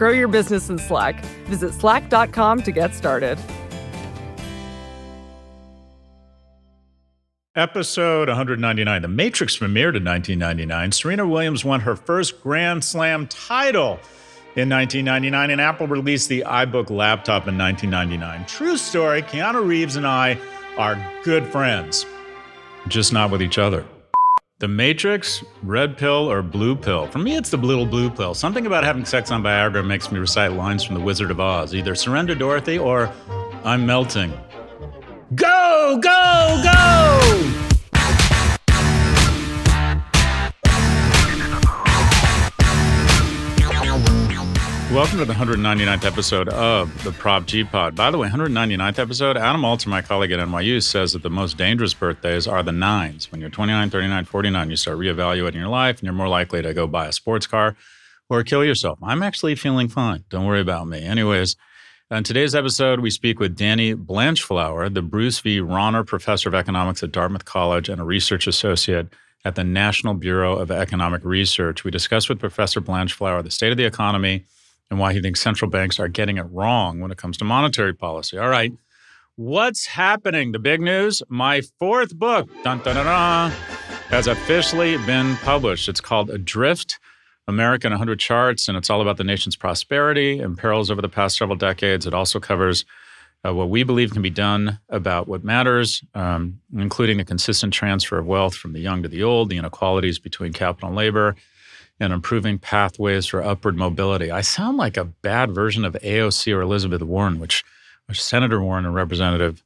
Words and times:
Grow 0.00 0.12
your 0.12 0.28
business 0.28 0.70
in 0.70 0.78
Slack. 0.78 1.22
Visit 1.44 1.74
slack.com 1.74 2.62
to 2.62 2.72
get 2.72 2.94
started. 2.94 3.38
Episode 7.54 8.28
199. 8.28 9.02
The 9.02 9.08
Matrix 9.08 9.58
premiered 9.58 9.94
in 9.94 10.04
1999. 10.06 10.92
Serena 10.92 11.26
Williams 11.26 11.66
won 11.66 11.80
her 11.80 11.96
first 11.96 12.42
Grand 12.42 12.82
Slam 12.82 13.26
title 13.26 14.00
in 14.56 14.70
1999, 14.70 15.50
and 15.50 15.60
Apple 15.60 15.86
released 15.86 16.30
the 16.30 16.44
iBook 16.46 16.88
laptop 16.88 17.46
in 17.46 17.58
1999. 17.58 18.46
True 18.46 18.78
story 18.78 19.20
Keanu 19.20 19.66
Reeves 19.66 19.96
and 19.96 20.06
I 20.06 20.38
are 20.78 20.96
good 21.24 21.44
friends, 21.48 22.06
just 22.88 23.12
not 23.12 23.30
with 23.30 23.42
each 23.42 23.58
other. 23.58 23.84
The 24.60 24.68
Matrix, 24.68 25.42
red 25.62 25.96
pill 25.96 26.30
or 26.30 26.42
blue 26.42 26.76
pill? 26.76 27.06
For 27.06 27.16
me, 27.16 27.34
it's 27.34 27.48
the 27.48 27.56
little 27.56 27.86
blue 27.86 28.10
pill. 28.10 28.34
Something 28.34 28.66
about 28.66 28.84
having 28.84 29.06
sex 29.06 29.30
on 29.30 29.42
Viagra 29.42 29.82
makes 29.82 30.12
me 30.12 30.18
recite 30.18 30.52
lines 30.52 30.84
from 30.84 30.96
The 30.96 31.00
Wizard 31.00 31.30
of 31.30 31.40
Oz 31.40 31.74
either 31.74 31.94
surrender 31.94 32.34
Dorothy 32.34 32.76
or 32.76 33.10
I'm 33.64 33.86
melting. 33.86 34.38
Go, 35.34 35.98
go, 36.02 36.60
go! 36.62 37.69
Welcome 44.92 45.18
to 45.18 45.24
the 45.24 45.34
199th 45.34 46.04
episode 46.04 46.48
of 46.48 47.04
the 47.04 47.12
Prop 47.12 47.46
G 47.46 47.62
Pod. 47.62 47.94
By 47.94 48.10
the 48.10 48.18
way, 48.18 48.28
199th 48.28 48.98
episode, 48.98 49.36
Adam 49.36 49.64
Alter, 49.64 49.88
my 49.88 50.02
colleague 50.02 50.32
at 50.32 50.40
NYU, 50.40 50.82
says 50.82 51.12
that 51.12 51.22
the 51.22 51.30
most 51.30 51.56
dangerous 51.56 51.94
birthdays 51.94 52.48
are 52.48 52.64
the 52.64 52.72
nines. 52.72 53.30
When 53.30 53.40
you're 53.40 53.50
29, 53.50 53.88
39, 53.88 54.24
49, 54.24 54.68
you 54.68 54.74
start 54.74 54.98
reevaluating 54.98 55.54
your 55.54 55.68
life 55.68 56.00
and 56.00 56.06
you're 56.06 56.12
more 56.12 56.26
likely 56.26 56.60
to 56.62 56.74
go 56.74 56.88
buy 56.88 57.06
a 57.06 57.12
sports 57.12 57.46
car 57.46 57.76
or 58.28 58.42
kill 58.42 58.64
yourself. 58.64 58.98
I'm 59.00 59.22
actually 59.22 59.54
feeling 59.54 59.88
fine. 59.88 60.24
Don't 60.28 60.44
worry 60.44 60.60
about 60.60 60.88
me. 60.88 61.02
Anyways, 61.02 61.54
in 62.10 62.24
today's 62.24 62.56
episode, 62.56 62.98
we 62.98 63.10
speak 63.10 63.38
with 63.38 63.54
Danny 63.54 63.94
Blanchflower, 63.94 64.88
the 64.88 65.02
Bruce 65.02 65.38
V. 65.38 65.60
Rauner 65.60 66.04
Professor 66.04 66.48
of 66.48 66.54
Economics 66.56 67.04
at 67.04 67.12
Dartmouth 67.12 67.44
College 67.44 67.88
and 67.88 68.00
a 68.00 68.04
research 68.04 68.48
associate 68.48 69.06
at 69.44 69.54
the 69.54 69.62
National 69.62 70.14
Bureau 70.14 70.56
of 70.56 70.72
Economic 70.72 71.24
Research. 71.24 71.84
We 71.84 71.92
discuss 71.92 72.28
with 72.28 72.40
Professor 72.40 72.80
Blanchflower 72.80 73.44
the 73.44 73.52
state 73.52 73.70
of 73.70 73.78
the 73.78 73.84
economy 73.84 74.46
and 74.90 74.98
why 74.98 75.12
he 75.12 75.20
thinks 75.20 75.40
central 75.40 75.70
banks 75.70 76.00
are 76.00 76.08
getting 76.08 76.36
it 76.36 76.46
wrong 76.50 77.00
when 77.00 77.10
it 77.10 77.18
comes 77.18 77.36
to 77.38 77.44
monetary 77.44 77.94
policy. 77.94 78.38
All 78.38 78.48
right. 78.48 78.72
What's 79.36 79.86
happening? 79.86 80.52
The 80.52 80.58
big 80.58 80.80
news 80.80 81.22
my 81.28 81.62
fourth 81.78 82.14
book 82.14 82.50
dun, 82.62 82.80
dun, 82.80 82.96
dun, 82.96 83.50
has 84.08 84.26
officially 84.26 84.98
been 84.98 85.36
published. 85.36 85.88
It's 85.88 86.00
called 86.00 86.28
Adrift 86.30 86.98
America 87.48 87.86
in 87.86 87.92
100 87.92 88.18
Charts, 88.20 88.68
and 88.68 88.76
it's 88.76 88.90
all 88.90 89.00
about 89.00 89.16
the 89.16 89.24
nation's 89.24 89.56
prosperity 89.56 90.40
and 90.40 90.58
perils 90.58 90.90
over 90.90 91.00
the 91.00 91.08
past 91.08 91.38
several 91.38 91.56
decades. 91.56 92.06
It 92.06 92.12
also 92.12 92.40
covers 92.40 92.84
uh, 93.46 93.54
what 93.54 93.70
we 93.70 93.82
believe 93.82 94.12
can 94.12 94.22
be 94.22 94.30
done 94.30 94.78
about 94.88 95.28
what 95.28 95.42
matters, 95.42 96.02
um, 96.14 96.60
including 96.76 97.16
the 97.16 97.24
consistent 97.24 97.72
transfer 97.72 98.18
of 98.18 98.26
wealth 98.26 98.54
from 98.54 98.72
the 98.72 98.80
young 98.80 99.02
to 99.02 99.08
the 99.08 99.22
old, 99.22 99.48
the 99.48 99.56
inequalities 99.56 100.18
between 100.18 100.52
capital 100.52 100.88
and 100.88 100.96
labor, 100.96 101.36
and 102.00 102.12
improving 102.12 102.58
pathways 102.58 103.26
for 103.26 103.42
upward 103.42 103.76
mobility. 103.76 104.30
I 104.30 104.40
sound 104.40 104.78
like 104.78 104.96
a 104.96 105.04
bad 105.04 105.54
version 105.54 105.84
of 105.84 105.92
AOC 106.02 106.56
or 106.56 106.62
Elizabeth 106.62 107.02
Warren, 107.02 107.38
which, 107.38 107.62
which 108.06 108.22
Senator 108.22 108.60
Warren 108.60 108.86
and 108.86 108.94
Representative 108.94 109.62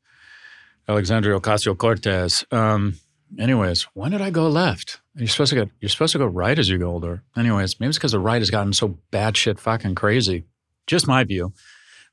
Alexandria 0.88 1.38
Ocasio 1.38 1.78
Cortez. 1.78 2.44
Um, 2.50 2.98
anyways, 3.38 3.84
when 3.94 4.10
did 4.10 4.20
I 4.20 4.30
go 4.30 4.48
left? 4.48 5.00
You're 5.14 5.28
supposed 5.28 5.50
to 5.50 5.64
go. 5.64 5.70
You're 5.80 5.88
supposed 5.88 6.12
to 6.12 6.18
go 6.18 6.26
right 6.26 6.58
as 6.58 6.68
you 6.68 6.76
get 6.76 6.84
older. 6.84 7.22
Anyways, 7.36 7.78
maybe 7.78 7.90
it's 7.90 7.98
because 7.98 8.12
the 8.12 8.18
right 8.18 8.40
has 8.40 8.50
gotten 8.50 8.72
so 8.72 8.98
bad 9.10 9.36
shit 9.36 9.60
fucking 9.60 9.94
crazy. 9.94 10.44
Just 10.86 11.06
my 11.06 11.24
view. 11.24 11.52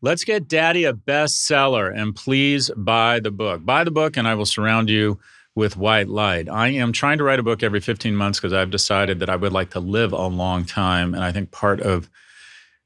Let's 0.04 0.24
get 0.24 0.48
Daddy 0.48 0.86
a 0.86 0.94
bestseller, 0.94 1.96
and 1.96 2.16
please 2.16 2.72
buy 2.76 3.20
the 3.20 3.32
book. 3.32 3.66
Buy 3.66 3.84
the 3.84 3.92
book, 3.92 4.18
and 4.18 4.28
I 4.28 4.36
will 4.36 4.46
surround 4.46 4.90
you 4.90 5.20
with 5.56 5.76
white 5.76 6.08
light. 6.08 6.48
I 6.48 6.70
am 6.70 6.94
trying 6.94 7.18
to 7.18 7.24
write 7.24 7.40
a 7.40 7.44
book 7.44 7.62
every 7.62 7.82
15 7.82 8.16
months 8.16 8.40
because 8.40 8.54
I've 8.54 8.72
decided 8.72 9.20
that 9.20 9.30
I 9.30 9.36
would 9.36 9.52
like 9.52 9.72
to 9.72 9.80
live 9.80 10.14
a 10.14 10.28
long 10.28 10.66
time. 10.66 11.14
And 11.14 11.24
I 11.24 11.32
think 11.32 11.52
part 11.52 11.82
of 11.82 12.10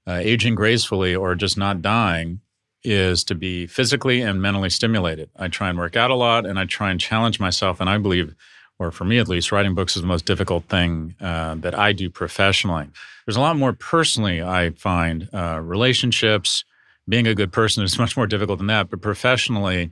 uh, 0.07 0.19
aging 0.21 0.55
gracefully 0.55 1.15
or 1.15 1.35
just 1.35 1.57
not 1.57 1.81
dying 1.81 2.41
is 2.83 3.23
to 3.25 3.35
be 3.35 3.67
physically 3.67 4.21
and 4.21 4.41
mentally 4.41 4.69
stimulated. 4.69 5.29
I 5.35 5.47
try 5.47 5.69
and 5.69 5.77
work 5.77 5.95
out 5.95 6.11
a 6.11 6.15
lot 6.15 6.45
and 6.45 6.59
I 6.59 6.65
try 6.65 6.91
and 6.91 6.99
challenge 6.99 7.39
myself. 7.39 7.79
And 7.79 7.89
I 7.89 7.97
believe, 7.97 8.35
or 8.79 8.91
for 8.91 9.05
me 9.05 9.17
at 9.17 9.27
least, 9.27 9.51
writing 9.51 9.75
books 9.75 9.95
is 9.95 10.01
the 10.01 10.07
most 10.07 10.25
difficult 10.25 10.65
thing 10.65 11.15
uh, 11.19 11.55
that 11.55 11.77
I 11.77 11.93
do 11.93 12.09
professionally. 12.09 12.87
There's 13.25 13.37
a 13.37 13.41
lot 13.41 13.57
more 13.57 13.73
personally, 13.73 14.41
I 14.41 14.71
find, 14.71 15.29
uh, 15.33 15.59
relationships, 15.63 16.63
being 17.07 17.27
a 17.27 17.35
good 17.35 17.51
person 17.51 17.83
is 17.83 17.97
much 17.99 18.17
more 18.17 18.27
difficult 18.27 18.59
than 18.59 18.67
that. 18.67 18.89
But 18.89 19.01
professionally, 19.01 19.91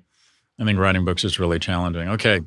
I 0.59 0.65
think 0.65 0.79
writing 0.79 1.05
books 1.05 1.23
is 1.23 1.39
really 1.39 1.59
challenging. 1.59 2.09
Okay, 2.09 2.41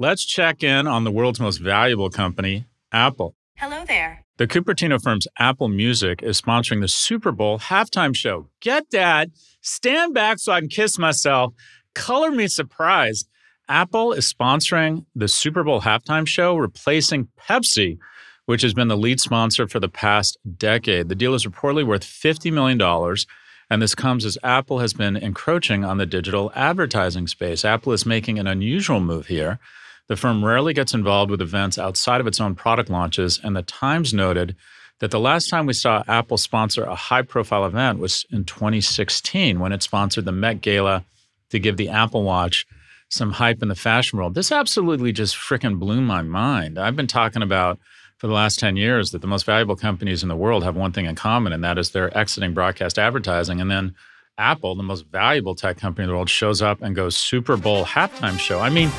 Let's 0.00 0.24
check 0.24 0.62
in 0.62 0.86
on 0.86 1.02
the 1.02 1.10
world's 1.10 1.40
most 1.40 1.56
valuable 1.58 2.08
company, 2.08 2.66
Apple. 2.92 3.34
Hello 3.56 3.84
there. 3.84 4.24
The 4.36 4.46
Cupertino 4.46 5.02
firm's 5.02 5.26
Apple 5.40 5.66
Music 5.66 6.22
is 6.22 6.40
sponsoring 6.40 6.80
the 6.80 6.86
Super 6.86 7.32
Bowl 7.32 7.58
halftime 7.58 8.14
show. 8.14 8.46
Get 8.60 8.92
that. 8.92 9.30
Stand 9.60 10.14
back 10.14 10.38
so 10.38 10.52
I 10.52 10.60
can 10.60 10.68
kiss 10.68 11.00
myself. 11.00 11.52
Color 11.96 12.30
me 12.30 12.46
surprised. 12.46 13.28
Apple 13.68 14.12
is 14.12 14.32
sponsoring 14.32 15.04
the 15.16 15.26
Super 15.26 15.64
Bowl 15.64 15.80
halftime 15.80 16.28
show, 16.28 16.56
replacing 16.56 17.26
Pepsi, 17.36 17.98
which 18.46 18.62
has 18.62 18.74
been 18.74 18.86
the 18.86 18.96
lead 18.96 19.18
sponsor 19.18 19.66
for 19.66 19.80
the 19.80 19.88
past 19.88 20.38
decade. 20.58 21.08
The 21.08 21.16
deal 21.16 21.34
is 21.34 21.44
reportedly 21.44 21.84
worth 21.84 22.04
$50 22.04 22.52
million. 22.52 22.80
And 23.68 23.82
this 23.82 23.96
comes 23.96 24.24
as 24.24 24.38
Apple 24.44 24.78
has 24.78 24.92
been 24.92 25.16
encroaching 25.16 25.84
on 25.84 25.98
the 25.98 26.06
digital 26.06 26.52
advertising 26.54 27.26
space. 27.26 27.64
Apple 27.64 27.92
is 27.92 28.06
making 28.06 28.38
an 28.38 28.46
unusual 28.46 29.00
move 29.00 29.26
here. 29.26 29.58
The 30.08 30.16
firm 30.16 30.44
rarely 30.44 30.72
gets 30.72 30.94
involved 30.94 31.30
with 31.30 31.42
events 31.42 31.78
outside 31.78 32.20
of 32.20 32.26
its 32.26 32.40
own 32.40 32.54
product 32.54 32.90
launches, 32.90 33.38
and 33.42 33.54
the 33.54 33.62
Times 33.62 34.14
noted 34.14 34.56
that 35.00 35.10
the 35.10 35.20
last 35.20 35.48
time 35.48 35.66
we 35.66 35.74
saw 35.74 36.02
Apple 36.08 36.38
sponsor 36.38 36.84
a 36.84 36.94
high 36.94 37.22
profile 37.22 37.64
event 37.64 37.98
was 37.98 38.26
in 38.30 38.44
2016 38.44 39.60
when 39.60 39.72
it 39.72 39.82
sponsored 39.82 40.24
the 40.24 40.32
Met 40.32 40.60
Gala 40.60 41.04
to 41.50 41.58
give 41.58 41.76
the 41.76 41.88
Apple 41.88 42.24
Watch 42.24 42.66
some 43.10 43.32
hype 43.32 43.62
in 43.62 43.68
the 43.68 43.74
fashion 43.74 44.18
world. 44.18 44.34
This 44.34 44.52
absolutely 44.52 45.12
just 45.12 45.36
freaking 45.36 45.78
blew 45.78 46.00
my 46.00 46.22
mind. 46.22 46.78
I've 46.78 46.96
been 46.96 47.06
talking 47.06 47.42
about 47.42 47.78
for 48.18 48.26
the 48.26 48.32
last 48.32 48.58
10 48.58 48.76
years 48.76 49.12
that 49.12 49.20
the 49.20 49.28
most 49.28 49.44
valuable 49.44 49.76
companies 49.76 50.22
in 50.22 50.28
the 50.28 50.36
world 50.36 50.64
have 50.64 50.74
one 50.74 50.92
thing 50.92 51.06
in 51.06 51.14
common, 51.14 51.52
and 51.52 51.62
that 51.64 51.78
is 51.78 51.90
they're 51.90 52.16
exiting 52.16 52.52
broadcast 52.52 52.98
advertising. 52.98 53.60
And 53.60 53.70
then 53.70 53.94
Apple, 54.36 54.74
the 54.74 54.82
most 54.82 55.06
valuable 55.06 55.54
tech 55.54 55.78
company 55.78 56.04
in 56.04 56.08
the 56.08 56.14
world, 56.14 56.28
shows 56.28 56.60
up 56.60 56.82
and 56.82 56.96
goes 56.96 57.16
Super 57.16 57.56
Bowl 57.56 57.84
halftime 57.84 58.38
show. 58.38 58.58
I 58.58 58.70
mean, 58.70 58.90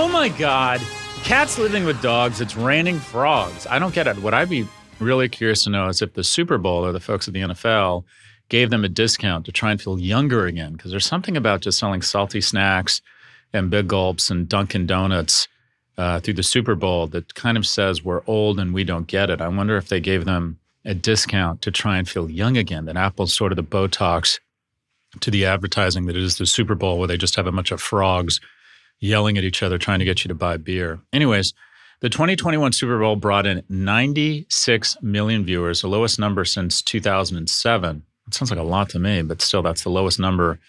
Oh 0.00 0.06
my 0.06 0.28
God. 0.28 0.80
Cats 1.24 1.58
living 1.58 1.84
with 1.84 2.00
dogs. 2.00 2.40
It's 2.40 2.56
raining 2.56 3.00
frogs. 3.00 3.66
I 3.66 3.80
don't 3.80 3.92
get 3.92 4.06
it. 4.06 4.16
What 4.18 4.32
I'd 4.32 4.48
be 4.48 4.64
really 5.00 5.28
curious 5.28 5.64
to 5.64 5.70
know 5.70 5.88
is 5.88 6.00
if 6.00 6.14
the 6.14 6.22
Super 6.22 6.56
Bowl 6.56 6.86
or 6.86 6.92
the 6.92 7.00
folks 7.00 7.26
at 7.26 7.34
the 7.34 7.40
NFL 7.40 8.04
gave 8.48 8.70
them 8.70 8.84
a 8.84 8.88
discount 8.88 9.44
to 9.46 9.50
try 9.50 9.72
and 9.72 9.82
feel 9.82 9.98
younger 9.98 10.46
again. 10.46 10.74
Because 10.74 10.92
there's 10.92 11.04
something 11.04 11.36
about 11.36 11.62
just 11.62 11.80
selling 11.80 12.00
salty 12.00 12.40
snacks 12.40 13.02
and 13.52 13.70
big 13.70 13.88
gulps 13.88 14.30
and 14.30 14.48
Dunkin' 14.48 14.86
Donuts 14.86 15.48
uh, 15.96 16.20
through 16.20 16.34
the 16.34 16.44
Super 16.44 16.76
Bowl 16.76 17.08
that 17.08 17.34
kind 17.34 17.56
of 17.56 17.66
says 17.66 18.04
we're 18.04 18.22
old 18.28 18.60
and 18.60 18.72
we 18.72 18.84
don't 18.84 19.08
get 19.08 19.30
it. 19.30 19.40
I 19.40 19.48
wonder 19.48 19.76
if 19.76 19.88
they 19.88 19.98
gave 19.98 20.26
them 20.26 20.60
a 20.84 20.94
discount 20.94 21.60
to 21.62 21.72
try 21.72 21.98
and 21.98 22.08
feel 22.08 22.30
young 22.30 22.56
again. 22.56 22.84
That 22.84 22.96
Apple's 22.96 23.34
sort 23.34 23.50
of 23.50 23.56
the 23.56 23.64
Botox 23.64 24.38
to 25.18 25.30
the 25.32 25.44
advertising 25.44 26.06
that 26.06 26.16
it 26.16 26.22
is 26.22 26.38
the 26.38 26.46
Super 26.46 26.76
Bowl 26.76 27.00
where 27.00 27.08
they 27.08 27.16
just 27.16 27.34
have 27.34 27.48
a 27.48 27.52
bunch 27.52 27.72
of 27.72 27.82
frogs 27.82 28.40
yelling 29.00 29.38
at 29.38 29.44
each 29.44 29.62
other 29.62 29.78
trying 29.78 29.98
to 29.98 30.04
get 30.04 30.24
you 30.24 30.28
to 30.28 30.34
buy 30.34 30.56
beer. 30.56 31.00
Anyways, 31.12 31.54
the 32.00 32.08
2021 32.08 32.72
Super 32.72 32.98
Bowl 32.98 33.16
brought 33.16 33.46
in 33.46 33.64
96 33.68 34.96
million 35.02 35.44
viewers, 35.44 35.80
the 35.80 35.88
lowest 35.88 36.18
number 36.18 36.44
since 36.44 36.80
2007. 36.82 38.02
It 38.26 38.34
sounds 38.34 38.50
like 38.50 38.60
a 38.60 38.62
lot 38.62 38.88
to 38.90 38.98
me, 38.98 39.22
but 39.22 39.42
still, 39.42 39.62
that's 39.62 39.82
the 39.82 39.90
lowest 39.90 40.20
number 40.20 40.60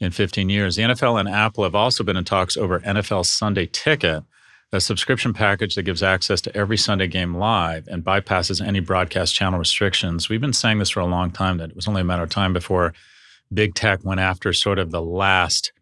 in 0.00 0.10
15 0.10 0.48
years. 0.48 0.76
The 0.76 0.82
NFL 0.82 1.20
and 1.20 1.28
Apple 1.28 1.64
have 1.64 1.74
also 1.74 2.02
been 2.02 2.16
in 2.16 2.24
talks 2.24 2.56
over 2.56 2.80
NFL 2.80 3.26
Sunday 3.26 3.66
Ticket, 3.66 4.24
a 4.72 4.80
subscription 4.80 5.32
package 5.32 5.74
that 5.74 5.82
gives 5.82 6.02
access 6.02 6.40
to 6.40 6.56
every 6.56 6.78
Sunday 6.78 7.06
game 7.06 7.36
live 7.36 7.86
and 7.88 8.02
bypasses 8.02 8.64
any 8.64 8.80
broadcast 8.80 9.34
channel 9.34 9.58
restrictions. 9.58 10.28
We've 10.28 10.40
been 10.40 10.52
saying 10.52 10.78
this 10.78 10.90
for 10.90 11.00
a 11.00 11.06
long 11.06 11.30
time 11.30 11.58
that 11.58 11.70
it 11.70 11.76
was 11.76 11.86
only 11.86 12.00
a 12.00 12.04
matter 12.04 12.22
of 12.22 12.30
time 12.30 12.52
before 12.52 12.94
big 13.52 13.74
tech 13.74 14.04
went 14.04 14.20
after 14.20 14.52
sort 14.52 14.78
of 14.78 14.90
the 14.90 15.02
last 15.02 15.72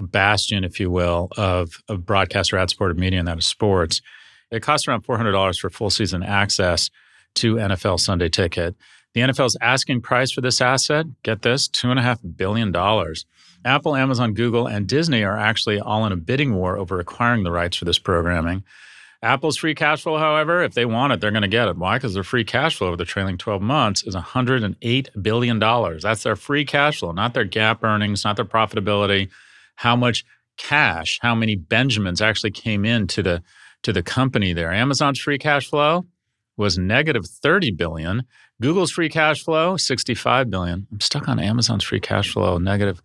bastion, 0.00 0.64
if 0.64 0.80
you 0.80 0.90
will, 0.90 1.28
of, 1.36 1.82
of 1.88 2.04
broadcast 2.04 2.52
or 2.52 2.58
ad 2.58 2.70
supported 2.70 2.98
media, 2.98 3.18
and 3.18 3.28
that 3.28 3.38
is 3.38 3.46
sports. 3.46 4.02
It 4.50 4.62
costs 4.62 4.86
around 4.86 5.04
$400 5.04 5.58
for 5.58 5.70
full 5.70 5.90
season 5.90 6.22
access 6.22 6.90
to 7.36 7.56
NFL 7.56 8.00
Sunday 8.00 8.28
Ticket. 8.28 8.76
The 9.14 9.20
NFL's 9.20 9.56
asking 9.60 10.02
price 10.02 10.32
for 10.32 10.40
this 10.40 10.60
asset, 10.60 11.06
get 11.22 11.42
this, 11.42 11.68
$2.5 11.68 12.36
billion. 12.36 12.74
Apple, 13.64 13.96
Amazon, 13.96 14.34
Google, 14.34 14.66
and 14.66 14.86
Disney 14.86 15.22
are 15.22 15.38
actually 15.38 15.80
all 15.80 16.04
in 16.04 16.12
a 16.12 16.16
bidding 16.16 16.54
war 16.54 16.76
over 16.76 17.00
acquiring 17.00 17.44
the 17.44 17.52
rights 17.52 17.76
for 17.76 17.84
this 17.84 17.98
programming. 17.98 18.64
Apple's 19.22 19.56
free 19.56 19.74
cash 19.74 20.02
flow, 20.02 20.18
however, 20.18 20.62
if 20.62 20.74
they 20.74 20.84
want 20.84 21.14
it, 21.14 21.20
they're 21.20 21.30
going 21.30 21.42
to 21.42 21.48
get 21.48 21.66
it. 21.68 21.78
Why? 21.78 21.96
Because 21.96 22.12
their 22.12 22.22
free 22.22 22.44
cash 22.44 22.76
flow 22.76 22.88
over 22.88 22.96
the 22.96 23.06
trailing 23.06 23.38
12 23.38 23.62
months 23.62 24.02
is 24.02 24.14
$108 24.14 25.22
billion. 25.22 25.58
That's 25.58 26.22
their 26.24 26.36
free 26.36 26.66
cash 26.66 26.98
flow, 26.98 27.12
not 27.12 27.32
their 27.32 27.46
GAAP 27.46 27.82
earnings, 27.82 28.22
not 28.22 28.36
their 28.36 28.44
profitability. 28.44 29.30
How 29.76 29.96
much 29.96 30.24
cash, 30.56 31.18
how 31.20 31.34
many 31.34 31.56
Benjamins 31.56 32.22
actually 32.22 32.52
came 32.52 32.84
into 32.84 33.22
the 33.22 33.42
to 33.84 33.92
the 33.92 34.02
company 34.02 34.52
there. 34.52 34.72
Amazon's 34.72 35.20
free 35.20 35.38
cash 35.38 35.68
flow 35.68 36.04
was 36.56 36.76
negative 36.76 37.26
30 37.26 37.70
billion. 37.72 38.24
Google's 38.60 38.90
free 38.90 39.08
cash 39.08 39.42
flow, 39.42 39.76
65 39.76 40.50
billion. 40.50 40.86
I'm 40.90 41.00
stuck 41.00 41.28
on 41.28 41.38
Amazon's 41.38 41.84
free 41.84 42.00
cash 42.00 42.32
flow, 42.32 42.58
negative 42.58 43.02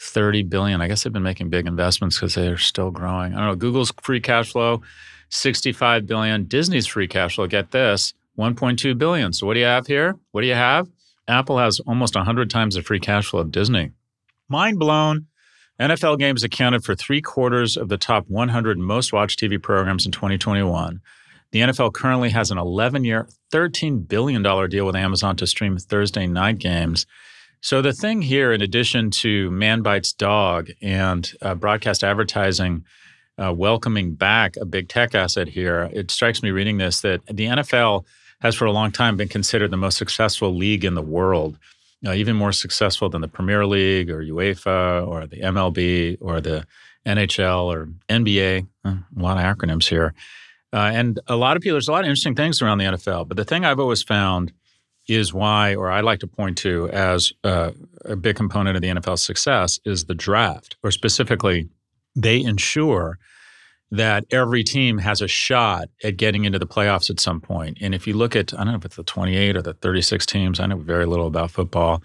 30 0.00 0.42
billion. 0.44 0.80
I 0.80 0.88
guess 0.88 1.04
they've 1.04 1.12
been 1.12 1.22
making 1.22 1.50
big 1.50 1.66
investments 1.66 2.16
because 2.16 2.34
they're 2.34 2.58
still 2.58 2.90
growing. 2.90 3.34
I 3.34 3.38
don't 3.38 3.46
know. 3.46 3.56
Google's 3.56 3.92
free 4.02 4.20
cash 4.20 4.52
flow, 4.52 4.82
65 5.30 6.06
billion. 6.06 6.44
Disney's 6.44 6.86
free 6.86 7.08
cash 7.08 7.36
flow, 7.36 7.46
get 7.46 7.70
this, 7.70 8.14
1.2 8.38 8.98
billion. 8.98 9.32
So 9.32 9.46
what 9.46 9.54
do 9.54 9.60
you 9.60 9.66
have 9.66 9.86
here? 9.86 10.16
What 10.32 10.40
do 10.40 10.46
you 10.46 10.54
have? 10.54 10.88
Apple 11.28 11.58
has 11.58 11.80
almost 11.80 12.14
100 12.14 12.50
times 12.50 12.74
the 12.74 12.82
free 12.82 13.00
cash 13.00 13.26
flow 13.26 13.40
of 13.40 13.52
Disney. 13.52 13.92
Mind 14.48 14.78
blown. 14.78 15.26
NFL 15.78 16.18
games 16.18 16.42
accounted 16.42 16.84
for 16.84 16.94
three 16.94 17.20
quarters 17.20 17.76
of 17.76 17.88
the 17.88 17.98
top 17.98 18.24
100 18.28 18.78
most 18.78 19.12
watched 19.12 19.38
TV 19.38 19.62
programs 19.62 20.06
in 20.06 20.12
2021. 20.12 21.00
The 21.52 21.60
NFL 21.60 21.92
currently 21.92 22.30
has 22.30 22.50
an 22.50 22.58
11 22.58 23.04
year, 23.04 23.28
$13 23.52 24.08
billion 24.08 24.42
deal 24.42 24.86
with 24.86 24.96
Amazon 24.96 25.36
to 25.36 25.46
stream 25.46 25.76
Thursday 25.76 26.26
night 26.26 26.58
games. 26.58 27.06
So, 27.60 27.82
the 27.82 27.92
thing 27.92 28.22
here, 28.22 28.52
in 28.52 28.62
addition 28.62 29.10
to 29.12 29.50
Man 29.50 29.82
Bites 29.82 30.12
Dog 30.12 30.70
and 30.80 31.30
uh, 31.42 31.54
broadcast 31.54 32.04
advertising 32.04 32.84
uh, 33.42 33.52
welcoming 33.52 34.14
back 34.14 34.56
a 34.56 34.64
big 34.64 34.88
tech 34.88 35.14
asset 35.14 35.48
here, 35.48 35.90
it 35.92 36.10
strikes 36.10 36.42
me 36.42 36.50
reading 36.50 36.78
this 36.78 37.00
that 37.02 37.24
the 37.26 37.46
NFL 37.46 38.04
has 38.40 38.54
for 38.54 38.66
a 38.66 38.72
long 38.72 38.92
time 38.92 39.16
been 39.16 39.28
considered 39.28 39.70
the 39.70 39.76
most 39.76 39.98
successful 39.98 40.54
league 40.54 40.84
in 40.84 40.94
the 40.94 41.02
world, 41.02 41.58
uh, 42.06 42.12
even 42.12 42.36
more 42.36 42.52
successful 42.52 43.08
than 43.08 43.20
the 43.20 43.28
Premier 43.28 43.66
League 43.66 44.10
or 44.10 44.22
UEFA 44.22 45.06
or 45.06 45.26
the 45.26 45.40
MLB 45.40 46.18
or 46.20 46.40
the 46.40 46.66
NHL 47.06 47.64
or 47.64 47.88
NBA. 48.08 48.66
Uh, 48.84 48.94
a 49.16 49.20
lot 49.20 49.38
of 49.38 49.44
acronyms 49.44 49.88
here. 49.88 50.14
Uh, 50.72 50.90
and 50.92 51.20
a 51.26 51.36
lot 51.36 51.56
of 51.56 51.62
people, 51.62 51.74
there's 51.74 51.88
a 51.88 51.92
lot 51.92 52.00
of 52.00 52.06
interesting 52.06 52.34
things 52.34 52.60
around 52.60 52.78
the 52.78 52.84
NFL. 52.84 53.28
But 53.28 53.36
the 53.36 53.44
thing 53.44 53.64
I've 53.64 53.80
always 53.80 54.02
found 54.02 54.52
is 55.08 55.32
why, 55.32 55.74
or 55.74 55.90
I 55.90 56.00
like 56.00 56.20
to 56.20 56.26
point 56.26 56.58
to 56.58 56.88
as 56.90 57.32
uh, 57.44 57.70
a 58.04 58.16
big 58.16 58.36
component 58.36 58.76
of 58.76 58.82
the 58.82 58.88
NFL's 58.88 59.22
success, 59.22 59.78
is 59.84 60.04
the 60.04 60.14
draft, 60.14 60.76
or 60.82 60.90
specifically, 60.90 61.68
they 62.16 62.42
ensure 62.42 63.18
that 63.90 64.24
every 64.30 64.64
team 64.64 64.98
has 64.98 65.20
a 65.20 65.28
shot 65.28 65.88
at 66.02 66.16
getting 66.16 66.44
into 66.44 66.58
the 66.58 66.66
playoffs 66.66 67.08
at 67.08 67.20
some 67.20 67.40
point. 67.40 67.78
And 67.80 67.94
if 67.94 68.06
you 68.06 68.14
look 68.14 68.34
at, 68.34 68.52
I 68.52 68.58
don't 68.58 68.68
know 68.68 68.78
if 68.78 68.84
it's 68.84 68.96
the 68.96 69.04
28 69.04 69.56
or 69.56 69.62
the 69.62 69.74
36 69.74 70.26
teams, 70.26 70.58
I 70.58 70.66
know 70.66 70.76
very 70.76 71.06
little 71.06 71.26
about 71.26 71.52
football, 71.52 72.02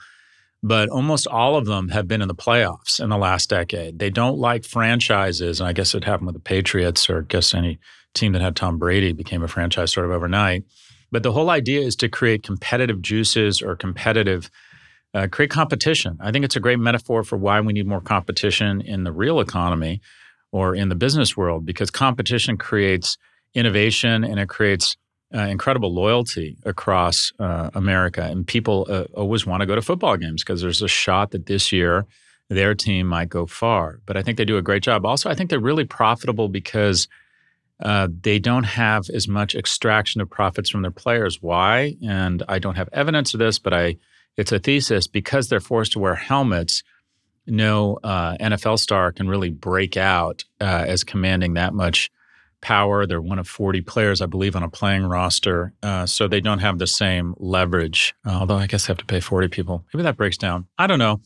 but 0.61 0.89
almost 0.89 1.25
all 1.27 1.55
of 1.55 1.65
them 1.65 1.89
have 1.89 2.07
been 2.07 2.21
in 2.21 2.27
the 2.27 2.35
playoffs 2.35 2.99
in 2.99 3.09
the 3.09 3.17
last 3.17 3.49
decade. 3.49 3.97
They 3.97 4.11
don't 4.11 4.37
like 4.37 4.63
franchises, 4.63 5.59
and 5.59 5.67
I 5.67 5.73
guess 5.73 5.95
it 5.95 6.03
happened 6.03 6.27
with 6.27 6.35
the 6.35 6.41
Patriots, 6.41 7.09
or 7.09 7.19
I 7.19 7.23
guess 7.27 7.53
any 7.53 7.79
team 8.13 8.33
that 8.33 8.41
had 8.41 8.55
Tom 8.55 8.77
Brady 8.77 9.11
became 9.11 9.41
a 9.41 9.47
franchise 9.47 9.91
sort 9.91 10.05
of 10.05 10.11
overnight. 10.11 10.63
But 11.11 11.23
the 11.23 11.31
whole 11.31 11.49
idea 11.49 11.81
is 11.81 11.95
to 11.97 12.09
create 12.09 12.43
competitive 12.43 13.01
juices 13.01 13.61
or 13.61 13.75
competitive, 13.75 14.51
uh, 15.15 15.27
create 15.31 15.49
competition. 15.49 16.17
I 16.21 16.31
think 16.31 16.45
it's 16.45 16.55
a 16.55 16.61
great 16.61 16.79
metaphor 16.79 17.23
for 17.23 17.37
why 17.37 17.59
we 17.59 17.73
need 17.73 17.87
more 17.87 18.01
competition 18.01 18.81
in 18.81 19.03
the 19.03 19.11
real 19.11 19.39
economy 19.39 19.99
or 20.51 20.75
in 20.75 20.89
the 20.89 20.95
business 20.95 21.38
world 21.38 21.65
because 21.65 21.89
competition 21.89 22.57
creates 22.57 23.18
innovation 23.53 24.24
and 24.24 24.39
it 24.39 24.50
creates 24.50 24.98
uh, 25.33 25.42
incredible 25.42 25.94
loyalty 25.94 26.57
across 26.65 27.31
uh, 27.39 27.69
America. 27.74 28.24
And 28.24 28.45
people 28.45 28.86
uh, 28.89 29.03
always 29.13 29.45
want 29.45 29.62
to 29.62 29.65
go 29.65 29.75
to 29.75 29.81
football 29.81 30.18
games 30.18 30.44
because 30.44 30.62
there's 30.62 30.81
a 30.81 30.88
shot 30.88 31.31
that 31.31 31.45
this 31.45 31.71
year 31.71 32.06
their 32.50 32.75
team 32.75 33.07
might 33.07 33.30
go 33.30 33.45
far. 33.45 34.01
But 34.06 34.18
I 34.18 34.24
think 34.24 34.38
they 34.38 34.45
do 34.45 34.57
a 34.57 34.62
great 34.62 34.83
job. 34.83 35.06
Also, 35.06 35.30
I 35.30 35.36
think 35.36 35.50
they're 35.50 35.59
really 35.59 35.86
profitable 35.86 36.50
because 36.50 37.07
uh, 37.81 38.09
they 38.21 38.39
don't 38.39 38.65
have 38.65 39.09
as 39.09 39.27
much 39.27 39.56
extraction 39.56 40.21
of 40.21 40.30
profits 40.30 40.69
from 40.69 40.81
their 40.81 40.92
players. 40.92 41.42
Why? 41.42 41.95
And 42.06 42.44
I 42.48 42.59
don't 42.59 42.75
have 42.75 42.89
evidence 42.92 43.33
of 43.33 43.39
this, 43.39 43.57
but 43.57 43.74
I 43.74 43.98
it's 44.38 44.51
a 44.51 44.59
thesis 44.59 45.07
because 45.07 45.50
they're 45.50 45.59
forced 45.59 45.94
to 45.94 46.00
wear 46.00 46.15
helmets. 46.15 46.83
No 47.51 48.00
uh, 48.01 48.38
NFL 48.38 48.80
star 48.80 49.12
can 49.12 49.27
really 49.27 49.50
break 49.50 49.98
out 49.98 50.45
uh, 50.62 50.86
as 50.88 51.03
commanding 51.03 51.56
that 51.56 51.74
much 51.74 52.09
power. 52.62 53.06
They're 53.06 53.21
one 53.21 53.39
of 53.39 53.48
40 53.48 53.81
players, 53.81 54.21
I 54.21 54.25
believe, 54.25 54.56
on 54.56 54.63
a 54.63 54.69
playing 54.69 55.03
roster. 55.03 55.74
Uh, 55.83 56.06
so 56.06 56.30
they 56.30 56.39
don't 56.39 56.59
have 56.59 56.80
the 56.80 56.88
same 56.88 57.36
leverage, 57.38 58.15
although 58.25 58.55
I 58.55 58.67
guess 58.67 58.88
they 58.88 58.91
have 58.91 59.00
to 59.00 59.05
pay 59.05 59.20
40 59.20 59.50
people. 59.50 59.86
Maybe 59.93 60.03
that 60.03 60.15
breaks 60.15 60.38
down. 60.38 60.67
I 60.77 60.88
don't 60.88 61.00
know. 61.00 61.20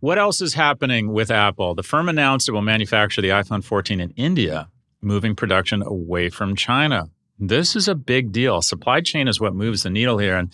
What 0.00 0.18
else 0.18 0.42
is 0.42 0.52
happening 0.52 1.12
with 1.12 1.30
Apple? 1.30 1.74
The 1.74 1.82
firm 1.82 2.10
announced 2.10 2.48
it 2.48 2.52
will 2.52 2.60
manufacture 2.60 3.22
the 3.22 3.30
iPhone 3.30 3.64
14 3.64 3.98
in 3.98 4.10
India 4.10 4.68
moving 5.00 5.34
production 5.34 5.82
away 5.82 6.28
from 6.28 6.54
China. 6.54 7.08
This 7.38 7.76
is 7.76 7.88
a 7.88 7.94
big 7.94 8.32
deal. 8.32 8.60
Supply 8.60 9.00
chain 9.00 9.28
is 9.28 9.40
what 9.40 9.54
moves 9.54 9.84
the 9.84 9.90
needle 9.90 10.18
here. 10.18 10.36
And 10.36 10.52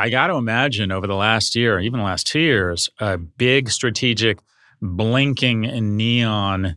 I 0.00 0.10
got 0.10 0.28
to 0.28 0.34
imagine 0.34 0.92
over 0.92 1.08
the 1.08 1.16
last 1.16 1.56
year, 1.56 1.80
even 1.80 1.98
the 1.98 2.04
last 2.04 2.28
two 2.28 2.38
years, 2.38 2.88
a 3.00 3.18
big 3.18 3.68
strategic 3.68 4.38
blinking 4.80 5.62
neon 5.96 6.76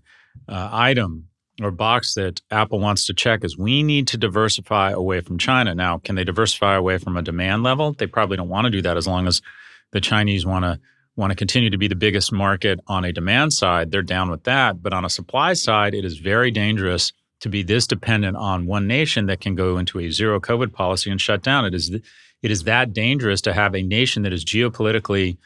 uh, 0.49 0.69
item 0.71 1.27
or 1.61 1.69
box 1.69 2.15
that 2.15 2.41
Apple 2.49 2.79
wants 2.79 3.05
to 3.05 3.13
check 3.13 3.43
is 3.43 3.55
we 3.55 3.83
need 3.83 4.07
to 4.07 4.17
diversify 4.17 4.89
away 4.89 5.21
from 5.21 5.37
China. 5.37 5.75
Now, 5.75 5.99
can 5.99 6.15
they 6.15 6.23
diversify 6.23 6.73
away 6.73 6.97
from 6.97 7.15
a 7.15 7.21
demand 7.21 7.61
level? 7.61 7.93
They 7.93 8.07
probably 8.07 8.37
don't 8.37 8.49
want 8.49 8.65
to 8.65 8.71
do 8.71 8.81
that 8.81 8.97
as 8.97 9.05
long 9.05 9.27
as 9.27 9.43
the 9.91 10.01
Chinese 10.01 10.43
want 10.43 10.65
to 10.65 10.79
want 11.15 11.29
to 11.29 11.35
continue 11.35 11.69
to 11.69 11.77
be 11.77 11.89
the 11.89 11.95
biggest 11.95 12.31
market 12.31 12.79
on 12.87 13.05
a 13.05 13.11
demand 13.11 13.53
side, 13.53 13.91
they're 13.91 14.01
down 14.01 14.31
with 14.31 14.45
that. 14.45 14.81
But 14.81 14.93
on 14.93 15.05
a 15.05 15.09
supply 15.09 15.53
side, 15.53 15.93
it 15.93 16.05
is 16.05 16.17
very 16.17 16.49
dangerous 16.49 17.11
to 17.41 17.49
be 17.49 17.61
this 17.63 17.85
dependent 17.85 18.37
on 18.37 18.65
one 18.65 18.87
nation 18.87 19.25
that 19.25 19.41
can 19.41 19.53
go 19.53 19.77
into 19.77 19.99
a 19.99 20.09
zero 20.09 20.39
COVID 20.39 20.71
policy 20.71 21.11
and 21.11 21.19
shut 21.19 21.43
down. 21.43 21.65
It 21.65 21.75
is 21.75 21.91
it 22.41 22.51
is 22.51 22.63
that 22.63 22.93
dangerous 22.93 23.41
to 23.41 23.53
have 23.53 23.75
a 23.75 23.81
nation 23.81 24.23
that 24.23 24.33
is 24.33 24.43
geopolitically 24.43 25.37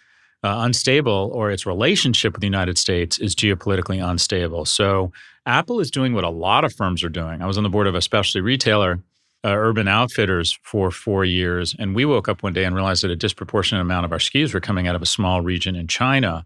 uh, 0.44 0.60
unstable 0.60 1.32
or 1.34 1.52
its 1.52 1.66
relationship 1.66 2.34
with 2.34 2.42
the 2.42 2.48
United 2.48 2.78
States 2.78 3.18
is 3.18 3.36
geopolitically 3.36 4.08
unstable. 4.08 4.66
So 4.66 5.12
Apple 5.46 5.80
is 5.80 5.90
doing 5.90 6.14
what 6.14 6.24
a 6.24 6.30
lot 6.30 6.64
of 6.64 6.74
firms 6.74 7.04
are 7.04 7.10
doing. 7.10 7.42
I 7.42 7.48
was 7.48 7.58
on 7.58 7.64
the 7.64 7.70
board 7.70 7.88
of 7.88 7.96
a 7.96 8.02
specialty 8.02 8.42
retailer 8.42 9.00
uh, 9.46 9.50
Urban 9.50 9.88
Outfitters 9.88 10.58
for 10.64 10.90
four 10.90 11.24
years. 11.24 11.76
And 11.78 11.94
we 11.94 12.04
woke 12.06 12.28
up 12.28 12.42
one 12.42 12.54
day 12.54 12.64
and 12.66 12.76
realized 12.76 13.04
that 13.04 13.12
a 13.12 13.16
disproportionate 13.16 13.82
amount 13.82 14.06
of 14.06 14.12
our 14.12 14.18
SKUs 14.18 14.54
were 14.54 14.60
coming 14.60 14.88
out 14.88 14.96
of 14.96 15.04
a 15.04 15.08
small 15.08 15.42
region 15.42 15.76
in 15.76 15.88
China. 15.88 16.46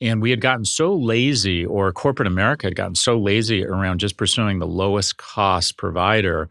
And 0.00 0.20
we 0.20 0.30
had 0.30 0.40
gotten 0.40 0.64
so 0.64 0.94
lazy, 0.94 1.64
or 1.64 1.90
corporate 1.92 2.26
America 2.26 2.66
had 2.66 2.76
gotten 2.76 2.94
so 2.94 3.18
lazy 3.18 3.64
around 3.64 3.98
just 3.98 4.16
pursuing 4.16 4.58
the 4.58 4.66
lowest 4.66 5.16
cost 5.16 5.76
provider 5.76 6.48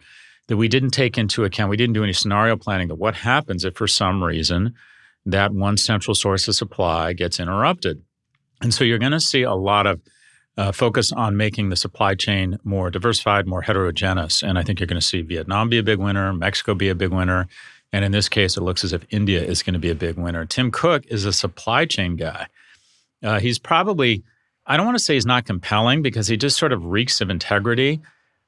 that 0.47 0.57
we 0.57 0.67
didn't 0.67 0.91
take 0.91 1.17
into 1.17 1.43
account, 1.43 1.69
we 1.69 1.77
didn't 1.77 1.93
do 1.93 2.03
any 2.03 2.13
scenario 2.13 2.55
planning 2.55 2.87
that 2.87 2.95
what 2.95 3.15
happens 3.15 3.65
if 3.65 3.75
for 3.75 3.87
some 3.87 4.23
reason 4.23 4.73
that 5.25 5.51
one 5.51 5.77
central 5.77 6.15
source 6.15 6.47
of 6.47 6.55
supply 6.55 7.13
gets 7.13 7.39
interrupted. 7.39 8.01
And 8.61 8.73
so 8.73 8.83
you're 8.83 8.97
going 8.97 9.11
to 9.11 9.19
see 9.19 9.43
a 9.43 9.53
lot 9.53 9.85
of 9.85 10.01
uh, 10.57 10.71
focus 10.71 11.11
on 11.11 11.37
making 11.37 11.69
the 11.69 11.75
supply 11.75 12.15
chain 12.15 12.57
more 12.63 12.89
diversified, 12.89 13.45
more 13.45 13.61
heterogeneous. 13.61 14.41
And 14.41 14.57
I 14.57 14.63
think 14.63 14.79
you're 14.79 14.87
going 14.87 14.99
to 14.99 15.05
see 15.05 15.21
Vietnam 15.21 15.69
be 15.69 15.77
a 15.77 15.83
big 15.83 15.99
winner, 15.99 16.33
Mexico 16.33 16.73
be 16.73 16.89
a 16.89 16.95
big 16.95 17.11
winner, 17.11 17.47
And 17.93 18.03
in 18.03 18.11
this 18.11 18.27
case, 18.27 18.57
it 18.57 18.61
looks 18.61 18.83
as 18.83 18.93
if 18.93 19.05
India 19.09 19.41
is 19.41 19.63
going 19.63 19.73
to 19.73 19.79
be 19.79 19.89
a 19.89 19.95
big 19.95 20.17
winner. 20.17 20.45
Tim 20.45 20.71
Cook 20.71 21.05
is 21.07 21.25
a 21.25 21.33
supply 21.33 21.85
chain 21.85 22.15
guy. 22.15 22.47
Uh, 23.23 23.39
he's 23.39 23.59
probably, 23.59 24.23
I 24.65 24.77
don't 24.77 24.85
want 24.85 24.97
to 24.97 25.03
say 25.03 25.13
he's 25.13 25.25
not 25.25 25.45
compelling 25.45 26.01
because 26.01 26.27
he 26.27 26.37
just 26.37 26.57
sort 26.57 26.73
of 26.73 26.85
reeks 26.85 27.21
of 27.21 27.29
integrity, 27.29 28.01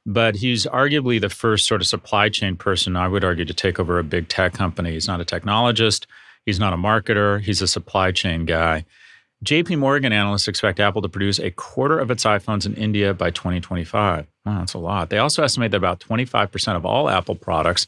but 0.06 0.36
he's 0.36 0.66
arguably 0.66 1.20
the 1.20 1.30
first 1.30 1.68
sort 1.68 1.82
of 1.82 1.88
supply 1.88 2.30
chain 2.30 2.56
person, 2.56 2.96
I 2.96 3.08
would 3.08 3.24
argue, 3.24 3.46
to 3.46 3.54
take 3.54 3.80
over 3.80 4.00
a 4.00 4.04
big 4.04 4.28
tech 4.28 4.54
company. 4.54 4.92
He's 4.92 5.08
not 5.08 5.22
a 5.22 5.26
technologist, 5.26 6.06
he's 6.46 6.60
not 6.60 6.74
a 6.74 6.78
marketer, 6.78 7.42
he's 7.42 7.62
a 7.62 7.68
supply 7.68 8.12
chain 8.12 8.46
guy. 8.46 8.86
JP 9.44 9.80
Morgan 9.80 10.12
analysts 10.12 10.50
expect 10.50 10.82
Apple 10.82 11.02
to 11.02 11.08
produce 11.08 11.40
a 11.40 11.52
quarter 11.52 11.98
of 11.98 12.12
its 12.12 12.26
iPhones 12.26 12.66
in 12.66 12.74
India 12.74 13.14
by 13.14 13.30
2025. 13.30 14.28
Wow, 14.46 14.60
that's 14.60 14.74
a 14.74 14.78
lot. 14.78 15.10
They 15.10 15.18
also 15.18 15.44
estimate 15.44 15.72
that 15.72 15.78
about 15.78 16.02
25% 16.02 16.76
of 16.76 16.86
all 16.86 17.10
Apple 17.10 17.36
products, 17.36 17.88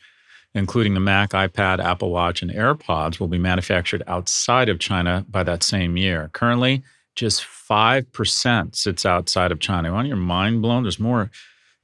including 0.53 0.94
the 0.94 1.01
Mac, 1.01 1.32
iPad, 1.32 1.84
Apple 1.84 2.10
Watch, 2.12 2.41
and 2.41 2.51
AirPods, 2.51 3.20
will 3.20 3.27
be 3.27 3.38
manufactured 3.38 4.01
outside 4.08 4.70
of 4.70 4.80
China 4.80 5.25
by 5.30 5.44
that 5.44 5.62
same 5.62 5.98
year. 5.98 6.30
Currently, 6.32 6.84
just 7.15 7.41
5% 7.44 8.75
sits 8.75 9.06
outside 9.06 9.51
of 9.51 9.60
China. 9.60 9.91
Want 9.91 10.08
your 10.08 10.15
mind 10.15 10.62
blown? 10.62 10.84
There's 10.84 11.00
more 11.00 11.32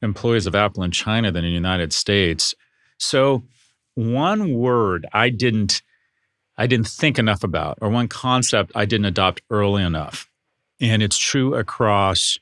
employees 0.01 0.47
of 0.47 0.55
Apple 0.55 0.83
in 0.83 0.91
China 0.91 1.31
than 1.31 1.43
in 1.43 1.51
the 1.51 1.55
United 1.55 1.93
States. 1.93 2.53
So, 2.97 3.43
one 3.95 4.53
word 4.53 5.05
I 5.11 5.29
didn't 5.29 5.81
I 6.57 6.67
didn't 6.67 6.87
think 6.87 7.19
enough 7.19 7.43
about, 7.43 7.77
or 7.81 7.89
one 7.89 8.07
concept 8.07 8.71
I 8.73 8.85
didn't 8.85 9.05
adopt 9.05 9.41
early 9.49 9.83
enough. 9.83 10.29
And 10.81 11.03
it's 11.03 11.17
true 11.17 11.53
across 11.53 12.39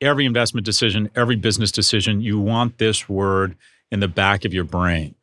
every 0.00 0.26
investment 0.26 0.66
decision, 0.66 1.10
every 1.14 1.36
business 1.36 1.70
decision. 1.70 2.20
You 2.20 2.40
want 2.40 2.78
this 2.78 3.08
word 3.08 3.56
in 3.90 4.00
the 4.00 4.08
back 4.08 4.44
of 4.44 4.52
your 4.52 4.64
brain, 4.64 5.14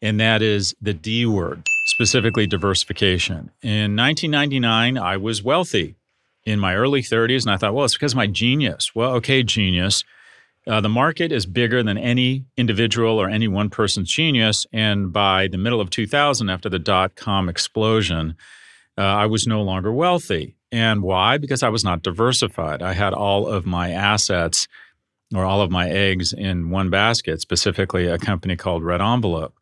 and 0.00 0.18
that 0.20 0.40
is 0.42 0.74
the 0.80 0.94
D 0.94 1.26
word, 1.26 1.66
specifically 1.86 2.46
diversification. 2.46 3.50
In 3.62 3.94
1999, 3.96 4.96
I 4.96 5.16
was 5.18 5.42
wealthy 5.42 5.96
in 6.44 6.58
my 6.58 6.74
early 6.74 7.02
30s, 7.02 7.42
and 7.42 7.50
I 7.50 7.56
thought, 7.56 7.74
well, 7.74 7.84
it's 7.84 7.94
because 7.94 8.12
of 8.12 8.16
my 8.16 8.26
genius. 8.26 8.94
Well, 8.94 9.12
okay, 9.16 9.42
genius. 9.42 10.02
Uh, 10.66 10.80
the 10.80 10.88
market 10.88 11.32
is 11.32 11.44
bigger 11.44 11.82
than 11.82 11.98
any 11.98 12.44
individual 12.56 13.20
or 13.20 13.28
any 13.28 13.48
one 13.48 13.68
person's 13.68 14.10
genius. 14.10 14.66
And 14.72 15.12
by 15.12 15.48
the 15.48 15.58
middle 15.58 15.80
of 15.80 15.90
2000, 15.90 16.48
after 16.48 16.68
the 16.68 16.78
dot 16.78 17.16
com 17.16 17.48
explosion, 17.48 18.36
uh, 18.96 19.02
I 19.02 19.26
was 19.26 19.46
no 19.46 19.62
longer 19.62 19.92
wealthy. 19.92 20.56
And 20.70 21.02
why? 21.02 21.38
Because 21.38 21.62
I 21.62 21.68
was 21.68 21.84
not 21.84 22.02
diversified. 22.02 22.80
I 22.80 22.92
had 22.92 23.12
all 23.12 23.46
of 23.46 23.66
my 23.66 23.90
assets 23.90 24.68
or 25.34 25.44
all 25.44 25.60
of 25.60 25.70
my 25.70 25.88
eggs 25.88 26.32
in 26.32 26.70
one 26.70 26.90
basket, 26.90 27.40
specifically 27.40 28.06
a 28.06 28.18
company 28.18 28.56
called 28.56 28.82
RedEnvelope. 28.82 29.52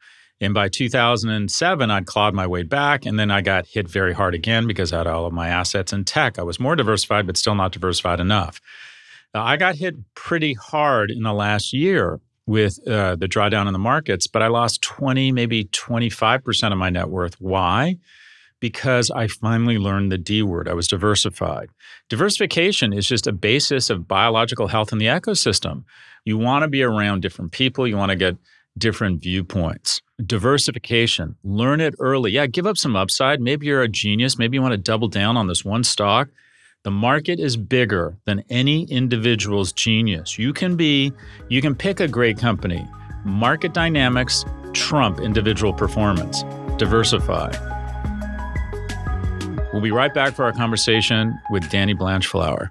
And 0.40 0.54
by 0.54 0.68
2007, 0.68 1.90
I'd 1.90 2.06
clawed 2.06 2.34
my 2.34 2.46
way 2.46 2.62
back, 2.62 3.04
and 3.04 3.18
then 3.18 3.30
I 3.30 3.42
got 3.42 3.66
hit 3.66 3.88
very 3.88 4.14
hard 4.14 4.34
again 4.34 4.66
because 4.66 4.92
I 4.92 4.98
had 4.98 5.06
all 5.06 5.26
of 5.26 5.34
my 5.34 5.48
assets 5.48 5.92
in 5.92 6.04
tech. 6.04 6.38
I 6.38 6.42
was 6.42 6.58
more 6.58 6.76
diversified, 6.76 7.26
but 7.26 7.36
still 7.36 7.54
not 7.54 7.72
diversified 7.72 8.20
enough. 8.20 8.60
I 9.34 9.56
got 9.56 9.76
hit 9.76 9.96
pretty 10.14 10.54
hard 10.54 11.10
in 11.10 11.22
the 11.22 11.32
last 11.32 11.72
year 11.72 12.20
with 12.46 12.78
uh, 12.88 13.14
the 13.14 13.28
drawdown 13.28 13.68
in 13.68 13.72
the 13.72 13.78
markets, 13.78 14.26
but 14.26 14.42
I 14.42 14.48
lost 14.48 14.82
20, 14.82 15.30
maybe 15.30 15.66
25% 15.66 16.72
of 16.72 16.78
my 16.78 16.90
net 16.90 17.08
worth. 17.08 17.40
Why? 17.40 17.98
Because 18.58 19.10
I 19.10 19.28
finally 19.28 19.78
learned 19.78 20.10
the 20.10 20.18
D 20.18 20.42
word. 20.42 20.68
I 20.68 20.74
was 20.74 20.88
diversified. 20.88 21.70
Diversification 22.08 22.92
is 22.92 23.06
just 23.06 23.28
a 23.28 23.32
basis 23.32 23.88
of 23.88 24.08
biological 24.08 24.66
health 24.66 24.92
in 24.92 24.98
the 24.98 25.06
ecosystem. 25.06 25.84
You 26.24 26.36
want 26.36 26.64
to 26.64 26.68
be 26.68 26.82
around 26.82 27.22
different 27.22 27.52
people, 27.52 27.86
you 27.86 27.96
want 27.96 28.10
to 28.10 28.16
get 28.16 28.36
different 28.76 29.22
viewpoints. 29.22 30.02
Diversification, 30.24 31.36
learn 31.44 31.80
it 31.80 31.94
early. 32.00 32.32
Yeah, 32.32 32.46
give 32.46 32.66
up 32.66 32.76
some 32.76 32.96
upside. 32.96 33.40
Maybe 33.40 33.66
you're 33.66 33.82
a 33.82 33.88
genius. 33.88 34.38
Maybe 34.38 34.56
you 34.56 34.62
want 34.62 34.72
to 34.72 34.78
double 34.78 35.08
down 35.08 35.36
on 35.36 35.46
this 35.46 35.64
one 35.64 35.84
stock 35.84 36.28
the 36.82 36.90
market 36.90 37.38
is 37.38 37.58
bigger 37.58 38.16
than 38.24 38.42
any 38.48 38.84
individual's 38.84 39.70
genius. 39.72 40.38
You 40.38 40.54
can 40.54 40.76
be, 40.76 41.12
you 41.48 41.60
can 41.60 41.74
pick 41.74 42.00
a 42.00 42.08
great 42.08 42.38
company. 42.38 42.86
Market 43.24 43.74
dynamics 43.74 44.46
trump 44.72 45.20
individual 45.20 45.74
performance. 45.74 46.42
Diversify. 46.78 47.50
We'll 49.72 49.82
be 49.82 49.90
right 49.90 50.12
back 50.14 50.34
for 50.34 50.44
our 50.44 50.52
conversation 50.52 51.38
with 51.50 51.68
Danny 51.70 51.92
Blanchflower. 51.92 52.70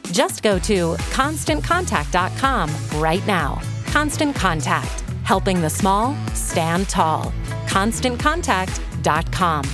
Just 0.11 0.43
go 0.43 0.59
to 0.59 0.95
constantcontact.com 1.11 3.01
right 3.01 3.25
now. 3.25 3.61
Constant 3.87 4.35
Contact, 4.35 5.01
helping 5.23 5.61
the 5.61 5.69
small 5.69 6.15
stand 6.33 6.89
tall. 6.89 7.33
ConstantContact.com. 7.67 9.65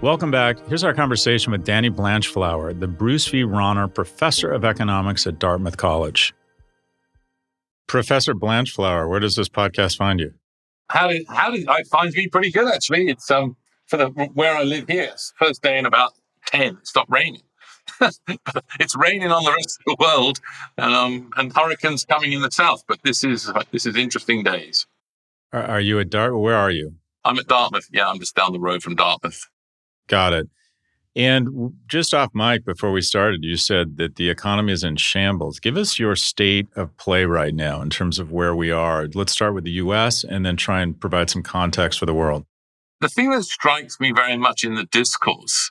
Welcome 0.00 0.30
back. 0.30 0.64
Here's 0.68 0.84
our 0.84 0.94
conversation 0.94 1.50
with 1.50 1.64
Danny 1.64 1.90
Blanchflower, 1.90 2.78
the 2.78 2.86
Bruce 2.86 3.26
V. 3.26 3.42
Rauner 3.42 3.92
Professor 3.92 4.48
of 4.52 4.64
Economics 4.64 5.26
at 5.26 5.40
Dartmouth 5.40 5.76
College. 5.76 6.32
Professor 7.88 8.34
Blanchflower, 8.34 9.08
where 9.08 9.18
does 9.18 9.34
this 9.34 9.48
podcast 9.48 9.96
find 9.96 10.20
you? 10.20 10.34
How 10.90 11.08
did 11.08 11.26
how 11.28 11.50
did 11.50 11.68
I 11.68 11.82
find 11.84 12.12
me 12.14 12.28
pretty 12.28 12.50
good 12.50 12.72
actually? 12.72 13.08
It's 13.08 13.30
um 13.30 13.56
for 13.86 13.96
the 13.96 14.08
where 14.08 14.54
I 14.54 14.62
live 14.62 14.86
here. 14.88 15.08
It's 15.12 15.32
first 15.38 15.62
day 15.62 15.78
in 15.78 15.86
about 15.86 16.12
ten. 16.46 16.76
It 16.76 16.86
stopped 16.86 17.10
raining. 17.10 17.42
it's 18.80 18.94
raining 18.96 19.32
on 19.32 19.42
the 19.44 19.52
rest 19.52 19.80
of 19.80 19.96
the 19.96 20.04
world, 20.04 20.38
um, 20.76 21.30
and 21.36 21.52
hurricanes 21.54 22.04
coming 22.04 22.32
in 22.32 22.42
the 22.42 22.50
south. 22.50 22.84
But 22.86 23.00
this 23.02 23.24
is 23.24 23.50
this 23.72 23.86
is 23.86 23.96
interesting 23.96 24.44
days. 24.44 24.86
Are, 25.52 25.62
are 25.62 25.80
you 25.80 25.98
at 25.98 26.10
Dart? 26.10 26.38
Where 26.38 26.56
are 26.56 26.70
you? 26.70 26.94
I'm 27.24 27.38
at 27.38 27.46
Dartmouth. 27.46 27.88
Yeah, 27.92 28.08
I'm 28.08 28.18
just 28.18 28.36
down 28.36 28.52
the 28.52 28.60
road 28.60 28.82
from 28.82 28.94
Dartmouth. 28.94 29.48
Got 30.06 30.32
it. 30.32 30.48
And 31.16 31.72
just 31.88 32.14
off 32.14 32.30
mic 32.34 32.64
before 32.64 32.92
we 32.92 33.00
started, 33.00 33.42
you 33.42 33.56
said 33.56 33.96
that 33.96 34.16
the 34.16 34.30
economy 34.30 34.72
is 34.72 34.84
in 34.84 34.96
shambles. 34.96 35.58
Give 35.58 35.76
us 35.76 35.98
your 35.98 36.14
state 36.14 36.68
of 36.76 36.96
play 36.96 37.24
right 37.24 37.54
now 37.54 37.80
in 37.80 37.90
terms 37.90 38.18
of 38.18 38.30
where 38.30 38.54
we 38.54 38.70
are. 38.70 39.08
Let's 39.12 39.32
start 39.32 39.54
with 39.54 39.64
the 39.64 39.72
US 39.72 40.22
and 40.22 40.46
then 40.46 40.56
try 40.56 40.80
and 40.80 40.98
provide 40.98 41.30
some 41.30 41.42
context 41.42 41.98
for 41.98 42.06
the 42.06 42.14
world. 42.14 42.44
The 43.00 43.08
thing 43.08 43.30
that 43.30 43.44
strikes 43.44 43.98
me 44.00 44.12
very 44.12 44.36
much 44.36 44.64
in 44.64 44.74
the 44.74 44.84
discourse 44.84 45.70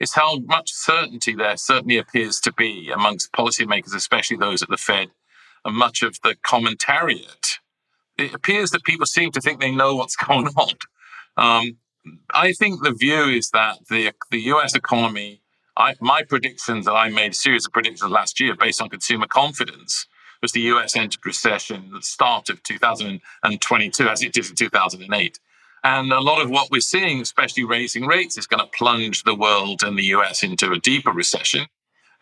is 0.00 0.14
how 0.14 0.38
much 0.40 0.70
certainty 0.70 1.34
there 1.34 1.56
certainly 1.56 1.98
appears 1.98 2.40
to 2.40 2.52
be 2.52 2.90
amongst 2.94 3.32
policymakers, 3.32 3.94
especially 3.94 4.36
those 4.36 4.62
at 4.62 4.68
the 4.68 4.76
Fed, 4.76 5.08
and 5.64 5.76
much 5.76 6.02
of 6.02 6.18
the 6.22 6.36
commentariat. 6.46 7.58
It 8.16 8.34
appears 8.34 8.70
that 8.70 8.84
people 8.84 9.06
seem 9.06 9.32
to 9.32 9.40
think 9.40 9.60
they 9.60 9.74
know 9.74 9.96
what's 9.96 10.16
going 10.28 10.48
on. 10.48 10.74
Um, 11.36 11.78
I 12.32 12.52
think 12.52 12.82
the 12.82 12.92
view 12.92 13.24
is 13.24 13.50
that 13.50 13.78
the 13.88 14.12
the 14.30 14.40
U.S. 14.52 14.74
economy. 14.74 15.42
I, 15.76 15.94
my 16.00 16.24
predictions 16.24 16.86
that 16.86 16.92
I 16.94 17.08
made 17.08 17.30
a 17.30 17.34
series 17.34 17.64
of 17.64 17.72
predictions 17.72 18.10
last 18.10 18.40
year 18.40 18.56
based 18.56 18.82
on 18.82 18.88
consumer 18.88 19.28
confidence 19.28 20.06
was 20.42 20.50
the 20.50 20.60
U.S. 20.62 20.96
entered 20.96 21.24
recession 21.24 21.84
at 21.86 22.00
the 22.00 22.02
start 22.02 22.48
of 22.48 22.62
2022, 22.64 24.08
as 24.08 24.22
it 24.22 24.32
did 24.32 24.48
in 24.48 24.56
2008. 24.56 25.38
And 25.84 26.12
a 26.12 26.20
lot 26.20 26.42
of 26.42 26.50
what 26.50 26.70
we're 26.70 26.80
seeing, 26.80 27.20
especially 27.20 27.64
raising 27.64 28.06
rates, 28.06 28.36
is 28.36 28.46
going 28.46 28.60
to 28.60 28.70
plunge 28.76 29.22
the 29.22 29.34
world 29.34 29.82
and 29.82 29.96
the 29.96 30.04
US 30.16 30.42
into 30.42 30.72
a 30.72 30.78
deeper 30.78 31.12
recession. 31.12 31.66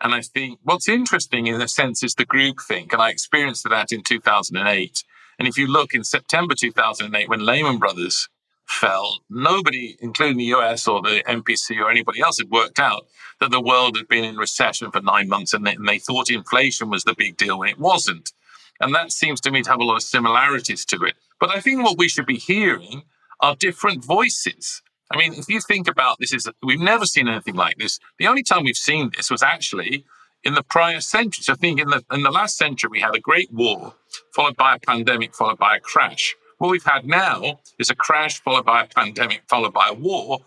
And 0.01 0.13
I 0.13 0.21
think 0.21 0.59
what's 0.63 0.87
interesting 0.87 1.47
in 1.47 1.59
a 1.59 1.67
sense 1.67 2.03
is 2.03 2.13
the 2.13 2.25
group 2.25 2.59
think. 2.61 2.93
And 2.93 3.01
I 3.01 3.09
experienced 3.09 3.67
that 3.67 3.91
in 3.91 4.03
2008. 4.03 5.03
And 5.39 5.47
if 5.47 5.57
you 5.57 5.67
look 5.67 5.93
in 5.93 6.03
September 6.03 6.53
2008, 6.53 7.29
when 7.29 7.45
Lehman 7.45 7.79
Brothers 7.79 8.29
fell, 8.67 9.19
nobody, 9.29 9.97
including 10.01 10.37
the 10.37 10.53
US 10.55 10.87
or 10.87 11.01
the 11.01 11.23
MPC 11.27 11.79
or 11.79 11.89
anybody 11.89 12.21
else, 12.21 12.37
had 12.37 12.49
worked 12.49 12.79
out 12.79 13.07
that 13.39 13.51
the 13.51 13.61
world 13.61 13.97
had 13.97 14.07
been 14.07 14.23
in 14.23 14.37
recession 14.37 14.91
for 14.91 15.01
nine 15.01 15.29
months 15.29 15.53
and 15.53 15.65
they, 15.65 15.73
and 15.73 15.87
they 15.87 15.99
thought 15.99 16.29
inflation 16.29 16.89
was 16.89 17.03
the 17.03 17.15
big 17.15 17.37
deal 17.37 17.59
when 17.59 17.69
it 17.69 17.79
wasn't. 17.79 18.31
And 18.79 18.93
that 18.93 19.11
seems 19.11 19.41
to 19.41 19.51
me 19.51 19.63
to 19.63 19.69
have 19.69 19.79
a 19.79 19.83
lot 19.83 19.95
of 19.95 20.03
similarities 20.03 20.85
to 20.85 21.03
it. 21.03 21.15
But 21.39 21.49
I 21.49 21.59
think 21.59 21.83
what 21.83 21.97
we 21.97 22.09
should 22.09 22.25
be 22.25 22.37
hearing 22.37 23.03
are 23.39 23.55
different 23.55 24.03
voices. 24.03 24.81
I 25.11 25.17
mean, 25.17 25.33
if 25.33 25.47
you 25.47 25.61
think 25.61 25.87
about 25.87 26.17
this, 26.19 26.33
is 26.33 26.49
we've 26.61 26.79
never 26.79 27.05
seen 27.05 27.27
anything 27.27 27.55
like 27.55 27.77
this. 27.77 27.99
The 28.19 28.27
only 28.27 28.43
time 28.43 28.65
we've 28.65 28.75
seen 28.75 29.11
this 29.15 29.31
was 29.31 29.41
actually 29.41 30.05
in 30.43 30.53
the 30.53 30.63
prior 30.63 30.99
century. 30.99 31.43
So 31.43 31.53
I 31.53 31.55
think 31.55 31.79
in 31.79 31.89
the 31.89 32.03
in 32.11 32.23
the 32.23 32.31
last 32.31 32.57
century 32.57 32.89
we 32.91 32.99
had 32.99 33.15
a 33.15 33.19
great 33.19 33.51
war, 33.51 33.95
followed 34.35 34.57
by 34.57 34.75
a 34.75 34.79
pandemic, 34.79 35.33
followed 35.33 35.57
by 35.57 35.77
a 35.77 35.79
crash. 35.79 36.35
What 36.57 36.71
we've 36.71 36.83
had 36.83 37.05
now 37.05 37.59
is 37.79 37.89
a 37.89 37.95
crash 37.95 38.41
followed 38.41 38.65
by 38.65 38.83
a 38.83 38.87
pandemic, 38.87 39.43
followed 39.47 39.73
by 39.73 39.89
a 39.89 39.93
war. 39.93 40.39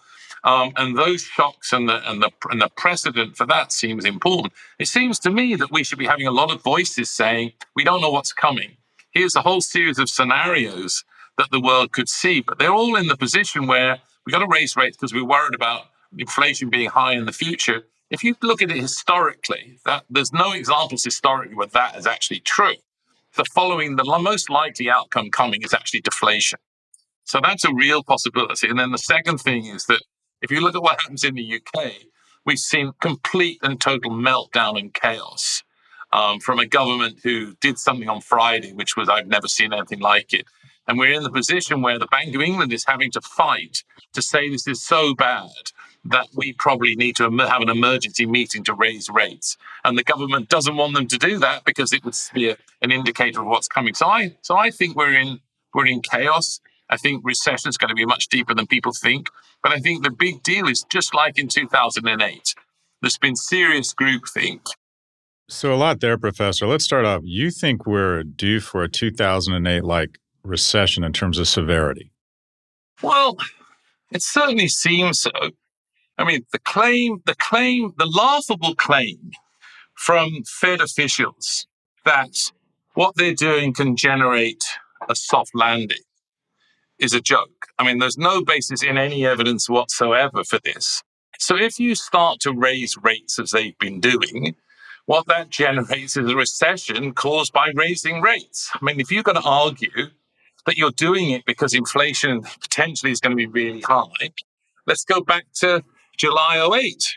Um, 0.42 0.72
and 0.76 0.96
those 0.96 1.22
shocks 1.22 1.72
and 1.72 1.88
the 1.88 2.08
and 2.10 2.22
the 2.22 2.30
and 2.50 2.62
the 2.62 2.70
precedent 2.76 3.36
for 3.36 3.46
that 3.46 3.72
seems 3.72 4.04
important. 4.06 4.54
It 4.78 4.88
seems 4.88 5.18
to 5.20 5.30
me 5.30 5.54
that 5.56 5.70
we 5.70 5.84
should 5.84 5.98
be 5.98 6.06
having 6.06 6.26
a 6.26 6.30
lot 6.32 6.50
of 6.50 6.62
voices 6.62 7.10
saying 7.10 7.52
we 7.76 7.84
don't 7.84 8.00
know 8.00 8.10
what's 8.10 8.32
coming. 8.32 8.76
Here's 9.12 9.36
a 9.36 9.42
whole 9.42 9.60
series 9.60 9.98
of 9.98 10.08
scenarios 10.08 11.04
that 11.38 11.50
the 11.50 11.60
world 11.60 11.92
could 11.92 12.08
see. 12.08 12.40
But 12.40 12.58
they're 12.58 12.72
all 12.72 12.96
in 12.96 13.06
the 13.06 13.16
position 13.16 13.66
where 13.66 13.98
we've 14.24 14.32
got 14.32 14.40
to 14.40 14.48
raise 14.48 14.76
rates 14.76 14.96
because 14.96 15.12
we're 15.12 15.26
worried 15.26 15.54
about 15.54 15.84
inflation 16.16 16.70
being 16.70 16.90
high 16.90 17.12
in 17.14 17.26
the 17.26 17.32
future. 17.32 17.84
If 18.10 18.24
you 18.24 18.34
look 18.42 18.62
at 18.62 18.70
it 18.70 18.76
historically, 18.76 19.78
that 19.84 20.04
there's 20.10 20.32
no 20.32 20.52
examples 20.52 21.04
historically 21.04 21.54
where 21.54 21.68
that 21.68 21.96
is 21.96 22.06
actually 22.06 22.40
true. 22.40 22.74
The 23.40 23.46
following, 23.54 23.96
the 23.96 24.04
most 24.04 24.50
likely 24.50 24.90
outcome 24.90 25.30
coming 25.30 25.62
is 25.62 25.72
actually 25.72 26.02
deflation. 26.02 26.58
So 27.24 27.40
that's 27.42 27.64
a 27.64 27.72
real 27.72 28.02
possibility. 28.04 28.68
And 28.68 28.78
then 28.78 28.92
the 28.92 28.98
second 28.98 29.38
thing 29.38 29.64
is 29.64 29.86
that 29.86 30.02
if 30.42 30.50
you 30.50 30.60
look 30.60 30.76
at 30.76 30.82
what 30.82 31.00
happens 31.00 31.24
in 31.24 31.36
the 31.36 31.54
UK, 31.54 31.92
we've 32.44 32.58
seen 32.58 32.92
complete 33.00 33.56
and 33.62 33.80
total 33.80 34.10
meltdown 34.10 34.78
and 34.78 34.92
chaos 34.92 35.62
um, 36.12 36.38
from 36.40 36.58
a 36.58 36.66
government 36.66 37.20
who 37.24 37.54
did 37.62 37.78
something 37.78 38.10
on 38.10 38.20
Friday, 38.20 38.74
which 38.74 38.94
was 38.94 39.08
I've 39.08 39.26
never 39.26 39.48
seen 39.48 39.72
anything 39.72 40.00
like 40.00 40.34
it. 40.34 40.44
And 40.86 40.98
we're 40.98 41.14
in 41.14 41.22
the 41.22 41.30
position 41.30 41.80
where 41.80 41.98
the 41.98 42.08
Bank 42.08 42.34
of 42.34 42.42
England 42.42 42.74
is 42.74 42.84
having 42.86 43.10
to 43.12 43.22
fight 43.22 43.84
to 44.12 44.20
say 44.20 44.50
this 44.50 44.66
is 44.66 44.84
so 44.84 45.14
bad 45.14 45.48
that 46.04 46.28
we 46.34 46.52
probably 46.54 46.96
need 46.96 47.16
to 47.16 47.24
have 47.24 47.62
an 47.62 47.68
emergency 47.68 48.24
meeting 48.26 48.64
to 48.64 48.74
raise 48.74 49.10
rates. 49.10 49.56
And 49.84 49.98
the 49.98 50.02
government 50.02 50.48
doesn't 50.48 50.76
want 50.76 50.94
them 50.94 51.06
to 51.08 51.18
do 51.18 51.38
that 51.38 51.64
because 51.64 51.92
it 51.92 52.04
would 52.04 52.16
be 52.32 52.50
a, 52.50 52.56
an 52.80 52.90
indicator 52.90 53.40
of 53.40 53.46
what's 53.46 53.68
coming. 53.68 53.94
So 53.94 54.06
I, 54.06 54.34
so 54.40 54.56
I 54.56 54.70
think 54.70 54.96
we're 54.96 55.14
in 55.14 55.40
we're 55.74 55.86
in 55.86 56.00
chaos. 56.00 56.60
I 56.88 56.96
think 56.96 57.24
recession 57.24 57.68
is 57.68 57.78
going 57.78 57.90
to 57.90 57.94
be 57.94 58.04
much 58.04 58.28
deeper 58.28 58.54
than 58.54 58.66
people 58.66 58.92
think. 58.92 59.28
But 59.62 59.72
I 59.72 59.78
think 59.78 60.02
the 60.02 60.10
big 60.10 60.42
deal 60.42 60.66
is 60.66 60.84
just 60.90 61.14
like 61.14 61.38
in 61.38 61.46
2008, 61.46 62.54
there's 63.00 63.18
been 63.18 63.36
serious 63.36 63.94
groupthink. 63.94 64.62
So 65.48 65.72
a 65.72 65.76
lot 65.76 66.00
there, 66.00 66.18
Professor. 66.18 66.66
Let's 66.66 66.84
start 66.84 67.04
off. 67.04 67.22
You 67.24 67.50
think 67.50 67.86
we're 67.86 68.22
due 68.22 68.60
for 68.60 68.82
a 68.82 68.88
2008 68.88 69.84
like 69.84 70.18
recession 70.42 71.04
in 71.04 71.12
terms 71.12 71.38
of 71.38 71.48
severity? 71.48 72.10
Well, 73.02 73.36
it 74.10 74.22
certainly 74.22 74.68
seems 74.68 75.20
so. 75.20 75.30
I 76.20 76.24
mean, 76.24 76.44
the 76.52 76.58
claim, 76.58 77.22
the 77.24 77.34
claim, 77.34 77.94
the 77.96 78.06
laughable 78.06 78.74
claim 78.74 79.30
from 79.94 80.42
Fed 80.46 80.80
officials 80.80 81.66
that 82.04 82.36
what 82.94 83.14
they're 83.16 83.34
doing 83.34 83.72
can 83.72 83.96
generate 83.96 84.62
a 85.08 85.14
soft 85.14 85.52
landing 85.54 86.04
is 86.98 87.14
a 87.14 87.20
joke. 87.22 87.68
I 87.78 87.84
mean, 87.84 87.98
there's 87.98 88.18
no 88.18 88.44
basis 88.44 88.82
in 88.82 88.98
any 88.98 89.24
evidence 89.24 89.68
whatsoever 89.68 90.44
for 90.44 90.58
this. 90.62 91.02
So 91.38 91.56
if 91.56 91.80
you 91.80 91.94
start 91.94 92.40
to 92.40 92.52
raise 92.52 92.98
rates 92.98 93.38
as 93.38 93.52
they've 93.52 93.78
been 93.78 93.98
doing, 94.00 94.54
what 95.06 95.26
that 95.28 95.48
generates 95.50 96.18
is 96.18 96.30
a 96.30 96.36
recession 96.36 97.14
caused 97.14 97.54
by 97.54 97.70
raising 97.74 98.20
rates. 98.20 98.70
I 98.74 98.84
mean, 98.84 99.00
if 99.00 99.10
you're 99.10 99.22
going 99.22 99.40
to 99.40 99.48
argue 99.48 100.08
that 100.66 100.76
you're 100.76 100.90
doing 100.90 101.30
it 101.30 101.46
because 101.46 101.72
inflation 101.72 102.42
potentially 102.60 103.10
is 103.10 103.20
going 103.20 103.34
to 103.34 103.36
be 103.36 103.46
really 103.46 103.80
high. 103.80 104.30
Let's 104.86 105.04
go 105.04 105.22
back 105.22 105.44
to 105.60 105.82
July 106.20 106.56
08. 106.58 107.16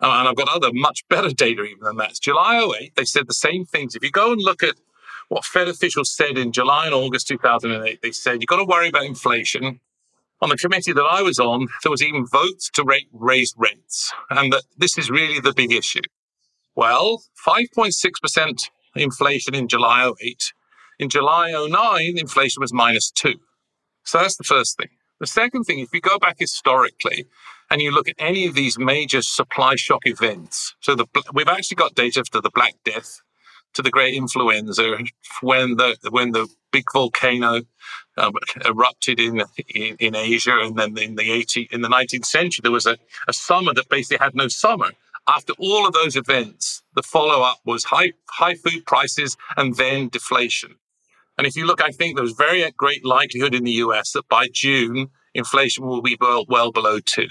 and 0.00 0.28
I've 0.28 0.36
got 0.36 0.48
other 0.48 0.70
much 0.72 1.04
better 1.08 1.30
data 1.44 1.62
even 1.62 1.84
than 1.84 1.96
that. 1.96 2.10
It's 2.10 2.18
July 2.18 2.68
08, 2.80 2.96
they 2.96 3.04
said 3.04 3.28
the 3.28 3.34
same 3.34 3.64
things. 3.64 3.94
If 3.94 4.02
you 4.02 4.10
go 4.10 4.32
and 4.32 4.42
look 4.42 4.62
at 4.62 4.74
what 5.28 5.44
Fed 5.44 5.68
officials 5.68 6.14
said 6.14 6.36
in 6.36 6.52
July 6.52 6.86
and 6.86 6.94
August 6.94 7.28
2008, 7.28 8.00
they 8.02 8.10
said 8.10 8.40
you've 8.40 8.48
got 8.48 8.56
to 8.56 8.64
worry 8.64 8.88
about 8.88 9.04
inflation. 9.04 9.80
On 10.42 10.50
the 10.50 10.56
committee 10.56 10.92
that 10.92 11.02
I 11.02 11.22
was 11.22 11.38
on, 11.38 11.68
there 11.82 11.90
was 11.90 12.02
even 12.02 12.26
votes 12.26 12.68
to 12.74 12.84
rate, 12.84 13.08
raise 13.12 13.54
rates, 13.56 14.12
and 14.28 14.52
that 14.52 14.64
this 14.76 14.98
is 14.98 15.10
really 15.10 15.40
the 15.40 15.54
big 15.54 15.72
issue. 15.72 16.02
Well, 16.74 17.22
5.6% 17.46 18.68
inflation 18.96 19.54
in 19.54 19.68
July 19.68 20.12
08 20.20 20.52
in 20.98 21.08
July 21.10 21.52
09, 21.52 22.18
inflation 22.18 22.60
was 22.60 22.72
minus 22.72 23.10
two. 23.10 23.34
So 24.04 24.18
that's 24.18 24.36
the 24.36 24.44
first 24.44 24.78
thing. 24.78 24.88
The 25.20 25.26
second 25.26 25.64
thing, 25.64 25.80
if 25.80 25.92
you 25.92 26.00
go 26.00 26.18
back 26.18 26.36
historically 26.38 27.26
and 27.70 27.80
you 27.80 27.90
look 27.90 28.08
at 28.08 28.14
any 28.18 28.46
of 28.46 28.54
these 28.54 28.78
major 28.78 29.22
supply 29.22 29.76
shock 29.76 30.06
events, 30.06 30.74
so 30.80 30.94
the, 30.94 31.06
we've 31.32 31.48
actually 31.48 31.76
got 31.76 31.94
data 31.94 32.24
for 32.30 32.40
the 32.40 32.50
Black 32.50 32.74
Death, 32.84 33.20
to 33.76 33.82
the 33.82 33.90
Great 33.90 34.14
Influenza, 34.14 34.96
when 35.42 35.76
the 35.76 35.96
when 36.10 36.32
the 36.32 36.48
big 36.72 36.84
volcano 36.92 37.60
um, 38.16 38.32
erupted 38.64 39.20
in, 39.20 39.42
in, 39.68 39.96
in 40.00 40.14
Asia, 40.14 40.58
and 40.58 40.76
then 40.76 40.96
in 40.96 41.14
the 41.14 41.30
80, 41.30 41.68
in 41.70 41.82
the 41.82 41.88
19th 41.88 42.24
century 42.24 42.62
there 42.62 42.72
was 42.72 42.86
a, 42.86 42.96
a 43.28 43.32
summer 43.32 43.74
that 43.74 43.88
basically 43.88 44.24
had 44.24 44.34
no 44.34 44.48
summer. 44.48 44.90
After 45.28 45.52
all 45.58 45.86
of 45.86 45.92
those 45.92 46.16
events, 46.16 46.82
the 46.94 47.02
follow 47.02 47.42
up 47.42 47.58
was 47.64 47.84
high 47.84 48.12
high 48.28 48.54
food 48.54 48.86
prices 48.86 49.36
and 49.56 49.76
then 49.76 50.08
deflation. 50.08 50.76
And 51.36 51.46
if 51.46 51.54
you 51.54 51.66
look, 51.66 51.82
I 51.82 51.90
think 51.90 52.16
there's 52.16 52.32
very 52.32 52.70
great 52.78 53.04
likelihood 53.04 53.54
in 53.54 53.64
the 53.64 53.78
US 53.84 54.12
that 54.12 54.28
by 54.28 54.48
June, 54.50 55.10
inflation 55.34 55.86
will 55.86 56.00
be 56.00 56.16
well, 56.18 56.46
well 56.48 56.72
below 56.72 56.98
two. 57.00 57.28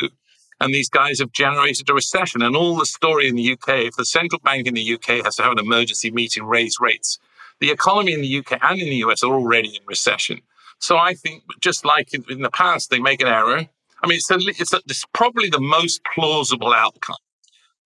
And 0.59 0.73
these 0.73 0.89
guys 0.89 1.19
have 1.19 1.31
generated 1.31 1.89
a 1.89 1.93
recession. 1.93 2.41
And 2.41 2.55
all 2.55 2.75
the 2.75 2.85
story 2.85 3.27
in 3.27 3.35
the 3.35 3.53
UK, 3.53 3.85
if 3.85 3.95
the 3.95 4.05
central 4.05 4.39
bank 4.39 4.67
in 4.67 4.73
the 4.73 4.93
UK 4.93 5.23
has 5.25 5.35
to 5.35 5.43
have 5.43 5.51
an 5.51 5.59
emergency 5.59 6.11
meeting, 6.11 6.45
raise 6.45 6.77
rates, 6.79 7.19
the 7.59 7.71
economy 7.71 8.13
in 8.13 8.21
the 8.21 8.37
UK 8.39 8.59
and 8.61 8.79
in 8.79 8.89
the 8.89 8.97
US 8.97 9.23
are 9.23 9.33
already 9.33 9.69
in 9.69 9.81
recession. 9.85 10.41
So 10.79 10.97
I 10.97 11.13
think, 11.13 11.43
just 11.61 11.85
like 11.85 12.13
in, 12.13 12.23
in 12.29 12.41
the 12.41 12.49
past, 12.49 12.89
they 12.89 12.99
make 12.99 13.21
an 13.21 13.27
error. 13.27 13.67
I 14.03 14.07
mean, 14.07 14.17
it's, 14.17 14.29
a, 14.29 14.37
it's, 14.39 14.73
a, 14.73 14.81
it's 14.85 15.05
probably 15.13 15.49
the 15.49 15.59
most 15.59 16.01
plausible 16.13 16.73
outcome 16.73 17.15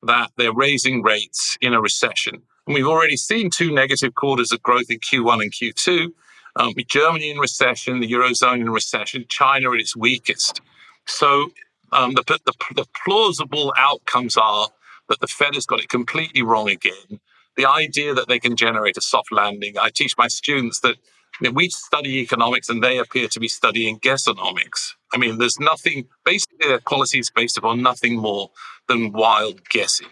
that 0.03 0.31
they're 0.37 0.53
raising 0.53 1.01
rates 1.01 1.57
in 1.61 1.73
a 1.73 1.81
recession. 1.81 2.41
And 2.65 2.75
we've 2.75 2.87
already 2.87 3.17
seen 3.17 3.49
two 3.49 3.71
negative 3.71 4.15
quarters 4.15 4.51
of 4.51 4.61
growth 4.61 4.89
in 4.89 4.99
Q1 4.99 5.41
and 5.41 5.51
Q2. 5.51 6.07
Um, 6.55 6.73
Germany 6.87 7.29
in 7.29 7.37
recession, 7.37 7.99
the 7.99 8.11
Eurozone 8.11 8.61
in 8.61 8.69
recession, 8.69 9.25
China 9.29 9.71
at 9.71 9.79
its 9.79 9.95
weakest. 9.95 10.61
So 11.05 11.51
um, 11.91 12.13
the, 12.13 12.23
the, 12.45 12.53
the 12.75 12.85
plausible 13.03 13.73
outcomes 13.77 14.37
are 14.37 14.69
that 15.07 15.19
the 15.19 15.27
Fed 15.27 15.55
has 15.55 15.65
got 15.65 15.79
it 15.79 15.89
completely 15.89 16.41
wrong 16.41 16.69
again. 16.69 17.19
The 17.57 17.65
idea 17.65 18.13
that 18.13 18.27
they 18.27 18.39
can 18.39 18.55
generate 18.55 18.97
a 18.97 19.01
soft 19.01 19.31
landing. 19.31 19.75
I 19.77 19.89
teach 19.89 20.15
my 20.17 20.27
students 20.27 20.79
that 20.81 20.95
You 21.41 21.49
know, 21.49 21.53
we 21.53 21.69
study 21.69 22.19
economics 22.19 22.69
and 22.69 22.83
they 22.83 22.97
appear 22.99 23.27
to 23.29 23.39
be 23.39 23.47
studying 23.47 23.99
guessonomics. 23.99 24.95
I 25.13 25.17
mean, 25.17 25.37
there's 25.37 25.59
nothing, 25.59 26.07
basically, 26.25 26.67
their 26.67 26.79
policy 26.79 27.19
is 27.19 27.29
based 27.29 27.57
upon 27.57 27.81
nothing 27.81 28.17
more 28.17 28.49
than 28.87 29.11
wild 29.11 29.67
guessing. 29.69 30.07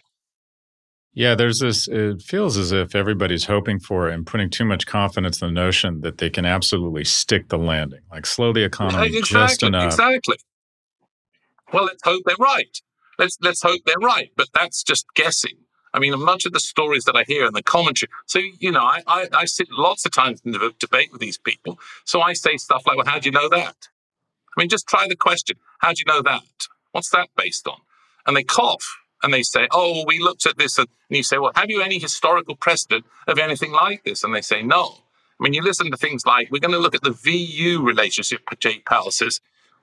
Yeah, 1.14 1.36
there's 1.36 1.60
this, 1.60 1.88
it 1.88 2.22
feels 2.22 2.58
as 2.58 2.72
if 2.72 2.96
everybody's 2.96 3.46
hoping 3.46 3.80
for 3.80 4.08
and 4.08 4.26
putting 4.26 4.50
too 4.52 4.66
much 4.66 4.86
confidence 4.86 5.42
in 5.42 5.48
the 5.48 5.54
notion 5.54 6.02
that 6.02 6.20
they 6.20 6.30
can 6.30 6.46
absolutely 6.46 7.04
stick 7.04 7.50
the 7.50 7.58
landing, 7.58 8.02
like 8.12 8.26
slow 8.26 8.54
the 8.54 8.64
economy 8.64 9.08
exactly, 9.08 9.22
just 9.24 9.64
enough. 9.64 9.86
Exactly. 9.86 10.38
Well, 11.74 11.86
let's 11.86 12.04
hope 12.04 12.24
they're 12.26 12.36
right. 12.40 12.82
Let's, 13.20 13.38
let's 13.42 13.62
hope 13.62 13.82
they're 13.86 13.96
right. 14.00 14.32
But 14.36 14.50
that's 14.54 14.84
just 14.84 15.06
guessing. 15.16 15.58
I 15.94 16.00
mean, 16.00 16.18
much 16.24 16.46
of 16.46 16.54
the 16.54 16.60
stories 16.60 17.06
that 17.06 17.16
I 17.16 17.24
hear 17.24 17.46
in 17.46 17.54
the 17.54 17.64
commentary. 17.64 18.10
So, 18.28 18.40
you 18.60 18.72
know, 18.72 18.82
I, 18.84 19.02
I, 19.08 19.28
I 19.34 19.46
sit 19.46 19.68
lots 19.72 20.06
of 20.06 20.12
times 20.12 20.42
in 20.46 20.52
the 20.52 20.74
debate 20.80 21.12
with 21.12 21.22
these 21.22 21.38
people. 21.38 21.80
So 22.06 22.22
I 22.22 22.34
say 22.34 22.58
stuff 22.58 22.86
like, 22.86 22.98
well, 22.98 23.06
how 23.06 23.20
do 23.20 23.28
you 23.28 23.32
know 23.32 23.50
that? 23.50 23.76
I 24.56 24.62
mean, 24.62 24.70
just 24.70 24.88
try 24.88 25.08
the 25.08 25.16
question. 25.16 25.58
How 25.80 25.90
do 25.90 25.96
you 26.00 26.06
know 26.06 26.22
that? 26.22 26.68
What's 26.92 27.10
that 27.12 27.30
based 27.36 27.68
on? 27.68 27.78
And 28.26 28.36
they 28.36 28.44
cough 28.44 28.86
and 29.24 29.34
they 29.34 29.44
say, 29.44 29.68
oh, 29.72 30.04
we 30.06 30.20
looked 30.20 30.46
at 30.46 30.58
this. 30.58 30.78
And 30.78 30.88
you 31.10 31.24
say, 31.24 31.38
well, 31.38 31.52
have 31.56 31.70
you 31.70 31.82
any 31.82 32.00
historical 32.00 32.56
precedent 32.56 33.06
of 33.28 33.40
anything 33.40 33.72
like 33.72 34.04
this? 34.04 34.24
And 34.24 34.36
they 34.36 34.42
say, 34.42 34.62
no. 34.62 34.98
I 35.40 35.44
mean, 35.44 35.54
you 35.54 35.62
listen 35.62 35.92
to 35.92 35.98
things 35.98 36.26
like, 36.26 36.50
we're 36.52 36.60
going 36.60 36.72
to 36.72 36.80
look 36.80 36.96
at 36.96 37.04
the 37.04 37.12
VU 37.12 37.84
relationship, 37.84 38.42
Jay 38.60 38.80
Powell 38.80 39.12
says. 39.12 39.40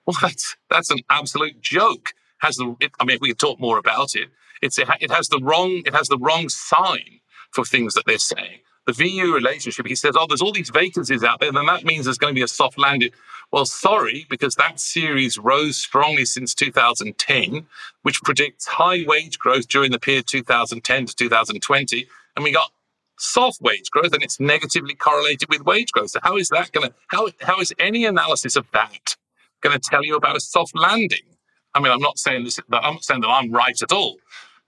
Well, 0.07 0.17
that's, 0.21 0.91
an 0.91 0.99
absolute 1.11 1.61
joke. 1.61 2.13
Has 2.39 2.57
the, 2.57 2.77
it, 2.81 2.93
I 3.01 3.05
mean, 3.05 3.19
we 3.21 3.29
could 3.29 3.39
talk 3.39 3.59
more 3.59 3.79
about 3.79 4.15
it, 4.15 4.29
it's, 4.61 4.79
it 4.79 5.11
has 5.11 5.29
the 5.29 5.41
wrong, 5.43 5.83
it 5.87 5.95
has 5.95 6.09
the 6.09 6.19
wrong 6.19 6.49
sign 6.49 7.21
for 7.53 7.65
things 7.65 7.95
that 7.95 8.05
they're 8.07 8.19
saying. 8.19 8.61
The 8.87 8.93
VU 8.93 9.35
relationship, 9.35 9.87
he 9.87 9.95
says, 9.95 10.15
oh, 10.19 10.27
there's 10.29 10.43
all 10.43 10.53
these 10.53 10.69
vacancies 10.69 11.25
out 11.25 11.41
there, 11.41 11.53
then 11.53 11.67
that 11.67 11.85
means 11.85 12.05
there's 12.05 12.19
going 12.19 12.35
to 12.35 12.39
be 12.39 12.43
a 12.43 12.49
soft 12.49 12.79
landing. 12.79 13.11
Well, 13.51 13.65
sorry, 13.65 14.27
because 14.29 14.57
that 14.57 14.81
series 14.81 15.39
rose 15.39 15.77
strongly 15.79 16.25
since 16.25 16.55
2010, 16.55 17.67
which 18.03 18.21
predicts 18.23 18.67
high 18.67 19.05
wage 19.07 19.39
growth 19.39 19.69
during 19.69 19.91
the 19.91 19.99
period 19.99 20.27
2010 20.27 21.07
to 21.07 21.15
2020. 21.15 22.07
And 22.37 22.45
we 22.45 22.53
got 22.53 22.71
soft 23.19 23.63
wage 23.63 23.91
growth 23.91 24.13
and 24.13 24.23
it's 24.23 24.41
negatively 24.41 24.95
correlated 24.95 25.49
with 25.49 25.65
wage 25.65 25.93
growth. 25.93 26.11
So 26.11 26.21
how 26.23 26.37
is 26.37 26.49
that 26.49 26.73
going 26.73 26.89
to, 26.89 26.95
how, 27.09 27.29
how 27.41 27.61
is 27.61 27.73
any 27.79 28.05
analysis 28.05 28.57
of 28.57 28.67
that 28.73 29.17
going 29.65 29.79
to 29.79 29.91
tell 29.91 30.05
you 30.05 30.17
about 30.17 30.37
a 30.37 30.41
soft 30.41 30.77
landing? 30.77 31.27
I 31.75 31.81
mean, 31.81 31.93
I'm 31.93 32.01
not 32.01 32.19
saying 32.19 32.45
this, 32.45 32.61
I'm 32.73 32.95
not 32.95 33.05
saying 33.05 33.23
that 33.23 33.29
I'm 33.29 33.53
right 33.53 33.81
at 33.83 33.93
all, 33.93 34.19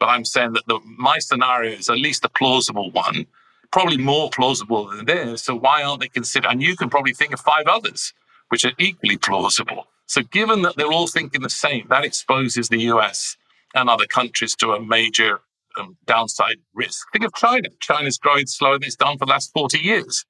but 0.01 0.07
I'm 0.07 0.25
saying 0.25 0.55
that 0.55 0.65
the, 0.67 0.81
my 0.85 1.19
scenario 1.21 1.73
is 1.73 1.89
at 1.91 1.99
least 1.99 2.25
a 2.25 2.31
plausible 2.31 2.91
one, 2.93 3.27
probably 3.73 3.99
more 3.99 4.31
plausible 4.31 4.89
than 4.89 5.07
theirs. 5.07 5.43
So 5.43 5.55
why 5.57 5.85
aren't 5.85 6.01
they 6.01 6.09
considered? 6.09 6.51
And 6.51 6.63
you 6.63 6.77
can 6.77 6.91
probably 6.91 7.15
think 7.15 7.35
of 7.35 7.41
five 7.41 7.67
others 7.69 8.13
which 8.51 8.65
are 8.65 8.73
equally 8.79 9.19
plausible. 9.19 9.87
So 10.07 10.23
given 10.23 10.63
that 10.63 10.77
they're 10.77 10.93
all 10.93 11.09
thinking 11.09 11.43
the 11.43 11.51
same, 11.51 11.87
that 11.91 12.05
exposes 12.05 12.69
the 12.71 12.81
US 12.93 13.37
and 13.75 13.91
other 13.91 14.07
countries 14.07 14.57
to 14.57 14.73
a 14.73 14.83
major 14.85 15.41
um, 15.79 15.97
downside 16.07 16.57
risk. 16.75 17.07
Think 17.13 17.25
of 17.25 17.35
China. 17.35 17.69
China's 17.81 18.19
growing 18.19 18.47
slower 18.47 18.79
than 18.79 18.87
it's 18.87 18.97
done 18.97 19.19
for 19.19 19.27
the 19.27 19.33
last 19.33 19.53
40 19.53 19.79
years. 19.79 20.25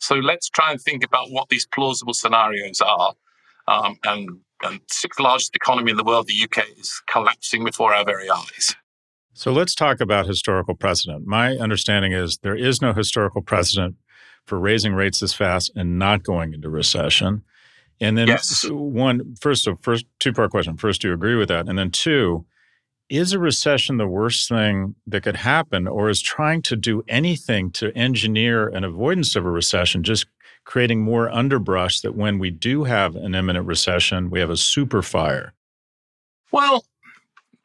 So 0.00 0.16
let's 0.16 0.48
try 0.48 0.72
and 0.72 0.80
think 0.80 1.04
about 1.04 1.30
what 1.30 1.48
these 1.50 1.66
plausible 1.66 2.14
scenarios 2.14 2.80
are. 2.80 3.14
Um, 3.68 3.98
and 4.04 4.40
and 4.62 4.80
sixth 4.88 5.18
largest 5.18 5.56
economy 5.56 5.90
in 5.90 5.96
the 5.96 6.04
world, 6.04 6.26
the 6.26 6.42
UK, 6.44 6.64
is 6.78 7.02
collapsing 7.06 7.64
before 7.64 7.94
our 7.94 8.04
very 8.04 8.28
eyes. 8.30 8.74
So 9.32 9.52
let's 9.52 9.74
talk 9.74 10.00
about 10.00 10.26
historical 10.26 10.74
precedent. 10.74 11.26
My 11.26 11.56
understanding 11.56 12.12
is 12.12 12.38
there 12.42 12.56
is 12.56 12.82
no 12.82 12.92
historical 12.92 13.40
precedent 13.40 13.96
for 14.44 14.58
raising 14.58 14.92
rates 14.92 15.20
this 15.20 15.32
fast 15.32 15.72
and 15.74 15.98
not 15.98 16.24
going 16.24 16.52
into 16.52 16.68
recession. 16.68 17.42
And 18.00 18.18
then 18.18 18.28
yes. 18.28 18.66
one 18.68 19.36
first, 19.40 19.64
so 19.64 19.78
first 19.82 20.06
two 20.18 20.32
part 20.32 20.50
question. 20.50 20.76
First, 20.76 21.02
do 21.02 21.08
you 21.08 21.14
agree 21.14 21.36
with 21.36 21.48
that? 21.48 21.68
And 21.68 21.78
then 21.78 21.90
two, 21.90 22.44
is 23.10 23.32
a 23.32 23.38
recession 23.38 23.96
the 23.96 24.06
worst 24.06 24.48
thing 24.48 24.94
that 25.06 25.24
could 25.24 25.36
happen, 25.36 25.88
or 25.88 26.08
is 26.08 26.22
trying 26.22 26.62
to 26.62 26.76
do 26.76 27.02
anything 27.08 27.70
to 27.72 27.92
engineer 27.96 28.68
an 28.68 28.84
avoidance 28.84 29.34
of 29.34 29.44
a 29.44 29.50
recession 29.50 30.02
just 30.02 30.26
creating 30.70 31.02
more 31.02 31.28
underbrush 31.28 32.00
that 32.00 32.14
when 32.14 32.38
we 32.38 32.48
do 32.48 32.84
have 32.84 33.16
an 33.16 33.34
imminent 33.34 33.66
recession, 33.66 34.30
we 34.30 34.38
have 34.38 34.50
a 34.50 34.56
super 34.56 35.02
fire? 35.02 35.52
Well, 36.52 36.84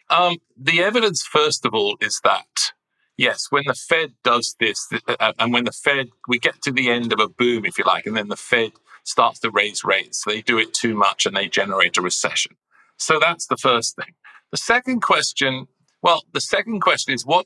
um, 0.09 0.37
the 0.57 0.81
evidence, 0.81 1.21
first 1.21 1.67
of 1.67 1.75
all, 1.75 1.97
is 2.01 2.19
that 2.23 2.71
yes, 3.15 3.45
when 3.51 3.61
the 3.67 3.75
Fed 3.75 4.13
does 4.23 4.55
this, 4.59 4.89
uh, 5.07 5.33
and 5.37 5.53
when 5.53 5.65
the 5.65 5.71
Fed, 5.71 6.07
we 6.27 6.39
get 6.39 6.63
to 6.63 6.71
the 6.71 6.89
end 6.89 7.13
of 7.13 7.19
a 7.19 7.29
boom, 7.29 7.63
if 7.63 7.77
you 7.77 7.83
like, 7.85 8.07
and 8.07 8.17
then 8.17 8.29
the 8.29 8.35
Fed 8.35 8.71
starts 9.03 9.39
to 9.41 9.51
raise 9.51 9.83
rates, 9.83 10.23
they 10.25 10.41
do 10.41 10.57
it 10.57 10.73
too 10.73 10.95
much 10.95 11.27
and 11.27 11.35
they 11.35 11.47
generate 11.47 11.97
a 11.97 12.01
recession. 12.01 12.55
So 12.97 13.19
that's 13.19 13.45
the 13.45 13.57
first 13.57 13.95
thing. 13.97 14.15
The 14.49 14.57
second 14.57 15.01
question, 15.01 15.67
well, 16.01 16.23
the 16.33 16.41
second 16.41 16.79
question 16.79 17.13
is 17.13 17.23
what 17.23 17.45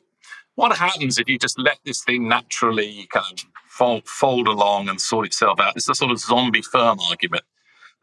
what 0.60 0.76
happens 0.76 1.18
if 1.18 1.30
you 1.30 1.40
just 1.40 1.58
let 1.58 1.80
this 1.86 2.04
thing 2.04 2.28
naturally 2.28 3.08
kind 3.14 3.32
of 3.32 3.46
fold, 3.70 4.06
fold 4.06 4.46
along 4.46 4.90
and 4.90 5.00
sort 5.00 5.26
itself 5.26 5.58
out? 5.58 5.78
It's 5.78 5.88
a 5.88 5.96
sort 5.96 6.12
of 6.12 6.20
zombie 6.20 6.62
firm 6.62 7.00
argument. 7.00 7.46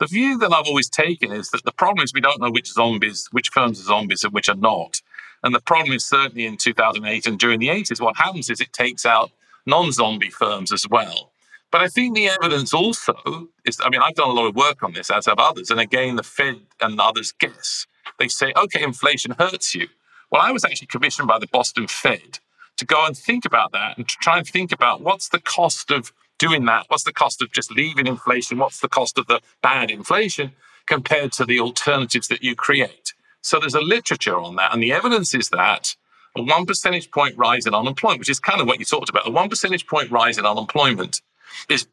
The 0.00 0.06
view 0.06 0.38
that 0.38 0.54
I've 0.54 0.66
always 0.66 0.88
taken 0.88 1.32
is 1.32 1.50
that 1.50 1.64
the 1.66 1.72
problem 1.72 2.02
is 2.02 2.14
we 2.14 2.22
don't 2.22 2.40
know 2.40 2.50
which 2.50 2.72
zombies, 2.72 3.28
which 3.30 3.50
firms 3.50 3.78
are 3.78 3.84
zombies 3.84 4.24
and 4.24 4.32
which 4.32 4.48
are 4.48 4.56
not. 4.56 5.02
And 5.42 5.54
the 5.54 5.60
problem 5.60 5.92
is 5.92 6.06
certainly 6.06 6.46
in 6.46 6.56
2008 6.56 7.26
and 7.26 7.38
during 7.38 7.60
the 7.60 7.68
80s, 7.68 8.00
what 8.00 8.16
happens 8.16 8.48
is 8.48 8.62
it 8.62 8.72
takes 8.72 9.04
out 9.04 9.32
non 9.66 9.92
zombie 9.92 10.30
firms 10.30 10.72
as 10.72 10.88
well. 10.88 11.32
But 11.70 11.82
I 11.82 11.88
think 11.88 12.14
the 12.14 12.28
evidence 12.28 12.72
also 12.72 13.48
is 13.66 13.78
I 13.84 13.90
mean, 13.90 14.00
I've 14.00 14.14
done 14.14 14.30
a 14.30 14.32
lot 14.32 14.46
of 14.46 14.56
work 14.56 14.82
on 14.82 14.94
this, 14.94 15.10
as 15.10 15.26
have 15.26 15.38
others. 15.38 15.70
And 15.70 15.78
again, 15.78 16.16
the 16.16 16.22
Fed 16.22 16.62
and 16.80 16.98
others 16.98 17.34
guess. 17.38 17.86
They 18.18 18.28
say, 18.28 18.54
okay, 18.56 18.82
inflation 18.82 19.34
hurts 19.38 19.74
you. 19.74 19.88
Well, 20.30 20.40
I 20.40 20.52
was 20.52 20.64
actually 20.64 20.86
commissioned 20.86 21.28
by 21.28 21.38
the 21.38 21.48
Boston 21.48 21.86
Fed 21.86 22.38
to 22.76 22.84
go 22.84 23.06
and 23.06 23.16
think 23.16 23.44
about 23.44 23.72
that 23.72 23.96
and 23.96 24.08
to 24.08 24.16
try 24.20 24.38
and 24.38 24.46
think 24.46 24.72
about 24.72 25.00
what's 25.00 25.28
the 25.28 25.40
cost 25.40 25.90
of 25.90 26.12
doing 26.38 26.64
that? 26.66 26.86
What's 26.88 27.04
the 27.04 27.12
cost 27.12 27.42
of 27.42 27.52
just 27.52 27.70
leaving 27.70 28.06
inflation? 28.06 28.58
What's 28.58 28.80
the 28.80 28.88
cost 28.88 29.18
of 29.18 29.26
the 29.26 29.40
bad 29.62 29.90
inflation 29.90 30.52
compared 30.86 31.32
to 31.32 31.44
the 31.44 31.60
alternatives 31.60 32.28
that 32.28 32.42
you 32.42 32.54
create? 32.54 33.14
So 33.40 33.58
there's 33.58 33.74
a 33.74 33.80
literature 33.80 34.38
on 34.38 34.56
that. 34.56 34.72
And 34.72 34.82
the 34.82 34.92
evidence 34.92 35.34
is 35.34 35.50
that 35.50 35.94
a 36.36 36.42
one 36.42 36.66
percentage 36.66 37.10
point 37.10 37.36
rise 37.38 37.66
in 37.66 37.74
unemployment, 37.74 38.20
which 38.20 38.30
is 38.30 38.40
kind 38.40 38.60
of 38.60 38.66
what 38.66 38.78
you 38.78 38.84
talked 38.84 39.08
about, 39.08 39.26
a 39.26 39.30
one 39.30 39.48
percentage 39.48 39.86
point 39.86 40.10
rise 40.10 40.38
in 40.38 40.44
unemployment 40.44 41.22
is 41.70 41.86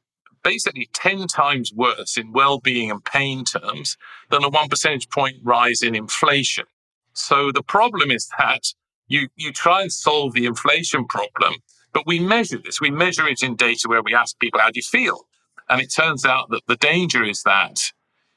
basically 0.44 0.90
10 0.94 1.28
times 1.28 1.72
worse 1.74 2.18
in 2.18 2.34
well 2.34 2.60
being 2.60 2.92
and 2.92 3.04
pain 3.06 3.46
terms 3.46 3.98
than 4.30 4.44
a 4.44 4.50
one 4.50 4.68
percentage 4.68 5.10
point 5.10 5.38
rise 5.44 5.82
in 5.82 5.96
inflation. 5.96 6.66
So 7.14 7.52
the 7.52 7.64
problem 7.64 8.12
is 8.12 8.30
that 8.38 8.74
you, 9.08 9.28
you 9.36 9.52
try 9.52 9.82
and 9.82 9.92
solve 9.92 10.34
the 10.34 10.46
inflation 10.46 11.06
problem 11.06 11.56
but 11.94 12.08
we 12.08 12.20
measure 12.20 12.58
this. 12.58 12.82
We 12.82 12.90
measure 12.90 13.28
it 13.28 13.44
in 13.44 13.56
data 13.56 13.88
where 13.88 14.02
we 14.02 14.14
ask 14.16 14.38
people, 14.40 14.60
how 14.60 14.72
do 14.72 14.80
you 14.80 14.84
feel? 14.84 15.28
And 15.70 15.80
it 15.80 15.94
turns 15.94 16.26
out 16.26 16.50
that 16.50 16.64
the 16.68 16.76
danger 16.76 17.24
is 17.24 17.44
that, 17.44 17.92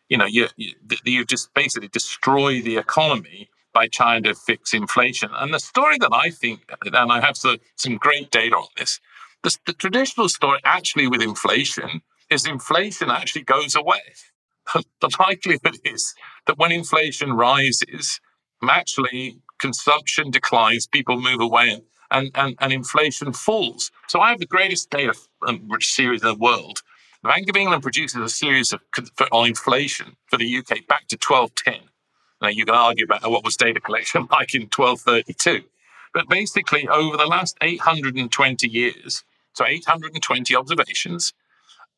you 0.08 0.16
know, 0.18 0.26
you, 0.26 0.48
you, 0.56 0.74
you 1.04 1.24
just 1.24 1.52
basically 1.54 1.88
destroy 1.88 2.60
the 2.60 2.76
economy 2.76 3.48
by 3.72 3.88
trying 3.88 4.22
to 4.22 4.34
fix 4.34 4.72
inflation. 4.72 5.30
And 5.34 5.52
the 5.52 5.58
story 5.58 5.98
that 5.98 6.12
I 6.12 6.30
think, 6.30 6.70
and 6.82 7.12
I 7.12 7.20
have 7.20 7.36
some, 7.36 7.58
great 7.98 8.30
data 8.30 8.56
on 8.56 8.68
this, 8.76 9.00
the, 9.42 9.56
the 9.66 9.72
traditional 9.72 10.28
story 10.28 10.60
actually 10.64 11.08
with 11.08 11.22
inflation 11.22 12.02
is 12.30 12.46
inflation 12.46 13.10
actually 13.10 13.42
goes 13.42 13.74
away. 13.74 14.00
the 14.74 15.10
likelihood 15.18 15.78
is 15.84 16.14
that 16.46 16.58
when 16.58 16.72
inflation 16.72 17.32
rises, 17.32 18.20
actually 18.68 19.38
consumption 19.58 20.30
declines, 20.30 20.86
people 20.86 21.20
move 21.20 21.40
away 21.40 21.70
and 21.70 21.82
and, 22.10 22.30
and, 22.34 22.56
and 22.60 22.72
inflation 22.72 23.32
falls. 23.32 23.90
So 24.08 24.20
I 24.20 24.30
have 24.30 24.38
the 24.38 24.46
greatest 24.46 24.90
data 24.90 25.14
um, 25.46 25.68
series 25.80 26.22
in 26.22 26.28
the 26.28 26.34
world. 26.34 26.82
The 27.22 27.28
Bank 27.28 27.48
of 27.48 27.56
England 27.56 27.82
produces 27.82 28.20
a 28.20 28.28
series 28.28 28.72
of 28.72 28.80
on 29.32 29.48
inflation 29.48 30.16
for 30.26 30.36
the 30.36 30.58
UK 30.58 30.86
back 30.86 31.08
to 31.08 31.16
1210. 31.16 31.88
Now 32.42 32.48
you 32.48 32.64
can 32.64 32.74
argue 32.74 33.04
about 33.04 33.28
what 33.30 33.44
was 33.44 33.56
data 33.56 33.80
collection 33.80 34.28
like 34.30 34.54
in 34.54 34.62
1232, 34.62 35.64
but 36.14 36.28
basically 36.28 36.86
over 36.88 37.16
the 37.16 37.26
last 37.26 37.56
820 37.60 38.68
years, 38.68 39.24
so 39.54 39.64
820 39.64 40.54
observations, 40.54 41.32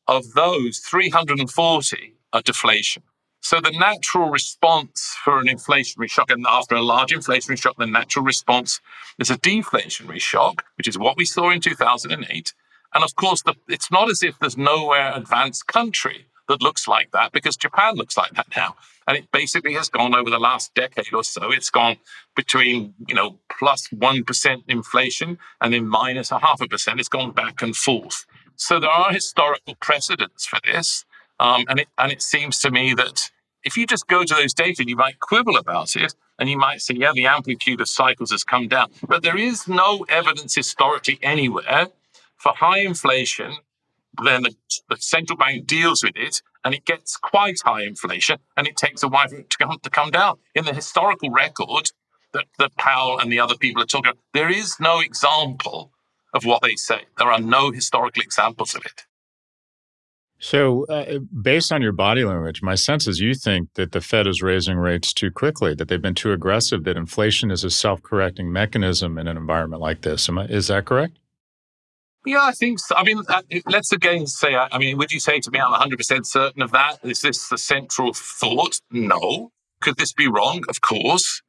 of 0.07 0.33
those 0.33 0.79
340 0.79 2.15
are 2.33 2.41
deflation. 2.41 3.03
So 3.41 3.61
the 3.61 3.71
natural 3.71 4.29
response 4.29 5.15
for 5.23 5.39
an 5.39 5.47
inflationary 5.47 6.09
shock, 6.09 6.29
and 6.29 6.45
after 6.47 6.75
a 6.75 6.81
large 6.81 7.11
inflationary 7.11 7.59
shock, 7.59 7.77
the 7.77 7.85
natural 7.85 8.25
response 8.25 8.81
is 9.17 9.29
a 9.29 9.37
deflationary 9.37 10.19
shock, 10.19 10.65
which 10.77 10.87
is 10.87 10.97
what 10.97 11.17
we 11.17 11.25
saw 11.25 11.49
in 11.49 11.61
2008. 11.61 12.53
And 12.93 13.03
of 13.03 13.15
course, 13.15 13.41
the, 13.43 13.55
it's 13.67 13.91
not 13.91 14.09
as 14.09 14.23
if 14.23 14.37
there's 14.39 14.57
nowhere 14.57 15.13
advanced 15.15 15.67
country 15.67 16.25
that 16.47 16.61
looks 16.61 16.87
like 16.87 17.11
that, 17.11 17.31
because 17.31 17.55
Japan 17.55 17.95
looks 17.95 18.17
like 18.17 18.33
that 18.33 18.47
now. 18.55 18.75
And 19.07 19.17
it 19.17 19.31
basically 19.31 19.73
has 19.73 19.89
gone 19.89 20.13
over 20.13 20.29
the 20.29 20.39
last 20.39 20.73
decade 20.73 21.13
or 21.13 21.23
so. 21.23 21.51
It's 21.51 21.69
gone 21.69 21.97
between, 22.35 22.93
you 23.07 23.15
know, 23.15 23.39
plus 23.57 23.87
1 23.91 24.23
inflation 24.67 25.37
and 25.61 25.73
then 25.73 25.87
minus 25.87 26.31
a 26.31 26.39
half 26.39 26.61
a 26.61 26.67
percent. 26.67 26.99
It's 26.99 27.09
gone 27.09 27.31
back 27.31 27.61
and 27.61 27.75
forth. 27.75 28.25
So 28.55 28.79
there 28.79 28.89
are 28.89 29.11
historical 29.13 29.75
precedents 29.75 30.45
for 30.45 30.59
this. 30.65 31.05
Um, 31.39 31.65
and, 31.69 31.79
it, 31.79 31.87
and 31.97 32.11
it 32.11 32.21
seems 32.21 32.59
to 32.59 32.71
me 32.71 32.93
that 32.95 33.29
if 33.63 33.77
you 33.77 33.85
just 33.85 34.07
go 34.07 34.23
to 34.23 34.33
those 34.33 34.53
data, 34.53 34.83
you 34.87 34.95
might 34.95 35.19
quibble 35.19 35.57
about 35.57 35.95
it 35.95 36.13
and 36.37 36.49
you 36.49 36.57
might 36.57 36.81
say, 36.81 36.95
yeah, 36.95 37.11
the 37.13 37.27
amplitude 37.27 37.81
of 37.81 37.89
cycles 37.89 38.31
has 38.31 38.43
come 38.43 38.67
down. 38.67 38.91
But 39.07 39.23
there 39.23 39.37
is 39.37 39.67
no 39.67 40.05
evidence 40.09 40.55
historically 40.55 41.19
anywhere 41.21 41.87
for 42.37 42.53
high 42.55 42.79
inflation. 42.79 43.57
Then 44.23 44.43
the, 44.43 44.55
the 44.89 44.97
central 44.97 45.37
bank 45.37 45.67
deals 45.67 46.03
with 46.03 46.15
it 46.15 46.41
and 46.65 46.73
it 46.73 46.85
gets 46.85 47.17
quite 47.17 47.59
high 47.63 47.83
inflation 47.83 48.37
and 48.57 48.67
it 48.67 48.77
takes 48.77 49.03
a 49.03 49.07
while 49.07 49.27
to 49.27 49.45
come, 49.59 49.77
to 49.81 49.89
come 49.89 50.11
down. 50.11 50.37
In 50.55 50.65
the 50.65 50.73
historical 50.73 51.29
record 51.29 51.91
that, 52.33 52.45
that 52.57 52.75
Powell 52.77 53.19
and 53.19 53.31
the 53.31 53.39
other 53.39 53.55
people 53.55 53.81
are 53.81 53.85
talking 53.85 54.11
about, 54.11 54.19
there 54.33 54.49
is 54.49 54.79
no 54.79 54.99
example 54.99 55.91
of 56.33 56.45
what 56.45 56.61
they 56.61 56.75
say. 56.75 57.01
There 57.17 57.31
are 57.31 57.39
no 57.39 57.71
historical 57.71 58.21
examples 58.21 58.75
of 58.75 58.85
it. 58.85 59.05
So, 60.41 60.85
uh, 60.85 61.19
based 61.19 61.71
on 61.73 61.81
your 61.81 61.91
body 61.91 62.23
language, 62.23 62.61
my 62.61 62.75
sense 62.75 63.07
is 63.07 63.19
you 63.19 63.33
think 63.33 63.73
that 63.73 63.91
the 63.91 63.99
Fed 63.99 64.25
is 64.25 64.41
raising 64.41 64.77
rates 64.77 65.11
too 65.11 65.31
quickly, 65.31 65.75
that 65.75 65.89
they've 65.89 66.01
been 66.01 66.15
too 66.15 66.31
aggressive, 66.31 66.85
that 66.85 66.95
inflation 66.95 67.51
is 67.51 67.65
a 67.65 67.69
self 67.69 68.01
correcting 68.01 68.51
mechanism 68.51 69.17
in 69.17 69.27
an 69.27 69.35
environment 69.35 69.81
like 69.81 70.01
this. 70.01 70.29
I, 70.29 70.45
is 70.45 70.67
that 70.67 70.85
correct? 70.85 71.19
Yeah, 72.25 72.41
I 72.41 72.53
think 72.53 72.79
so. 72.79 72.95
I 72.95 73.03
mean, 73.03 73.21
uh, 73.27 73.41
let's 73.67 73.91
again 73.91 74.27
say, 74.27 74.55
I 74.55 74.77
mean, 74.77 74.97
would 74.97 75.11
you 75.11 75.19
say 75.19 75.39
to 75.41 75.51
me, 75.51 75.59
I'm 75.59 75.73
100% 75.73 76.25
certain 76.25 76.61
of 76.61 76.71
that? 76.71 76.99
Is 77.03 77.21
this 77.21 77.49
the 77.49 77.57
central 77.57 78.13
thought? 78.13 78.79
No. 78.91 79.51
Could 79.81 79.97
this 79.97 80.13
be 80.13 80.27
wrong? 80.27 80.63
Of 80.69 80.81
course. 80.81 81.41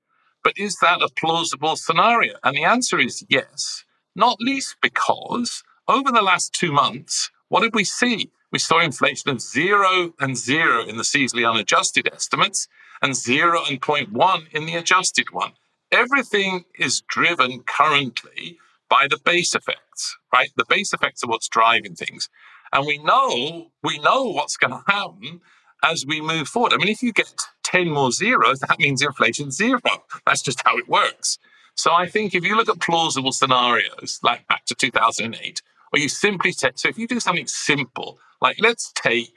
But 0.42 0.55
is 0.57 0.76
that 0.81 1.03
a 1.03 1.09
plausible 1.16 1.76
scenario? 1.76 2.35
And 2.42 2.57
the 2.57 2.64
answer 2.64 2.98
is 2.98 3.24
yes, 3.29 3.85
not 4.16 4.40
least 4.40 4.76
because 4.81 5.62
over 5.87 6.11
the 6.11 6.22
last 6.22 6.55
two 6.55 6.72
months, 6.72 7.31
what 7.50 7.60
did 7.60 7.74
we 7.74 7.84
see? 7.84 8.30
we 8.52 8.58
saw 8.58 8.80
inflation 8.80 9.30
of 9.30 9.40
zero 9.40 10.12
and 10.18 10.36
zero 10.36 10.84
in 10.84 10.96
the 10.96 11.02
seasonally 11.02 11.48
unadjusted 11.48 12.08
estimates 12.12 12.68
and 13.02 13.14
zero 13.14 13.62
and 13.68 13.80
0.1 13.80 14.48
in 14.52 14.66
the 14.66 14.74
adjusted 14.74 15.30
one. 15.30 15.52
Everything 15.92 16.64
is 16.78 17.02
driven 17.08 17.62
currently 17.62 18.58
by 18.88 19.06
the 19.08 19.18
base 19.24 19.54
effects, 19.54 20.16
right? 20.32 20.50
The 20.56 20.64
base 20.68 20.92
effects 20.92 21.22
are 21.22 21.28
what's 21.28 21.48
driving 21.48 21.94
things. 21.94 22.28
And 22.72 22.86
we 22.86 22.98
know, 22.98 23.70
we 23.82 23.98
know 23.98 24.24
what's 24.24 24.56
going 24.56 24.72
to 24.72 24.82
happen 24.86 25.40
as 25.82 26.04
we 26.06 26.20
move 26.20 26.48
forward. 26.48 26.72
I 26.72 26.76
mean, 26.76 26.88
if 26.88 27.02
you 27.02 27.12
get 27.12 27.32
10 27.62 27.88
more 27.88 28.12
zeros, 28.12 28.60
that 28.60 28.78
means 28.78 29.02
inflation 29.02 29.50
zero. 29.50 29.80
That's 30.26 30.42
just 30.42 30.62
how 30.64 30.76
it 30.76 30.88
works. 30.88 31.38
So 31.74 31.92
I 31.92 32.06
think 32.06 32.34
if 32.34 32.44
you 32.44 32.56
look 32.56 32.68
at 32.68 32.80
plausible 32.80 33.32
scenarios, 33.32 34.20
like 34.22 34.46
back 34.48 34.66
to 34.66 34.74
2008, 34.74 35.62
or 35.92 35.98
you 35.98 36.09
simply 36.09 36.53
take, 36.53 36.79
so 36.79 36.88
if 36.88 36.98
you 36.98 37.07
do 37.07 37.20
something 37.20 37.46
simple, 37.46 38.18
like, 38.40 38.57
let's 38.61 38.92
take 38.94 39.37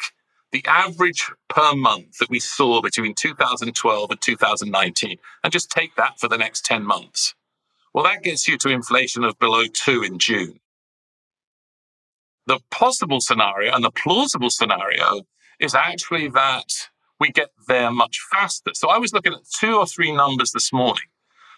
the 0.51 0.63
average 0.67 1.31
per 1.49 1.73
month 1.75 2.17
that 2.19 2.29
we 2.29 2.39
saw 2.39 2.81
between 2.81 3.15
2012 3.15 4.11
and 4.11 4.21
2019 4.21 5.17
and 5.43 5.53
just 5.53 5.71
take 5.71 5.95
that 5.95 6.19
for 6.19 6.27
the 6.29 6.37
next 6.37 6.65
10 6.65 6.83
months. 6.85 7.33
Well, 7.93 8.03
that 8.05 8.23
gets 8.23 8.47
you 8.47 8.57
to 8.59 8.69
inflation 8.69 9.23
of 9.23 9.37
below 9.39 9.65
two 9.65 10.03
in 10.03 10.19
June. 10.19 10.59
The 12.47 12.59
possible 12.71 13.21
scenario 13.21 13.73
and 13.73 13.83
the 13.83 13.91
plausible 13.91 14.49
scenario 14.49 15.21
is 15.59 15.75
actually 15.75 16.29
that 16.29 16.89
we 17.19 17.31
get 17.31 17.49
there 17.67 17.91
much 17.91 18.19
faster. 18.31 18.71
So 18.73 18.89
I 18.89 18.97
was 18.97 19.13
looking 19.13 19.33
at 19.33 19.39
two 19.59 19.77
or 19.77 19.87
three 19.87 20.11
numbers 20.11 20.51
this 20.51 20.73
morning. 20.73 21.05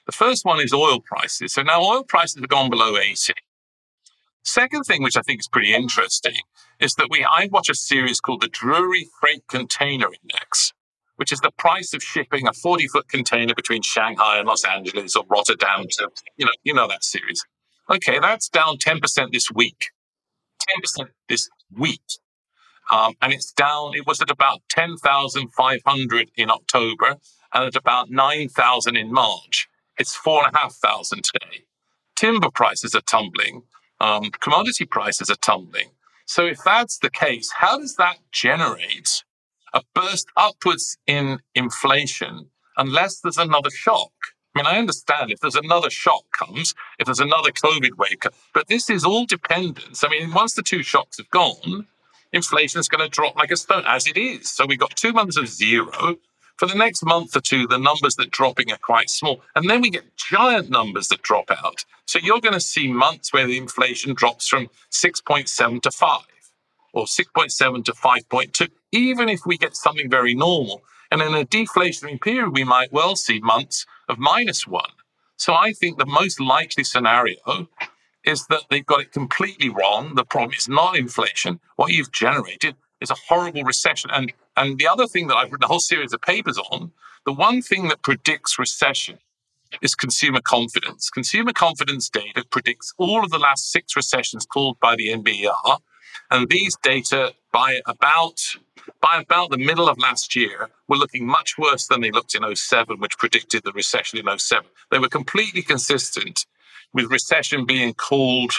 The 0.05 0.11
first 0.11 0.45
one 0.45 0.61
is 0.61 0.73
oil 0.73 0.99
prices. 1.01 1.53
So 1.53 1.63
now 1.63 1.81
oil 1.81 2.03
prices 2.03 2.39
have 2.39 2.49
gone 2.49 2.69
below 2.69 2.97
80. 2.97 3.33
Second 4.45 4.83
thing, 4.83 5.01
which 5.01 5.17
I 5.17 5.21
think 5.21 5.39
is 5.39 5.47
pretty 5.47 5.73
interesting, 5.73 6.35
is 6.79 6.93
that 6.95 7.07
we 7.09 7.25
I 7.25 7.49
watch 7.51 7.67
a 7.67 7.75
series 7.75 8.21
called 8.21 8.41
the 8.41 8.47
Drewry 8.47 9.05
Freight 9.19 9.47
Container 9.47 10.07
Index, 10.21 10.71
which 11.15 11.31
is 11.31 11.39
the 11.39 11.51
price 11.57 11.93
of 11.95 12.03
shipping 12.03 12.47
a 12.47 12.53
40 12.53 12.87
foot 12.87 13.07
container 13.09 13.55
between 13.55 13.81
Shanghai 13.81 14.37
and 14.37 14.47
Los 14.47 14.63
Angeles 14.63 15.15
or 15.15 15.25
Rotterdam 15.27 15.85
to, 15.89 16.09
you 16.37 16.45
know, 16.45 16.51
you 16.63 16.75
know 16.75 16.87
that 16.87 17.03
series. 17.03 17.43
Okay, 17.89 18.19
that's 18.19 18.47
down 18.47 18.77
10% 18.77 19.31
this 19.31 19.51
week. 19.51 19.89
10% 20.99 21.07
this 21.27 21.49
week. 21.75 22.01
Um, 22.91 23.15
and 23.23 23.33
it's 23.33 23.51
down, 23.51 23.93
it 23.95 24.05
was 24.05 24.21
at 24.21 24.29
about 24.29 24.61
10,500 24.69 26.31
in 26.37 26.51
October 26.51 27.15
and 27.51 27.63
at 27.65 27.75
about 27.75 28.11
9,000 28.11 28.95
in 28.95 29.11
March. 29.11 29.67
It's 29.97 30.15
4,500 30.15 31.23
today. 31.23 31.65
Timber 32.15 32.51
prices 32.51 32.93
are 32.93 33.01
tumbling 33.01 33.63
um, 34.05 34.29
commodity 34.45 34.85
prices 34.85 35.29
are 35.29 35.41
tumbling. 35.49 35.89
So 36.25 36.45
if 36.45 36.59
that's 36.63 36.99
the 36.99 37.09
case, 37.09 37.51
how 37.51 37.79
does 37.79 37.95
that 37.95 38.17
generate 38.31 39.23
a 39.73 39.81
burst 39.93 40.27
upwards 40.37 40.97
in 41.07 41.39
inflation 41.55 42.49
unless 42.77 43.19
there's 43.19 43.37
another 43.37 43.71
shock? 43.71 44.11
I 44.55 44.59
mean, 44.59 44.67
I 44.67 44.77
understand 44.77 45.31
if 45.31 45.39
there's 45.39 45.55
another 45.55 45.89
shock 45.89 46.23
comes, 46.31 46.73
if 46.99 47.05
there's 47.05 47.19
another 47.19 47.51
COVID 47.51 47.97
wave, 47.97 48.19
but 48.53 48.67
this 48.67 48.89
is 48.89 49.03
all 49.03 49.25
dependence. 49.25 50.03
I 50.03 50.09
mean, 50.09 50.31
once 50.31 50.53
the 50.53 50.61
two 50.61 50.83
shocks 50.83 51.17
have 51.17 51.29
gone, 51.29 51.87
inflation 52.31 52.79
is 52.79 52.87
going 52.87 53.03
to 53.03 53.09
drop 53.09 53.35
like 53.35 53.51
a 53.51 53.57
stone, 53.57 53.83
as 53.87 54.07
it 54.07 54.17
is. 54.17 54.49
So 54.49 54.65
we've 54.65 54.79
got 54.79 54.95
two 54.95 55.13
months 55.13 55.35
of 55.35 55.47
zero. 55.47 56.15
For 56.57 56.67
the 56.67 56.75
next 56.75 57.03
month 57.05 57.35
or 57.35 57.41
two, 57.41 57.67
the 57.67 57.77
numbers 57.77 58.15
that 58.15 58.31
dropping 58.31 58.71
are 58.71 58.77
quite 58.77 59.09
small. 59.09 59.41
And 59.55 59.69
then 59.69 59.81
we 59.81 59.89
get 59.89 60.15
giant 60.15 60.69
numbers 60.69 61.09
that 61.09 61.21
drop 61.21 61.51
out. 61.51 61.83
So 62.05 62.19
you're 62.19 62.39
going 62.39 62.53
to 62.53 62.61
see 62.61 62.87
months 62.87 63.33
where 63.33 63.45
the 63.45 63.57
inflation 63.57 64.13
drops 64.13 64.47
from 64.47 64.69
6.7 64.91 65.81
to 65.81 65.91
5 65.91 66.21
or 66.93 67.05
6.7 67.05 67.85
to 67.85 67.91
5.2, 67.91 68.69
even 68.93 69.27
if 69.27 69.41
we 69.45 69.57
get 69.57 69.75
something 69.75 70.09
very 70.09 70.33
normal. 70.33 70.81
And 71.11 71.21
in 71.21 71.33
a 71.35 71.45
deflationary 71.45 72.21
period, 72.21 72.53
we 72.53 72.63
might 72.63 72.93
well 72.93 73.17
see 73.17 73.39
months 73.41 73.85
of 74.07 74.17
minus 74.17 74.65
one. 74.65 74.91
So 75.37 75.53
I 75.53 75.73
think 75.73 75.97
the 75.97 76.05
most 76.05 76.39
likely 76.39 76.85
scenario 76.85 77.67
is 78.23 78.47
that 78.47 78.63
they've 78.69 78.85
got 78.85 79.01
it 79.01 79.11
completely 79.11 79.69
wrong. 79.69 80.15
The 80.15 80.23
problem 80.23 80.53
is 80.57 80.69
not 80.69 80.97
inflation. 80.97 81.59
What 81.75 81.91
you've 81.91 82.13
generated 82.13 82.75
is 83.01 83.11
a 83.11 83.15
horrible 83.27 83.63
recession. 83.63 84.09
And 84.13 84.33
and 84.57 84.77
the 84.77 84.87
other 84.87 85.07
thing 85.07 85.27
that 85.27 85.35
I've 85.35 85.51
written 85.51 85.65
a 85.65 85.67
whole 85.67 85.79
series 85.79 86.13
of 86.13 86.21
papers 86.21 86.57
on, 86.57 86.91
the 87.25 87.33
one 87.33 87.61
thing 87.61 87.87
that 87.89 88.01
predicts 88.01 88.57
recession 88.59 89.19
is 89.81 89.95
consumer 89.95 90.41
confidence. 90.41 91.09
Consumer 91.09 91.53
confidence 91.53 92.09
data 92.09 92.45
predicts 92.49 92.93
all 92.97 93.23
of 93.23 93.31
the 93.31 93.39
last 93.39 93.71
six 93.71 93.95
recessions 93.95 94.45
called 94.45 94.79
by 94.79 94.95
the 94.95 95.09
NBER. 95.09 95.79
And 96.31 96.49
these 96.49 96.77
data 96.81 97.33
by 97.51 97.81
about 97.85 98.39
by 99.01 99.19
about 99.21 99.49
the 99.49 99.57
middle 99.57 99.89
of 99.89 99.97
last 99.97 100.35
year 100.35 100.69
were 100.87 100.97
looking 100.97 101.25
much 101.25 101.57
worse 101.57 101.87
than 101.87 102.01
they 102.01 102.11
looked 102.11 102.35
in 102.35 102.55
07, 102.55 102.99
which 102.99 103.17
predicted 103.17 103.63
the 103.63 103.71
recession 103.73 104.19
in 104.19 104.39
07. 104.39 104.65
They 104.91 104.99
were 104.99 105.09
completely 105.09 105.61
consistent 105.61 106.45
with 106.93 107.11
recession 107.11 107.65
being 107.65 107.93
called 107.93 108.51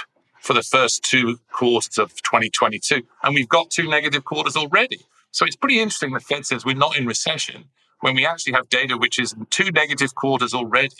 for 0.46 0.54
the 0.54 0.62
first 0.62 1.02
two 1.02 1.40
quarters 1.50 1.98
of 1.98 2.14
2022. 2.22 3.02
And 3.24 3.34
we've 3.34 3.48
got 3.48 3.68
two 3.68 3.88
negative 3.88 4.24
quarters 4.24 4.56
already. 4.56 5.00
So 5.32 5.44
it's 5.44 5.56
pretty 5.56 5.80
interesting 5.80 6.12
the 6.12 6.20
Fed 6.20 6.46
says 6.46 6.64
we're 6.64 6.76
not 6.76 6.96
in 6.96 7.04
recession 7.04 7.64
when 8.00 8.14
we 8.14 8.24
actually 8.24 8.52
have 8.52 8.68
data 8.68 8.96
which 8.96 9.18
is 9.18 9.34
two 9.50 9.72
negative 9.72 10.14
quarters 10.14 10.54
already. 10.54 10.94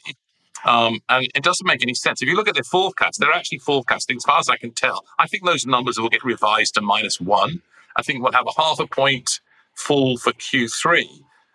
Um, 0.64 0.98
and 1.08 1.28
it 1.32 1.44
doesn't 1.44 1.66
make 1.66 1.82
any 1.82 1.94
sense. 1.94 2.20
If 2.20 2.28
you 2.28 2.34
look 2.34 2.48
at 2.48 2.54
their 2.54 2.64
forecast, 2.64 3.20
they're 3.20 3.30
actually 3.30 3.58
forecasting, 3.58 4.16
as 4.16 4.24
far 4.24 4.40
as 4.40 4.48
I 4.48 4.56
can 4.56 4.72
tell, 4.72 5.04
I 5.18 5.28
think 5.28 5.44
those 5.44 5.64
numbers 5.64 5.96
will 5.96 6.08
get 6.08 6.24
revised 6.24 6.74
to 6.74 6.80
minus 6.80 7.20
one. 7.20 7.62
I 7.94 8.02
think 8.02 8.22
we'll 8.22 8.32
have 8.32 8.48
a 8.48 8.60
half 8.60 8.80
a 8.80 8.86
point 8.88 9.40
fall 9.74 10.18
for 10.18 10.32
Q3. 10.32 11.04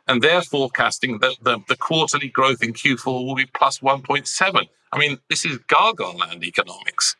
And 0.08 0.22
they're 0.22 0.42
forecasting 0.42 1.20
that 1.20 1.36
the, 1.42 1.60
the 1.68 1.76
quarterly 1.76 2.30
growth 2.30 2.64
in 2.64 2.72
Q4 2.72 3.26
will 3.26 3.36
be 3.36 3.48
plus 3.48 3.80
1.7. 3.80 4.70
I 4.94 4.98
mean, 4.98 5.18
this 5.30 5.46
is 5.46 5.58
gargoyle 5.68 6.18
land 6.18 6.44
economics. 6.46 7.18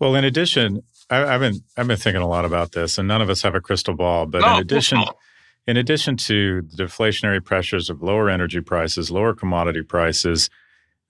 Well, 0.00 0.14
in 0.14 0.24
addition, 0.24 0.82
I, 1.10 1.18
have 1.18 1.40
been 1.40 1.60
I've 1.76 1.86
been 1.86 1.96
thinking 1.96 2.22
a 2.22 2.28
lot 2.28 2.44
about 2.44 2.72
this, 2.72 2.98
and 2.98 3.06
none 3.06 3.22
of 3.22 3.30
us 3.30 3.42
have 3.42 3.54
a 3.54 3.60
crystal 3.60 3.94
ball. 3.94 4.26
But 4.26 4.42
no, 4.42 4.54
in 4.54 4.60
addition, 4.60 5.04
in 5.66 5.76
addition 5.76 6.16
to 6.18 6.62
the 6.62 6.84
deflationary 6.84 7.44
pressures 7.44 7.90
of 7.90 8.02
lower 8.02 8.28
energy 8.28 8.60
prices, 8.60 9.10
lower 9.10 9.34
commodity 9.34 9.82
prices, 9.82 10.50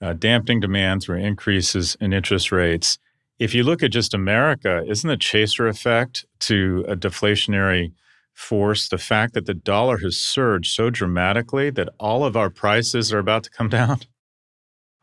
uh, 0.00 0.12
dampening 0.12 0.60
demand 0.60 1.02
through 1.02 1.18
increases 1.18 1.96
in 2.00 2.12
interest 2.12 2.52
rates, 2.52 2.98
if 3.38 3.54
you 3.54 3.64
look 3.64 3.82
at 3.82 3.90
just 3.90 4.14
America, 4.14 4.84
isn't 4.86 5.08
the 5.08 5.16
chaser 5.16 5.66
effect 5.66 6.24
to 6.40 6.84
a 6.86 6.96
deflationary 6.96 7.92
force 8.32 8.88
the 8.88 8.98
fact 8.98 9.32
that 9.34 9.46
the 9.46 9.54
dollar 9.54 9.98
has 9.98 10.16
surged 10.16 10.74
so 10.74 10.90
dramatically 10.90 11.70
that 11.70 11.88
all 11.98 12.24
of 12.24 12.36
our 12.36 12.50
prices 12.50 13.12
are 13.12 13.18
about 13.18 13.44
to 13.44 13.50
come 13.50 13.68
down? 13.80 14.00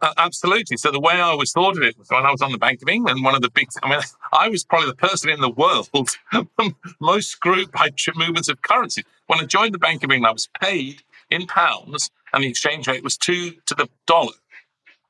Uh, 0.02 0.14
absolutely. 0.18 0.78
So 0.78 0.92
the 0.92 1.00
way 1.00 1.14
I 1.14 1.22
always 1.22 1.52
thought 1.52 1.78
of 1.78 1.84
it 1.84 1.98
was 1.98 2.10
when 2.10 2.26
I 2.26 2.32
was 2.32 2.42
on 2.42 2.52
the 2.52 2.58
Bank 2.58 2.82
of 2.82 2.90
England, 2.90 3.24
one 3.24 3.36
of 3.36 3.42
the 3.42 3.52
big, 3.52 3.70
I 3.84 3.90
mean, 3.90 4.00
I 4.34 4.50
was 4.50 4.64
probably 4.64 4.88
the 4.88 4.96
person 4.96 5.30
in 5.30 5.42
the 5.42 5.50
world 5.50 5.90
most 7.00 7.30
screwed 7.30 7.72
by 7.72 7.90
movements 8.16 8.50
of 8.50 8.62
currency. 8.64 9.04
When 9.28 9.40
I 9.40 9.46
joined 9.46 9.74
the 9.74 9.80
Bank 9.80 10.04
of 10.04 10.12
England, 10.12 10.28
I 10.28 10.34
was 10.34 10.50
paid 10.60 11.04
in 11.30 11.46
pounds 11.46 12.10
and 12.34 12.44
the 12.44 12.48
exchange 12.48 12.88
rate 12.88 13.04
was 13.04 13.16
two 13.18 13.52
to 13.68 13.76
the 13.76 13.88
dollar. 14.08 14.34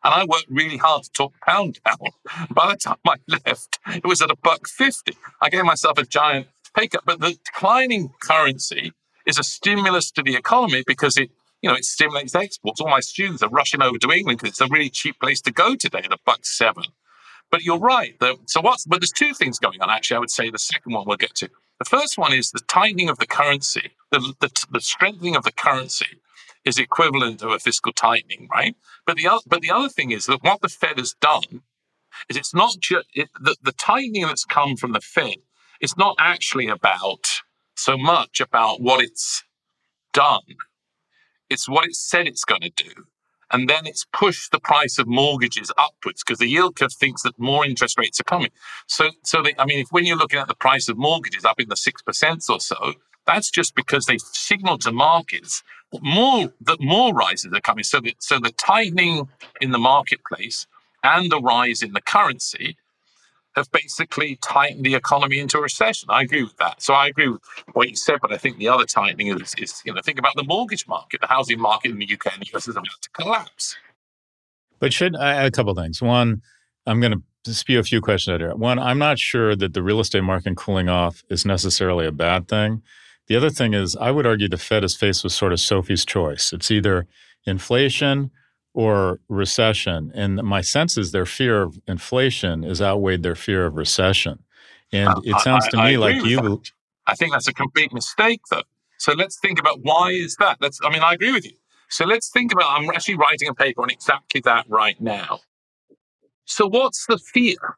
And 0.04 0.14
I 0.14 0.26
worked 0.26 0.48
really 0.50 0.78
hard 0.78 1.04
to 1.04 1.12
talk 1.12 1.34
pound 1.46 1.80
down. 1.86 2.48
By 2.52 2.72
the 2.72 2.78
time 2.78 2.98
I 3.08 3.16
left, 3.28 3.80
it 3.88 4.06
was 4.06 4.22
at 4.22 4.32
a 4.32 4.36
buck 4.36 4.68
50. 4.68 5.16
I 5.42 5.50
gave 5.50 5.64
myself 5.64 5.98
a 6.00 6.06
giant 6.06 6.48
pay 6.76 6.88
cut. 6.88 7.04
But 7.06 7.20
the 7.20 7.38
declining 7.46 8.12
currency 8.22 8.94
is 9.26 9.38
a 9.38 9.44
stimulus 9.44 10.10
to 10.12 10.24
the 10.24 10.36
economy 10.36 10.84
because 10.88 11.18
it, 11.18 11.30
you 11.62 11.70
know, 11.70 11.76
it 11.76 11.86
stimulates 11.86 12.36
exports. 12.36 12.82
All 12.82 12.90
my 12.90 13.00
students 13.00 13.44
are 13.44 13.50
rushing 13.50 13.82
over 13.82 13.98
to 14.00 14.12
England 14.12 14.40
because 14.40 14.52
it's 14.54 14.62
a 14.62 14.68
really 14.68 14.90
cheap 14.90 15.20
place 15.20 15.42
to 15.42 15.52
go 15.52 15.76
today 15.76 16.02
at 16.04 16.12
a 16.12 16.18
buck 16.26 16.46
seven. 16.46 16.86
But 17.52 17.64
you're 17.64 17.80
right. 17.80 18.16
So 18.46 18.62
what's 18.62 18.86
but 18.86 19.02
there's 19.02 19.12
two 19.12 19.34
things 19.34 19.60
going 19.60 19.82
on. 19.82 19.90
Actually, 19.90 20.18
I 20.18 20.20
would 20.22 20.32
say 20.32 20.50
the 20.50 20.60
second 20.60 20.94
one 20.94 21.06
we'll 21.06 21.18
get 21.18 21.36
to. 21.36 21.50
The 21.80 21.86
first 21.86 22.18
one 22.18 22.34
is 22.34 22.52
the 22.52 22.62
tightening 22.68 23.10
of 23.10 23.18
the 23.18 23.26
currency, 23.26 23.92
the, 24.12 24.34
the, 24.40 24.52
the 24.72 24.82
strengthening 24.82 25.36
of 25.36 25.44
the 25.44 25.52
currency 25.52 26.22
is 26.64 26.78
equivalent 26.78 27.40
to 27.40 27.50
a 27.50 27.60
fiscal 27.60 27.92
tightening, 27.92 28.48
right? 28.54 28.76
But 29.06 29.18
the 29.18 29.28
other, 29.28 29.42
but 29.48 29.62
the 29.62 29.72
other 29.72 29.90
thing 29.90 30.12
is 30.12 30.28
that 30.28 30.44
what 30.44 30.62
the 30.62 30.70
Fed 30.70 31.00
has 31.00 31.16
done 31.20 31.64
is 32.30 32.38
it's 32.38 32.54
not 32.54 32.76
just 32.80 33.08
it, 33.16 33.30
the, 33.40 33.56
the 33.64 33.72
tightening 33.72 34.28
that's 34.28 34.46
come 34.46 34.76
from 34.78 34.92
the 34.92 35.02
Fed. 35.02 35.38
It's 35.80 35.98
not 35.98 36.16
actually 36.20 36.68
about 36.68 37.28
so 37.76 37.98
much 37.98 38.40
about 38.40 38.82
what 38.82 39.04
it's 39.04 39.44
done. 40.14 40.42
It's 41.52 41.70
what 41.70 41.86
it 41.86 41.96
said 41.96 42.28
it's 42.28 42.46
going 42.46 42.64
to 42.64 42.72
do. 42.72 42.94
And 43.52 43.70
then 43.70 43.88
it's 43.88 44.06
pushed 44.14 44.52
the 44.52 44.62
price 44.62 45.00
of 45.00 45.08
mortgages 45.08 45.72
upwards 45.78 46.24
because 46.26 46.40
the 46.40 46.48
yield 46.48 46.78
curve 46.78 46.94
thinks 46.94 47.24
that 47.24 47.40
more 47.40 47.66
interest 47.66 48.00
rates 48.00 48.20
are 48.22 48.26
coming. 48.26 48.52
So, 48.88 49.12
so 49.24 49.44
they, 49.44 49.56
I 49.60 49.66
mean, 49.66 49.80
if 49.80 49.90
when 49.92 50.06
you're 50.06 50.18
looking 50.18 50.40
at 50.40 50.50
the 50.50 50.56
price 50.56 50.90
of 50.90 50.98
mortgages 50.98 51.46
up 51.46 51.62
in 51.62 51.70
the 51.70 51.78
six 51.78 52.04
percent 52.04 52.46
or 52.50 52.62
so, 52.62 52.96
that's 53.28 53.52
just 53.52 53.76
because 53.76 54.08
they 54.08 54.18
signaled 54.20 54.82
to 54.84 54.94
markets 54.94 55.64
that 55.94 56.04
more 56.04 56.54
that 56.62 56.82
more 56.82 57.14
rises 57.14 57.54
are 57.54 57.62
coming. 57.62 57.86
So, 57.86 58.02
the, 58.02 58.16
so 58.20 58.40
the 58.40 58.54
tightening 58.54 59.30
in 59.62 59.72
the 59.72 59.80
marketplace 59.80 60.68
and 61.04 61.32
the 61.32 61.42
rise 61.42 61.84
in 61.84 61.94
the 61.94 62.02
currency 62.02 62.78
have 63.56 63.72
basically 63.72 64.38
tightened 64.38 64.86
the 64.86 64.96
economy 64.96 65.40
into 65.40 65.58
a 65.58 65.62
recession. 65.62 66.10
I 66.10 66.22
agree 66.24 66.44
with 66.44 66.58
that. 66.58 66.82
So 66.82 66.94
I 66.94 67.08
agree 67.08 67.30
with 67.30 67.42
what 67.74 67.90
you 67.90 67.96
said, 67.96 68.20
but 68.22 68.32
I 68.32 68.38
think 68.38 68.58
the 68.58 68.70
other 68.70 68.86
tightening 68.86 69.28
is, 69.28 69.54
is 69.58 69.82
you 69.86 69.94
know, 69.94 70.02
think 70.02 70.20
about 70.20 70.36
the 70.36 70.44
mortgage 70.44 70.88
market. 70.88 71.22
The 71.22 71.28
housing 71.28 71.60
market 71.60 71.92
in 71.92 72.00
the 72.00 72.06
UK 72.06 72.34
and 72.34 72.42
the 72.42 72.50
US 72.56 72.68
is 72.68 72.76
about 72.76 72.86
to 73.02 73.10
collapse. 73.10 73.76
But 74.80 74.94
should 74.94 75.16
I 75.16 75.44
a 75.44 75.52
couple 75.52 75.76
things. 75.76 76.02
One, 76.02 76.42
I'm 76.86 77.00
going 77.00 77.24
to 77.44 77.54
spew 77.54 77.80
a 77.80 77.84
few 77.84 78.02
questions 78.02 78.34
out 78.34 78.40
here. 78.40 78.56
One, 78.56 78.80
I'm 78.80 78.98
not 78.98 79.20
sure 79.20 79.56
that 79.56 79.74
the 79.74 79.84
real 79.84 80.00
estate 80.00 80.24
market 80.24 80.56
cooling 80.56 80.90
off 80.90 81.24
is 81.30 81.46
necessarily 81.46 82.06
a 82.08 82.12
bad 82.12 82.48
thing. 82.48 82.82
The 83.28 83.36
other 83.36 83.50
thing 83.50 83.74
is, 83.74 83.96
I 83.96 84.12
would 84.12 84.26
argue 84.26 84.50
the 84.50 84.58
Fed 84.58 84.84
is 84.84 84.96
faced 84.96 85.24
with 85.24 85.34
sort 85.34 85.54
of 85.54 85.60
Sophie's 85.60 86.06
choice. 86.06 86.52
It's 86.52 86.72
either 86.72 87.08
inflation 87.46 88.32
or 88.74 89.20
recession. 89.28 90.12
And 90.14 90.38
my 90.44 90.62
sense 90.62 90.98
is 90.98 91.12
their 91.12 91.26
fear 91.26 91.62
of 91.62 91.80
inflation 91.88 92.64
is 92.64 92.82
outweighed 92.82 93.24
their 93.24 93.36
fear 93.36 93.66
of 93.66 93.76
recession. 93.76 94.44
And 94.92 95.10
uh, 95.10 95.22
it 95.24 95.40
sounds 95.40 95.68
to 95.70 95.78
I, 95.78 95.88
me 95.88 95.94
I 95.96 95.98
like 95.98 96.24
you. 96.26 96.42
That. 96.42 96.72
I 97.08 97.16
think 97.16 97.34
that's 97.34 97.48
a 97.48 97.54
complete 97.54 97.92
mistake, 97.94 98.42
though. 98.50 98.64
So 98.98 99.14
let's 99.14 99.40
think 99.40 99.60
about 99.60 99.80
why 99.82 100.12
is 100.12 100.36
that? 100.38 100.58
That's, 100.62 100.80
I 100.84 100.92
mean, 100.92 101.02
I 101.02 101.14
agree 101.14 101.32
with 101.32 101.46
you. 101.46 101.58
So 101.90 102.06
let's 102.06 102.30
think 102.30 102.54
about, 102.54 102.70
I'm 102.70 102.90
actually 102.90 103.16
writing 103.16 103.50
a 103.50 103.54
paper 103.54 103.82
on 103.82 103.90
exactly 103.90 104.42
that 104.46 104.66
right 104.70 105.00
now. 105.02 105.40
So 106.46 106.68
what's 106.68 107.06
the 107.08 107.18
fear? 107.18 107.78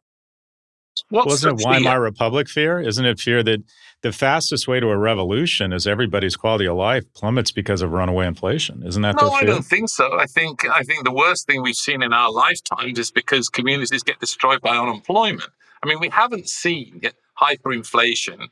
What's 1.14 1.28
Wasn't 1.28 1.62
it 1.62 1.64
Weimar 1.64 1.98
uh, 1.98 2.00
Republic 2.00 2.50
fear? 2.50 2.80
Isn't 2.80 3.06
it 3.06 3.20
fear 3.20 3.44
that 3.44 3.62
the 4.02 4.12
fastest 4.12 4.68
way 4.68 4.80
to 4.80 4.90
a 4.90 4.98
revolution 4.98 5.72
is 5.72 5.86
everybody's 5.86 6.36
quality 6.36 6.66
of 6.66 6.76
life 6.76 7.06
plummets 7.14 7.52
because 7.52 7.84
of 7.84 7.92
runaway 7.92 8.26
inflation. 8.26 8.82
Isn't 8.84 9.04
that 9.04 9.22
no? 9.22 9.30
I 9.30 9.44
don't 9.44 9.62
think 9.62 9.90
so. 9.90 10.18
I 10.20 10.26
think 10.26 10.68
I 10.68 10.82
think 10.82 11.04
the 11.04 11.12
worst 11.12 11.46
thing 11.46 11.62
we've 11.62 11.76
seen 11.76 12.02
in 12.02 12.14
our 12.14 12.32
lifetimes 12.32 12.98
is 12.98 13.12
because 13.12 13.48
communities 13.48 14.02
get 14.02 14.20
destroyed 14.20 14.60
by 14.62 14.76
unemployment. 14.76 15.52
I 15.84 15.88
mean, 15.88 16.00
we 16.00 16.10
haven't 16.10 16.50
seen 16.50 17.00
hyperinflation 17.40 18.48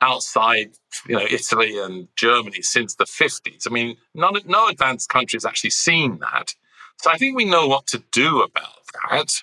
outside 0.00 0.70
you 1.06 1.16
know 1.16 1.26
Italy 1.30 1.78
and 1.78 2.08
Germany 2.16 2.62
since 2.62 2.94
the 2.94 3.04
50s. 3.04 3.66
I 3.68 3.70
mean, 3.70 3.98
none, 4.14 4.36
no 4.46 4.68
advanced 4.68 5.10
country 5.10 5.36
has 5.36 5.44
actually 5.44 5.70
seen 5.70 6.18
that. 6.20 6.54
So 7.02 7.10
I 7.10 7.18
think 7.18 7.36
we 7.36 7.44
know 7.44 7.68
what 7.68 7.86
to 7.88 8.02
do 8.10 8.40
about 8.40 8.78
that. 9.10 9.42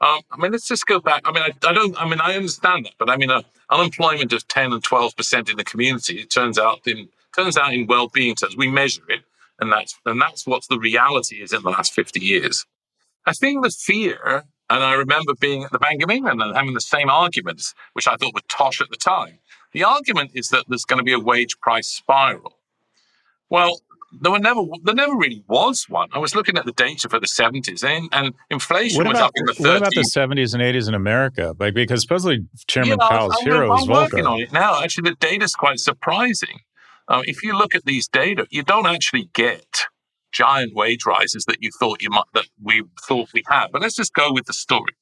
Um, 0.00 0.20
I 0.30 0.36
mean, 0.38 0.52
let's 0.52 0.66
just 0.66 0.86
go 0.86 0.98
back. 0.98 1.22
I 1.26 1.32
mean, 1.32 1.42
I, 1.42 1.68
I, 1.68 1.72
don't. 1.72 2.00
I 2.00 2.08
mean, 2.08 2.20
I 2.20 2.34
understand 2.34 2.86
that, 2.86 2.94
but 2.98 3.10
I 3.10 3.16
mean, 3.16 3.30
uh, 3.30 3.42
unemployment 3.68 4.32
of 4.32 4.46
ten 4.48 4.72
and 4.72 4.82
twelve 4.82 5.16
percent 5.16 5.50
in 5.50 5.56
the 5.56 5.64
community. 5.64 6.20
It 6.20 6.30
turns 6.30 6.58
out 6.58 6.86
in 6.86 7.08
turns 7.36 7.56
out 7.56 7.74
in 7.74 7.86
well-being 7.86 8.34
terms, 8.34 8.56
we 8.56 8.68
measure 8.68 9.02
it, 9.08 9.20
and 9.60 9.70
that's 9.70 9.98
and 10.06 10.20
that's 10.20 10.46
what 10.46 10.64
the 10.70 10.78
reality 10.78 11.36
is 11.42 11.52
in 11.52 11.62
the 11.62 11.70
last 11.70 11.92
fifty 11.92 12.20
years. 12.20 12.64
I 13.26 13.34
think 13.34 13.62
the 13.62 13.70
fear, 13.70 14.44
and 14.70 14.82
I 14.82 14.94
remember 14.94 15.34
being 15.34 15.64
at 15.64 15.72
the 15.72 15.78
Bank 15.78 16.02
of 16.02 16.10
England 16.10 16.40
and 16.40 16.56
having 16.56 16.74
the 16.74 16.80
same 16.80 17.10
arguments, 17.10 17.74
which 17.92 18.08
I 18.08 18.16
thought 18.16 18.34
were 18.34 18.40
tosh 18.48 18.80
at 18.80 18.88
the 18.90 18.96
time. 18.96 19.38
The 19.72 19.84
argument 19.84 20.32
is 20.34 20.48
that 20.48 20.64
there's 20.68 20.86
going 20.86 20.98
to 20.98 21.04
be 21.04 21.12
a 21.12 21.20
wage 21.20 21.60
price 21.60 21.88
spiral. 21.88 22.56
Well, 23.50 23.80
there 24.12 24.32
were 24.32 24.38
never 24.38 24.62
there 24.82 24.94
never 24.94 25.14
really 25.14 25.44
was 25.48 25.88
one. 25.88 26.08
I 26.12 26.18
was 26.18 26.34
looking 26.34 26.56
at 26.56 26.64
the 26.64 26.72
data 26.72 27.08
for 27.08 27.20
the 27.20 27.28
seventies, 27.28 27.84
and, 27.84 28.08
and 28.12 28.34
inflation 28.50 29.00
about, 29.02 29.12
was 29.12 29.20
up 29.20 29.32
in 29.36 29.44
the 29.46 29.52
30s. 29.52 29.60
What 29.60 29.76
about 29.76 29.94
the 29.94 30.04
seventies 30.04 30.54
and 30.54 30.62
eighties 30.62 30.88
in 30.88 30.94
America? 30.94 31.54
Like 31.58 31.74
because 31.74 32.02
supposedly 32.02 32.46
Chairman 32.66 32.98
yeah, 33.00 33.08
Powell's 33.08 33.36
I'm, 33.40 33.46
hero 33.46 33.72
I'm, 33.72 33.78
is 33.78 33.88
I'm 33.88 33.94
working 33.94 34.26
on 34.26 34.40
it 34.40 34.52
now. 34.52 34.82
Actually, 34.82 35.10
the 35.10 35.16
data 35.16 35.44
is 35.44 35.54
quite 35.54 35.78
surprising. 35.78 36.60
Uh, 37.08 37.22
if 37.26 37.42
you 37.42 37.56
look 37.56 37.74
at 37.74 37.84
these 37.84 38.08
data, 38.08 38.46
you 38.50 38.62
don't 38.62 38.86
actually 38.86 39.30
get 39.32 39.86
giant 40.32 40.74
wage 40.74 41.04
rises 41.06 41.44
that 41.46 41.58
you 41.60 41.70
thought 41.78 42.02
you 42.02 42.10
might 42.10 42.24
that 42.34 42.46
we 42.62 42.82
thought 43.02 43.28
we 43.32 43.42
had. 43.48 43.68
But 43.72 43.82
let's 43.82 43.96
just 43.96 44.14
go 44.14 44.32
with 44.32 44.46
the 44.46 44.52
story. 44.52 44.94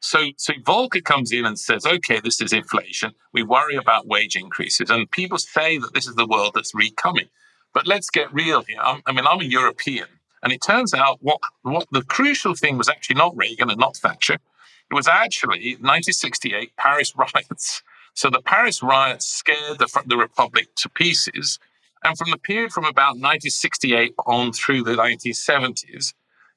So, 0.00 0.30
so 0.36 0.52
Volcker 0.64 1.04
comes 1.04 1.30
in 1.30 1.46
and 1.46 1.58
says, 1.58 1.86
"Okay, 1.86 2.20
this 2.20 2.40
is 2.40 2.52
inflation. 2.52 3.12
We 3.32 3.42
worry 3.42 3.76
about 3.76 4.06
wage 4.06 4.36
increases, 4.36 4.90
and 4.90 5.10
people 5.10 5.38
say 5.38 5.78
that 5.78 5.94
this 5.94 6.06
is 6.06 6.16
the 6.16 6.26
world 6.26 6.52
that's 6.54 6.74
recoming." 6.74 7.28
But 7.74 7.86
let's 7.86 8.10
get 8.10 8.32
real 8.32 8.62
here. 8.62 8.80
I 8.80 9.12
mean, 9.12 9.26
I'm 9.26 9.40
a 9.40 9.44
European. 9.44 10.06
And 10.42 10.52
it 10.52 10.60
turns 10.60 10.92
out 10.92 11.18
what, 11.20 11.38
what 11.62 11.86
the 11.92 12.02
crucial 12.02 12.54
thing 12.54 12.76
was 12.76 12.88
actually 12.88 13.16
not 13.16 13.36
Reagan 13.36 13.70
and 13.70 13.78
not 13.78 13.96
Thatcher. 13.96 14.34
It 14.34 14.94
was 14.94 15.08
actually 15.08 15.76
1968 15.80 16.76
Paris 16.76 17.14
riots. 17.16 17.82
So 18.14 18.28
the 18.28 18.42
Paris 18.42 18.82
riots 18.82 19.26
scared 19.26 19.78
the, 19.78 20.02
the 20.06 20.16
Republic 20.16 20.68
to 20.76 20.88
pieces. 20.88 21.58
And 22.04 22.18
from 22.18 22.30
the 22.30 22.38
period 22.38 22.72
from 22.72 22.84
about 22.84 23.16
1968 23.16 24.14
on 24.26 24.52
through 24.52 24.82
the 24.82 24.96
1970s, 24.96 26.12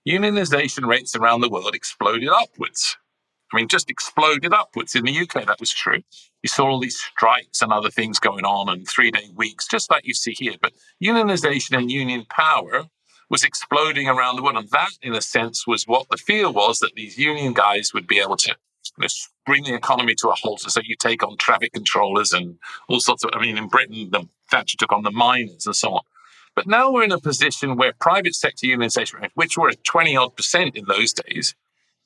unionization 0.07 0.85
rates 0.87 1.15
around 1.15 1.41
the 1.41 1.49
world 1.49 1.75
exploded 1.75 2.27
upwards. 2.29 2.97
I 3.53 3.57
mean, 3.57 3.67
just 3.67 3.89
exploded 3.89 4.53
upwards. 4.53 4.95
In 4.95 5.05
the 5.05 5.17
UK, 5.17 5.45
that 5.45 5.59
was 5.59 5.71
true. 5.71 6.01
You 6.41 6.49
saw 6.49 6.67
all 6.67 6.79
these 6.79 6.99
strikes 6.99 7.61
and 7.61 7.71
other 7.71 7.89
things 7.89 8.19
going 8.19 8.45
on 8.45 8.69
and 8.69 8.87
three 8.87 9.11
day 9.11 9.29
weeks, 9.35 9.67
just 9.67 9.89
like 9.91 10.05
you 10.05 10.13
see 10.13 10.33
here. 10.33 10.55
But 10.61 10.73
unionization 11.03 11.77
and 11.77 11.91
union 11.91 12.25
power 12.29 12.85
was 13.29 13.43
exploding 13.43 14.07
around 14.07 14.35
the 14.35 14.43
world. 14.43 14.57
And 14.57 14.69
that, 14.69 14.91
in 15.01 15.13
a 15.13 15.21
sense, 15.21 15.65
was 15.65 15.85
what 15.85 16.07
the 16.09 16.17
fear 16.17 16.49
was 16.49 16.79
that 16.79 16.93
these 16.95 17.17
union 17.17 17.53
guys 17.53 17.93
would 17.93 18.07
be 18.07 18.19
able 18.19 18.37
to 18.37 18.49
you 18.49 19.01
know, 19.01 19.07
bring 19.45 19.63
the 19.63 19.73
economy 19.73 20.15
to 20.15 20.29
a 20.29 20.35
halt. 20.35 20.61
So 20.61 20.81
you 20.83 20.95
take 20.95 21.23
on 21.23 21.37
traffic 21.37 21.73
controllers 21.73 22.33
and 22.33 22.57
all 22.87 22.99
sorts 22.99 23.23
of, 23.23 23.31
I 23.33 23.41
mean, 23.41 23.57
in 23.57 23.67
Britain, 23.67 24.09
the 24.11 24.27
Thatcher 24.49 24.77
took 24.77 24.91
on 24.91 25.03
the 25.03 25.11
miners 25.11 25.65
and 25.65 25.75
so 25.75 25.93
on. 25.93 26.01
But 26.55 26.67
now 26.67 26.91
we're 26.91 27.03
in 27.03 27.11
a 27.11 27.19
position 27.19 27.75
where 27.75 27.93
private 27.99 28.33
sector 28.33 28.65
unionization, 28.65 29.29
which 29.33 29.57
were 29.57 29.69
at 29.69 29.83
20 29.83 30.15
odd 30.15 30.35
percent 30.37 30.75
in 30.75 30.85
those 30.85 31.11
days, 31.13 31.53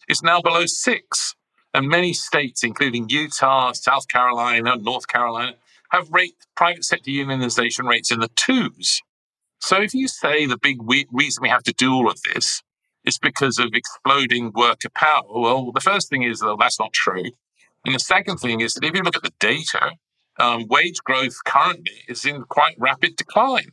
is 0.09 0.21
now 0.23 0.41
below 0.41 0.65
six. 0.65 1.35
And 1.73 1.87
many 1.87 2.13
states, 2.13 2.63
including 2.63 3.09
Utah, 3.09 3.73
South 3.73 4.07
Carolina, 4.07 4.75
North 4.75 5.07
Carolina, 5.07 5.55
have 5.91 6.09
rate, 6.11 6.35
private 6.55 6.83
sector 6.83 7.11
unionization 7.11 7.87
rates 7.87 8.11
in 8.11 8.19
the 8.19 8.29
twos. 8.35 9.01
So 9.59 9.81
if 9.81 9.93
you 9.93 10.07
say 10.07 10.45
the 10.45 10.57
big 10.57 10.81
we- 10.81 11.07
reason 11.11 11.43
we 11.43 11.49
have 11.49 11.63
to 11.63 11.73
do 11.73 11.93
all 11.93 12.09
of 12.09 12.21
this 12.33 12.63
is 13.05 13.17
because 13.17 13.59
of 13.59 13.73
exploding 13.73 14.51
worker 14.53 14.89
power, 14.89 15.23
well, 15.27 15.71
the 15.71 15.81
first 15.81 16.09
thing 16.09 16.23
is 16.23 16.39
that 16.39 16.57
that's 16.59 16.79
not 16.79 16.93
true. 16.93 17.31
And 17.85 17.95
the 17.95 17.99
second 17.99 18.37
thing 18.37 18.61
is 18.61 18.73
that 18.73 18.83
if 18.83 18.95
you 18.95 19.01
look 19.01 19.15
at 19.15 19.23
the 19.23 19.33
data, 19.39 19.91
um, 20.39 20.67
wage 20.69 20.99
growth 21.03 21.43
currently 21.45 22.03
is 22.07 22.25
in 22.25 22.43
quite 22.43 22.75
rapid 22.79 23.15
decline. 23.15 23.71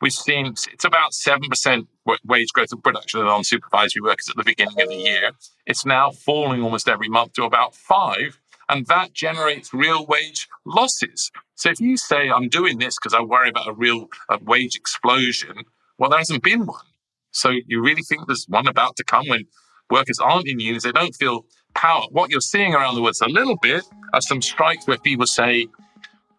We've 0.00 0.12
seen 0.12 0.46
it's 0.46 0.84
about 0.84 1.12
7% 1.12 1.86
wage 2.24 2.52
growth 2.52 2.72
of 2.72 2.82
production 2.82 3.20
of 3.20 3.26
non-supervisory 3.26 4.00
workers 4.02 4.28
at 4.30 4.36
the 4.36 4.44
beginning 4.44 4.80
of 4.80 4.88
the 4.88 4.96
year. 4.96 5.32
It's 5.66 5.84
now 5.84 6.10
falling 6.10 6.62
almost 6.62 6.88
every 6.88 7.08
month 7.08 7.34
to 7.34 7.44
about 7.44 7.74
five, 7.74 8.38
and 8.68 8.86
that 8.86 9.12
generates 9.12 9.74
real 9.74 10.06
wage 10.06 10.48
losses. 10.64 11.30
So 11.54 11.70
if 11.70 11.80
you 11.80 11.98
say 11.98 12.30
I'm 12.30 12.48
doing 12.48 12.78
this 12.78 12.96
because 12.96 13.12
I 13.12 13.20
worry 13.20 13.50
about 13.50 13.68
a 13.68 13.72
real 13.72 14.08
a 14.30 14.38
wage 14.42 14.74
explosion, 14.74 15.64
well, 15.98 16.08
there 16.08 16.18
hasn't 16.18 16.42
been 16.42 16.64
one. 16.64 16.84
So 17.32 17.50
you 17.66 17.82
really 17.82 18.02
think 18.02 18.26
there's 18.26 18.46
one 18.48 18.66
about 18.66 18.96
to 18.96 19.04
come 19.04 19.28
when 19.28 19.44
workers 19.90 20.18
aren't 20.18 20.48
in 20.48 20.60
unions, 20.60 20.84
they 20.84 20.92
don't 20.92 21.14
feel 21.14 21.44
power. 21.74 22.04
What 22.10 22.30
you're 22.30 22.40
seeing 22.40 22.74
around 22.74 22.94
the 22.94 23.02
world 23.02 23.14
is 23.14 23.20
a 23.20 23.28
little 23.28 23.56
bit 23.56 23.84
of 24.14 24.24
some 24.24 24.40
strikes 24.40 24.86
where 24.86 24.98
people 24.98 25.26
say, 25.26 25.68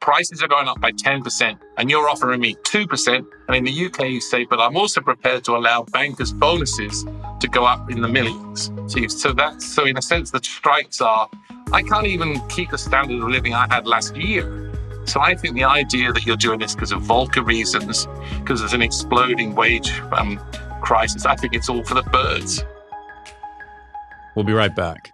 prices 0.01 0.41
are 0.41 0.47
going 0.47 0.67
up 0.67 0.81
by 0.81 0.91
10% 0.91 1.57
and 1.77 1.89
you're 1.89 2.09
offering 2.09 2.41
me 2.41 2.55
2%. 2.55 3.25
And 3.47 3.55
in 3.55 3.63
the 3.63 3.85
UK, 3.85 4.09
you 4.09 4.19
say, 4.19 4.43
but 4.43 4.59
I'm 4.59 4.75
also 4.75 4.99
prepared 4.99 5.45
to 5.45 5.55
allow 5.55 5.83
bankers' 5.83 6.33
bonuses 6.33 7.05
to 7.39 7.47
go 7.47 7.65
up 7.65 7.89
in 7.89 8.01
the 8.01 8.07
millions. 8.07 8.71
So, 8.87 9.07
so 9.07 9.31
that's 9.31 9.65
so 9.65 9.85
in 9.85 9.97
a 9.97 10.01
sense, 10.01 10.31
the 10.31 10.43
strikes 10.43 10.99
are, 10.99 11.29
I 11.71 11.83
can't 11.83 12.07
even 12.07 12.45
keep 12.49 12.71
the 12.71 12.77
standard 12.77 13.21
of 13.21 13.29
living 13.29 13.53
I 13.53 13.67
had 13.69 13.87
last 13.87 14.15
year. 14.15 14.73
So 15.05 15.21
I 15.21 15.35
think 15.35 15.55
the 15.55 15.63
idea 15.63 16.11
that 16.11 16.25
you're 16.25 16.37
doing 16.37 16.59
this 16.59 16.75
because 16.75 16.91
of 16.91 17.01
Volcker 17.03 17.45
reasons, 17.45 18.07
because 18.39 18.59
there's 18.59 18.73
an 18.73 18.81
exploding 18.81 19.55
wage 19.55 19.91
um, 20.11 20.39
crisis, 20.81 21.25
I 21.25 21.35
think 21.35 21.53
it's 21.53 21.69
all 21.69 21.83
for 21.83 21.93
the 21.93 22.03
birds. 22.03 22.63
We'll 24.35 24.45
be 24.45 24.53
right 24.53 24.75
back. 24.75 25.13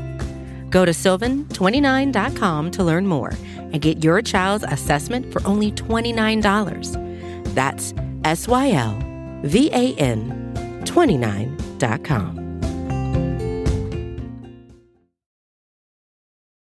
Go 0.71 0.83
to 0.85 0.91
sylvan29.com 0.91 2.71
to 2.71 2.83
learn 2.83 3.05
more 3.05 3.33
and 3.55 3.79
get 3.81 4.03
your 4.03 4.21
child's 4.23 4.63
assessment 4.67 5.31
for 5.31 5.45
only 5.45 5.71
$29. 5.71 7.53
That's 7.53 7.93
S 8.23 8.47
Y 8.47 8.71
L 8.71 8.97
V 9.43 9.69
A 9.71 9.93
N 9.95 10.81
29.com. 10.85 12.39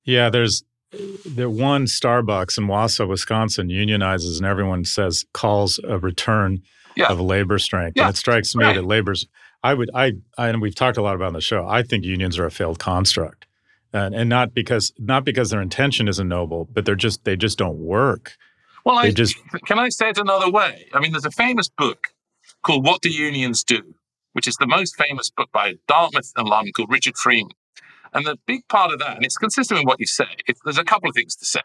Yeah, 0.05 0.31
there's 0.31 0.63
the 0.93 1.51
one 1.51 1.87
Starbucks 1.87 2.59
in 2.59 2.67
Wausau, 2.69 3.09
Wisconsin 3.09 3.69
unionizes 3.69 4.37
and 4.37 4.47
everyone 4.47 4.85
says 4.85 5.25
calls 5.35 5.81
a 5.83 5.99
return 5.99 6.63
Yeah. 6.95 7.09
of 7.09 7.21
labor 7.21 7.59
strength. 7.59 7.95
Yeah, 7.97 8.07
And 8.07 8.15
it 8.15 8.19
strikes 8.19 8.55
me 8.55 8.65
right. 8.65 8.77
that 8.77 8.85
labor's 8.85 9.27
I 9.65 9.75
would 9.75 9.91
I, 9.95 10.13
I 10.39 10.49
and 10.49 10.61
we've 10.63 10.75
talked 10.77 10.97
a 10.97 11.03
lot 11.03 11.17
about 11.17 11.27
on 11.29 11.33
the 11.33 11.41
show. 11.41 11.67
I 11.67 11.83
think 11.83 12.05
unions 12.05 12.39
are 12.39 12.47
a 12.47 12.51
failed 12.51 12.79
construct. 12.79 13.46
And, 13.97 14.15
and 14.15 14.29
not 14.29 14.53
because 14.53 14.93
not 14.99 15.25
because 15.25 15.49
their 15.49 15.63
intention 15.63 16.07
isn't 16.07 16.29
noble, 16.29 16.69
but 16.71 16.85
they're 16.85 16.95
just 16.95 17.25
they 17.25 17.35
just 17.35 17.57
don't 17.57 17.79
work. 17.79 18.37
Well, 18.85 18.99
I 18.99 19.11
just- 19.11 19.37
can 19.65 19.79
I 19.79 19.89
say 19.89 20.11
it 20.11 20.19
another 20.19 20.51
way? 20.51 20.87
I 20.93 21.01
mean, 21.01 21.13
there's 21.13 21.25
a 21.25 21.31
famous 21.31 21.71
book 21.71 22.09
called 22.63 22.85
"What 22.85 23.01
Do 23.01 23.09
Unions 23.09 23.65
Do," 23.65 23.95
which 24.35 24.47
is 24.47 24.57
the 24.57 24.67
most 24.67 24.97
famous 24.97 25.31
book 25.31 25.51
by 25.51 25.69
a 25.69 25.75
Dartmouth 25.89 26.31
alum 26.37 26.67
called 26.77 26.91
Richard 26.91 27.17
Freeman. 27.17 27.53
And 28.13 28.27
the 28.27 28.37
big 28.47 28.69
part 28.69 28.93
of 28.93 28.99
that, 28.99 29.17
and 29.17 29.25
it's 29.25 29.39
consistent 29.39 29.81
with 29.81 29.87
what 29.87 30.01
you 30.01 30.07
say. 30.07 30.37
It, 30.47 30.59
there's 30.65 30.79
a 30.79 30.85
couple 30.85 31.09
of 31.09 31.15
things 31.15 31.35
to 31.37 31.47
say. 31.47 31.63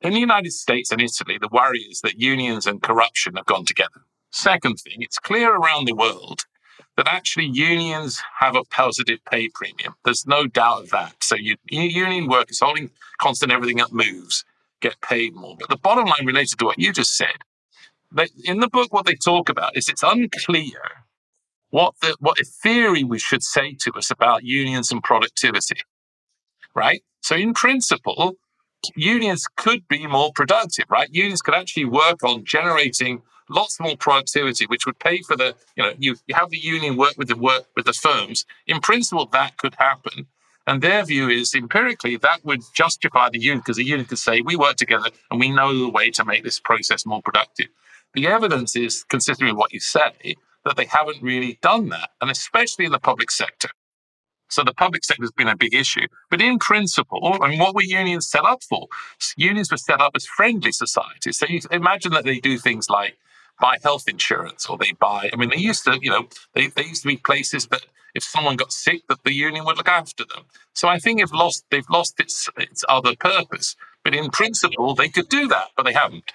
In 0.00 0.12
the 0.12 0.20
United 0.20 0.52
States 0.52 0.92
and 0.92 1.00
Italy, 1.00 1.38
the 1.40 1.48
worry 1.50 1.80
is 1.80 2.00
that 2.02 2.20
unions 2.20 2.66
and 2.66 2.80
corruption 2.80 3.34
have 3.34 3.46
gone 3.46 3.64
together. 3.64 4.02
Second 4.30 4.76
thing, 4.76 4.98
it's 4.98 5.18
clear 5.18 5.52
around 5.52 5.86
the 5.86 5.94
world 5.94 6.44
that 6.98 7.06
actually 7.06 7.46
unions 7.46 8.20
have 8.40 8.56
a 8.56 8.64
positive 8.64 9.20
pay 9.30 9.48
premium. 9.54 9.94
There's 10.04 10.26
no 10.26 10.48
doubt 10.48 10.82
of 10.82 10.90
that. 10.90 11.14
So 11.22 11.36
you, 11.36 11.54
union 11.70 12.26
workers 12.26 12.58
holding 12.58 12.90
constant 13.18 13.52
everything 13.52 13.76
that 13.76 13.92
moves 13.92 14.44
get 14.80 15.00
paid 15.00 15.32
more. 15.36 15.56
But 15.60 15.68
the 15.68 15.76
bottom 15.76 16.06
line 16.06 16.26
related 16.26 16.58
to 16.58 16.64
what 16.64 16.78
you 16.80 16.92
just 16.92 17.16
said, 17.16 17.36
they, 18.10 18.26
in 18.44 18.58
the 18.58 18.68
book, 18.68 18.92
what 18.92 19.06
they 19.06 19.14
talk 19.14 19.48
about 19.48 19.76
is 19.76 19.88
it's 19.88 20.02
unclear 20.02 21.04
what 21.70 21.94
the 22.02 22.16
what 22.18 22.40
a 22.40 22.44
theory 22.44 23.04
we 23.04 23.20
should 23.20 23.44
say 23.44 23.76
to 23.82 23.92
us 23.92 24.10
about 24.10 24.42
unions 24.42 24.90
and 24.90 25.00
productivity. 25.00 25.76
Right? 26.74 27.04
So 27.20 27.36
in 27.36 27.54
principle, 27.54 28.34
unions 28.96 29.44
could 29.56 29.86
be 29.86 30.08
more 30.08 30.32
productive, 30.34 30.86
right? 30.90 31.08
Unions 31.12 31.42
could 31.42 31.54
actually 31.54 31.84
work 31.84 32.24
on 32.24 32.44
generating 32.44 33.22
lots 33.48 33.80
more 33.80 33.96
productivity, 33.96 34.66
which 34.66 34.86
would 34.86 34.98
pay 34.98 35.22
for 35.22 35.36
the, 35.36 35.54
you 35.76 35.82
know, 35.82 35.92
you, 35.98 36.16
you 36.26 36.34
have 36.34 36.50
the 36.50 36.58
union 36.58 36.96
work 36.96 37.14
with 37.16 37.28
the 37.28 37.36
work 37.36 37.66
with 37.76 37.86
the 37.86 37.92
firms. 37.92 38.44
In 38.66 38.80
principle, 38.80 39.26
that 39.32 39.56
could 39.56 39.74
happen. 39.78 40.26
And 40.66 40.82
their 40.82 41.02
view 41.04 41.30
is 41.30 41.54
empirically 41.54 42.16
that 42.18 42.44
would 42.44 42.60
justify 42.74 43.30
the 43.30 43.40
union 43.40 43.60
because 43.60 43.78
the 43.78 43.84
union 43.84 44.06
could 44.06 44.18
say, 44.18 44.42
we 44.42 44.54
work 44.54 44.76
together 44.76 45.08
and 45.30 45.40
we 45.40 45.50
know 45.50 45.76
the 45.76 45.88
way 45.88 46.10
to 46.10 46.24
make 46.24 46.44
this 46.44 46.60
process 46.60 47.06
more 47.06 47.22
productive. 47.22 47.68
The 48.14 48.26
evidence 48.26 48.76
is 48.76 49.04
consistent 49.04 49.48
with 49.48 49.56
what 49.56 49.72
you 49.72 49.80
say 49.80 50.36
that 50.64 50.76
they 50.76 50.84
haven't 50.84 51.22
really 51.22 51.58
done 51.62 51.88
that, 51.88 52.10
and 52.20 52.30
especially 52.30 52.84
in 52.84 52.92
the 52.92 52.98
public 52.98 53.30
sector. 53.30 53.70
So 54.50 54.64
the 54.64 54.74
public 54.74 55.04
sector 55.04 55.22
has 55.22 55.32
been 55.32 55.48
a 55.48 55.56
big 55.56 55.74
issue. 55.74 56.06
But 56.30 56.40
in 56.40 56.58
principle, 56.58 57.38
I 57.40 57.48
mean, 57.48 57.58
what 57.58 57.74
were 57.74 57.82
unions 57.82 58.28
set 58.28 58.44
up 58.44 58.62
for? 58.62 58.88
Unions 59.36 59.70
were 59.70 59.76
set 59.76 60.00
up 60.00 60.12
as 60.16 60.26
friendly 60.26 60.72
societies. 60.72 61.38
So 61.38 61.46
you 61.48 61.60
imagine 61.70 62.12
that 62.12 62.24
they 62.24 62.40
do 62.40 62.58
things 62.58 62.88
like 62.88 63.16
buy 63.60 63.78
health 63.82 64.08
insurance 64.08 64.66
or 64.66 64.78
they 64.78 64.92
buy, 64.92 65.30
I 65.32 65.36
mean, 65.36 65.50
they 65.50 65.56
used 65.56 65.84
to, 65.84 65.98
you 66.00 66.10
know, 66.10 66.28
they, 66.54 66.68
they 66.68 66.84
used 66.84 67.02
to 67.02 67.08
be 67.08 67.16
places 67.16 67.66
that 67.68 67.82
if 68.14 68.22
someone 68.22 68.56
got 68.56 68.72
sick, 68.72 69.02
that 69.08 69.22
the 69.24 69.32
union 69.32 69.64
would 69.64 69.76
look 69.76 69.88
after 69.88 70.24
them. 70.24 70.44
So 70.74 70.88
I 70.88 70.98
think 70.98 71.20
they've 71.20 71.32
lost, 71.32 71.64
they've 71.70 71.88
lost 71.90 72.18
its, 72.20 72.48
its 72.56 72.84
other 72.88 73.14
purpose. 73.16 73.76
But 74.04 74.14
in 74.14 74.30
principle, 74.30 74.94
they 74.94 75.08
could 75.08 75.28
do 75.28 75.48
that, 75.48 75.68
but 75.76 75.84
they 75.84 75.92
haven't. 75.92 76.32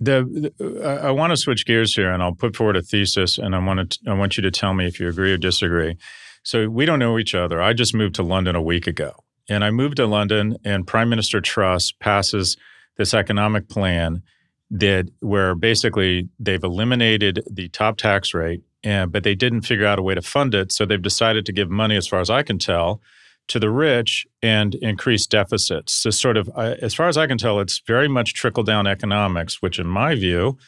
The, 0.00 0.52
the 0.60 0.84
I, 0.84 1.08
I 1.08 1.10
want 1.10 1.32
to 1.32 1.36
switch 1.36 1.66
gears 1.66 1.96
here, 1.96 2.12
and 2.12 2.22
I'll 2.22 2.34
put 2.34 2.54
forward 2.54 2.76
a 2.76 2.82
thesis, 2.82 3.36
and 3.36 3.54
I 3.54 3.58
want 3.58 3.90
to 3.90 3.98
I 4.08 4.14
want 4.14 4.36
you 4.36 4.42
to 4.42 4.50
tell 4.50 4.74
me 4.74 4.86
if 4.86 5.00
you 5.00 5.08
agree 5.08 5.32
or 5.32 5.38
disagree. 5.38 5.96
So 6.44 6.68
we 6.68 6.86
don't 6.86 7.00
know 7.00 7.18
each 7.18 7.34
other. 7.34 7.60
I 7.60 7.72
just 7.72 7.94
moved 7.94 8.14
to 8.16 8.22
London 8.22 8.54
a 8.54 8.62
week 8.62 8.86
ago, 8.86 9.24
and 9.48 9.64
I 9.64 9.70
moved 9.70 9.96
to 9.96 10.06
London, 10.06 10.56
and 10.64 10.86
Prime 10.86 11.08
Minister 11.08 11.40
Truss 11.40 11.90
passes 11.90 12.56
this 12.96 13.12
economic 13.12 13.68
plan 13.68 14.22
that 14.70 15.08
where 15.20 15.54
basically 15.54 16.28
they've 16.38 16.62
eliminated 16.62 17.42
the 17.50 17.68
top 17.68 17.96
tax 17.96 18.34
rate, 18.34 18.62
and 18.84 19.10
but 19.10 19.24
they 19.24 19.34
didn't 19.34 19.62
figure 19.62 19.86
out 19.86 19.98
a 19.98 20.02
way 20.02 20.14
to 20.14 20.22
fund 20.22 20.54
it, 20.54 20.72
so 20.72 20.84
they've 20.84 21.00
decided 21.00 21.46
to 21.46 21.52
give 21.52 21.70
money, 21.70 21.96
as 21.96 22.06
far 22.06 22.20
as 22.20 22.30
I 22.30 22.42
can 22.42 22.58
tell, 22.58 23.00
to 23.48 23.58
the 23.58 23.70
rich 23.70 24.26
and 24.42 24.74
increase 24.76 25.26
deficits. 25.26 25.92
So, 25.92 26.10
sort 26.10 26.36
of, 26.36 26.50
uh, 26.54 26.76
as 26.80 26.94
far 26.94 27.08
as 27.08 27.16
I 27.16 27.26
can 27.26 27.38
tell, 27.38 27.60
it's 27.60 27.80
very 27.80 28.08
much 28.08 28.34
trickle 28.34 28.62
down 28.62 28.86
economics, 28.86 29.60
which, 29.60 29.78
in 29.78 29.86
my 29.86 30.14
view, 30.14 30.58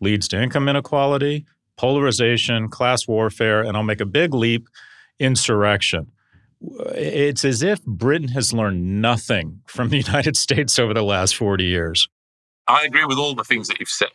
leads 0.00 0.26
to 0.28 0.42
income 0.42 0.68
inequality, 0.68 1.44
polarization, 1.76 2.68
class 2.68 3.06
warfare, 3.06 3.62
and 3.62 3.76
I'll 3.76 3.82
make 3.82 4.00
a 4.00 4.06
big 4.06 4.34
leap 4.34 4.68
insurrection. 5.18 6.10
It's 6.94 7.44
as 7.44 7.62
if 7.62 7.82
Britain 7.84 8.28
has 8.28 8.52
learned 8.52 9.00
nothing 9.00 9.60
from 9.66 9.90
the 9.90 9.96
United 10.06 10.36
States 10.36 10.78
over 10.78 10.94
the 10.94 11.02
last 11.02 11.36
40 11.36 11.64
years. 11.64 12.08
I 12.70 12.84
agree 12.84 13.04
with 13.04 13.18
all 13.18 13.34
the 13.34 13.44
things 13.44 13.68
that 13.68 13.80
you've 13.80 13.88
said. 13.88 14.10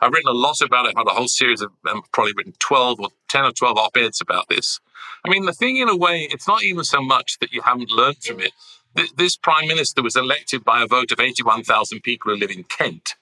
I've 0.00 0.12
written 0.12 0.28
a 0.28 0.32
lot 0.32 0.60
about 0.60 0.86
it. 0.86 0.90
I've 0.90 1.06
had 1.06 1.12
a 1.12 1.14
whole 1.14 1.28
series 1.28 1.60
of, 1.60 1.72
um, 1.88 2.02
probably 2.12 2.32
written 2.36 2.54
12 2.58 3.00
or 3.00 3.08
10 3.28 3.44
or 3.44 3.52
12 3.52 3.78
op 3.78 3.96
eds 3.96 4.20
about 4.20 4.48
this. 4.48 4.80
I 5.24 5.30
mean, 5.30 5.46
the 5.46 5.52
thing 5.52 5.76
in 5.76 5.88
a 5.88 5.96
way, 5.96 6.28
it's 6.30 6.48
not 6.48 6.62
even 6.62 6.84
so 6.84 7.02
much 7.02 7.38
that 7.40 7.52
you 7.52 7.62
haven't 7.62 7.90
learned 7.90 8.22
from 8.22 8.40
it. 8.40 8.52
Th- 8.96 9.12
this 9.16 9.36
prime 9.36 9.68
minister 9.68 10.02
was 10.02 10.16
elected 10.16 10.64
by 10.64 10.82
a 10.82 10.86
vote 10.86 11.12
of 11.12 11.20
81,000 11.20 12.00
people 12.00 12.32
who 12.32 12.38
live 12.38 12.50
in 12.50 12.64
Kent, 12.64 13.14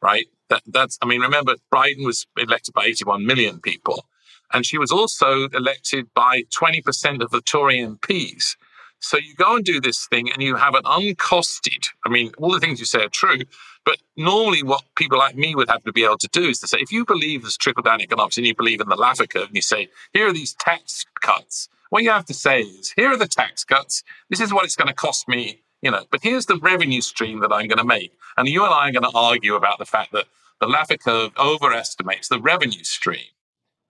right? 0.00 0.26
That, 0.48 0.62
that's, 0.66 0.98
I 1.02 1.06
mean, 1.06 1.20
remember, 1.20 1.56
Biden 1.72 2.04
was 2.04 2.26
elected 2.36 2.74
by 2.74 2.84
81 2.86 3.24
million 3.24 3.60
people. 3.60 4.06
And 4.52 4.66
she 4.66 4.76
was 4.78 4.90
also 4.90 5.48
elected 5.48 6.12
by 6.14 6.42
20% 6.54 7.22
of 7.22 7.30
the 7.30 7.40
Tory 7.40 7.78
MPs. 7.78 8.56
So 9.02 9.18
you 9.18 9.34
go 9.34 9.56
and 9.56 9.64
do 9.64 9.80
this 9.80 10.06
thing 10.06 10.30
and 10.30 10.40
you 10.40 10.54
have 10.54 10.74
an 10.74 10.84
uncosted, 10.84 11.88
I 12.06 12.08
mean, 12.08 12.30
all 12.38 12.52
the 12.52 12.60
things 12.60 12.78
you 12.78 12.86
say 12.86 13.02
are 13.02 13.08
true, 13.08 13.40
but 13.84 13.98
normally 14.16 14.62
what 14.62 14.84
people 14.96 15.18
like 15.18 15.36
me 15.36 15.56
would 15.56 15.68
have 15.68 15.82
to 15.82 15.92
be 15.92 16.04
able 16.04 16.18
to 16.18 16.28
do 16.28 16.48
is 16.48 16.60
to 16.60 16.68
say, 16.68 16.78
if 16.78 16.92
you 16.92 17.04
believe 17.04 17.42
there's 17.42 17.56
trickle 17.56 17.82
down 17.82 18.00
economics 18.00 18.38
and 18.38 18.46
you 18.46 18.54
believe 18.54 18.80
in 18.80 18.88
the 18.88 18.96
Laffer 18.96 19.28
curve 19.28 19.48
and 19.48 19.56
you 19.56 19.60
say, 19.62 19.88
here 20.12 20.28
are 20.28 20.32
these 20.32 20.54
tax 20.54 21.04
cuts, 21.20 21.68
what 21.90 22.04
you 22.04 22.10
have 22.10 22.24
to 22.26 22.34
say 22.34 22.60
is, 22.60 22.92
here 22.92 23.10
are 23.10 23.16
the 23.16 23.26
tax 23.26 23.64
cuts. 23.64 24.04
This 24.30 24.40
is 24.40 24.52
what 24.52 24.64
it's 24.64 24.76
going 24.76 24.88
to 24.88 24.94
cost 24.94 25.26
me, 25.28 25.62
you 25.82 25.90
know, 25.90 26.04
but 26.12 26.22
here's 26.22 26.46
the 26.46 26.58
revenue 26.58 27.00
stream 27.00 27.40
that 27.40 27.52
I'm 27.52 27.66
going 27.66 27.78
to 27.78 27.84
make. 27.84 28.12
And 28.36 28.48
you 28.48 28.64
and 28.64 28.72
I 28.72 28.88
are 28.88 28.92
going 28.92 29.10
to 29.10 29.18
argue 29.18 29.56
about 29.56 29.78
the 29.78 29.84
fact 29.84 30.12
that 30.12 30.26
the 30.60 30.68
Laffer 30.68 31.00
curve 31.00 31.32
overestimates 31.36 32.28
the 32.28 32.40
revenue 32.40 32.84
stream. 32.84 33.26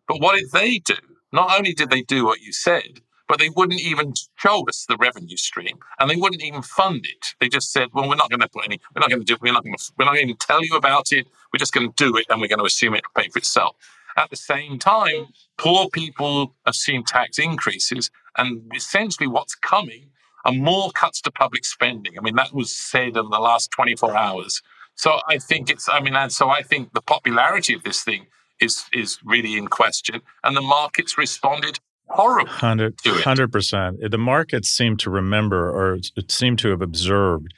But 0.08 0.22
what 0.22 0.38
did 0.38 0.52
they 0.52 0.78
do? 0.78 0.94
Not 1.32 1.54
only 1.54 1.74
did 1.74 1.90
they 1.90 2.02
do 2.02 2.24
what 2.24 2.40
you 2.40 2.52
said, 2.52 3.02
but 3.32 3.38
they 3.38 3.48
wouldn't 3.48 3.80
even 3.80 4.12
show 4.36 4.62
us 4.68 4.84
the 4.86 4.96
revenue 4.98 5.38
stream 5.38 5.78
and 5.98 6.10
they 6.10 6.16
wouldn't 6.16 6.42
even 6.42 6.60
fund 6.60 7.06
it. 7.06 7.28
They 7.40 7.48
just 7.48 7.72
said, 7.72 7.88
well, 7.94 8.06
we're 8.06 8.14
not 8.14 8.28
going 8.28 8.40
to 8.40 8.48
put 8.48 8.66
any, 8.66 8.78
we're 8.94 9.00
not 9.00 9.08
going 9.08 9.24
to 9.24 9.24
do, 9.24 9.38
we're 9.40 9.54
not 9.54 9.64
going 9.64 9.74
to, 9.74 9.92
we're 9.98 10.04
not 10.04 10.16
going 10.16 10.28
to 10.28 10.34
tell 10.34 10.62
you 10.62 10.76
about 10.76 11.12
it. 11.12 11.26
We're 11.50 11.58
just 11.58 11.72
going 11.72 11.90
to 11.90 11.94
do 11.96 12.14
it 12.18 12.26
and 12.28 12.42
we're 12.42 12.48
going 12.48 12.58
to 12.58 12.66
assume 12.66 12.94
it 12.94 13.04
will 13.06 13.22
pay 13.22 13.30
for 13.30 13.38
itself. 13.38 13.76
At 14.18 14.28
the 14.28 14.36
same 14.36 14.78
time, 14.78 15.28
poor 15.56 15.88
people 15.88 16.54
have 16.66 16.74
seen 16.74 17.04
tax 17.04 17.38
increases 17.38 18.10
and 18.36 18.70
essentially 18.76 19.28
what's 19.28 19.54
coming 19.54 20.10
are 20.44 20.52
more 20.52 20.90
cuts 20.90 21.22
to 21.22 21.30
public 21.30 21.64
spending. 21.64 22.18
I 22.18 22.20
mean, 22.20 22.36
that 22.36 22.52
was 22.52 22.70
said 22.70 23.16
in 23.16 23.30
the 23.30 23.38
last 23.38 23.70
24 23.70 24.14
hours. 24.14 24.60
So 24.94 25.20
I 25.26 25.38
think 25.38 25.70
it's, 25.70 25.88
I 25.88 26.00
mean, 26.00 26.14
and 26.14 26.30
so 26.30 26.50
I 26.50 26.60
think 26.60 26.92
the 26.92 27.00
popularity 27.00 27.72
of 27.72 27.82
this 27.82 28.04
thing 28.04 28.26
is 28.60 28.84
is 28.92 29.18
really 29.24 29.56
in 29.56 29.68
question, 29.68 30.20
and 30.44 30.54
the 30.54 30.60
markets 30.60 31.16
responded 31.16 31.80
horribly. 32.08 32.52
Hundred 32.52 33.52
percent. 33.52 33.98
The 34.10 34.18
markets 34.18 34.68
seem 34.68 34.96
to 34.98 35.10
remember, 35.10 35.70
or 35.70 35.98
seem 36.28 36.56
to 36.58 36.68
have 36.68 36.82
observed 36.82 37.52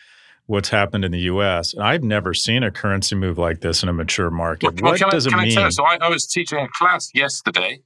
what's 0.46 0.68
happened 0.68 1.04
in 1.04 1.12
the 1.12 1.20
U.S. 1.20 1.74
And 1.74 1.82
I've 1.82 2.02
never 2.02 2.34
seen 2.34 2.62
a 2.62 2.70
currency 2.70 3.16
move 3.16 3.38
like 3.38 3.60
this 3.60 3.82
in 3.82 3.88
a 3.88 3.92
mature 3.92 4.30
market. 4.30 4.80
Well, 4.80 4.92
what 4.92 5.00
well, 5.00 5.10
does 5.10 5.26
I, 5.26 5.30
it 5.30 5.48
mean? 5.48 5.58
I 5.58 5.68
so 5.70 5.84
I, 5.84 5.98
I, 6.00 6.08
was 6.08 6.26
teaching 6.26 6.58
a 6.58 6.68
class 6.68 7.10
yesterday, 7.14 7.80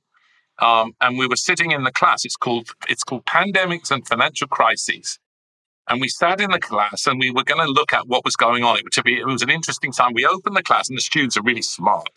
um, 0.59 0.93
and 1.01 1.19
we 1.19 1.27
were 1.27 1.37
sitting 1.37 1.71
in 1.71 1.85
the 1.85 1.93
class. 1.93 2.25
It's 2.25 2.37
called 2.37 2.71
it's 2.89 3.05
called 3.05 3.25
pandemics 3.27 3.91
and 3.91 4.07
financial 4.07 4.49
crises. 4.49 5.19
And 5.91 6.01
we 6.01 6.09
sat 6.09 6.41
in 6.41 6.51
the 6.51 6.61
class 6.61 7.07
and 7.07 7.19
we 7.19 7.31
were 7.31 7.45
going 7.45 7.65
to 7.65 7.73
look 7.73 7.95
at 7.95 8.07
what 8.07 8.25
was 8.25 8.37
going 8.37 8.63
on. 8.63 8.77
It, 8.77 9.05
be, 9.05 9.19
it 9.19 9.27
was 9.27 9.41
an 9.41 9.49
interesting 9.49 9.91
time. 9.91 10.13
We 10.13 10.27
opened 10.27 10.55
the 10.55 10.63
class 10.63 10.91
and 10.91 10.99
the 10.99 11.03
students 11.03 11.37
are 11.39 11.43
really 11.43 11.63
smart. 11.63 12.11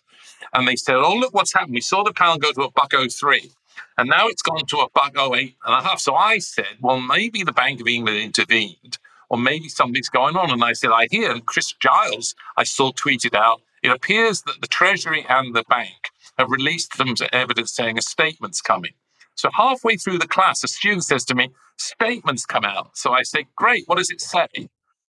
And 0.53 0.67
they 0.67 0.75
said, 0.75 0.95
Oh, 0.95 1.15
look 1.15 1.33
what's 1.33 1.53
happened. 1.53 1.73
We 1.75 1.81
saw 1.81 2.03
the 2.03 2.13
pound 2.13 2.41
go 2.41 2.51
to 2.51 2.63
a 2.63 2.71
buck 2.71 2.91
03. 2.91 3.49
And 3.97 4.09
now 4.09 4.27
it's 4.27 4.41
gone 4.41 4.65
to 4.65 4.77
a 4.77 4.89
buck 4.89 5.13
08 5.17 5.55
and 5.65 5.75
a 5.75 5.81
half. 5.81 5.99
So 5.99 6.15
I 6.15 6.39
said, 6.39 6.77
well, 6.81 6.99
maybe 6.99 7.43
the 7.43 7.51
Bank 7.51 7.81
of 7.81 7.87
England 7.87 8.17
intervened, 8.17 8.97
or 9.29 9.37
maybe 9.37 9.69
something's 9.69 10.09
going 10.09 10.35
on. 10.35 10.51
And 10.51 10.63
I 10.63 10.73
said, 10.73 10.91
I 10.91 11.07
hear, 11.09 11.39
Chris 11.39 11.73
Giles, 11.73 12.35
I 12.57 12.63
saw 12.63 12.91
tweeted 12.91 13.35
out, 13.35 13.61
it 13.83 13.91
appears 13.91 14.41
that 14.43 14.61
the 14.61 14.67
Treasury 14.67 15.25
and 15.27 15.55
the 15.55 15.63
bank 15.69 16.11
have 16.37 16.51
released 16.51 16.95
some 16.95 17.15
evidence 17.31 17.71
saying 17.71 17.97
a 17.97 18.01
statement's 18.01 18.61
coming. 18.61 18.91
So 19.35 19.49
halfway 19.53 19.97
through 19.97 20.19
the 20.19 20.27
class, 20.27 20.63
a 20.63 20.67
student 20.67 21.03
says 21.03 21.25
to 21.25 21.35
me, 21.35 21.49
statements 21.77 22.45
come 22.45 22.63
out. 22.63 22.95
So 22.95 23.11
I 23.13 23.23
say, 23.23 23.47
great, 23.55 23.83
what 23.87 23.97
does 23.97 24.11
it 24.11 24.21
say? 24.21 24.47
And 24.55 24.69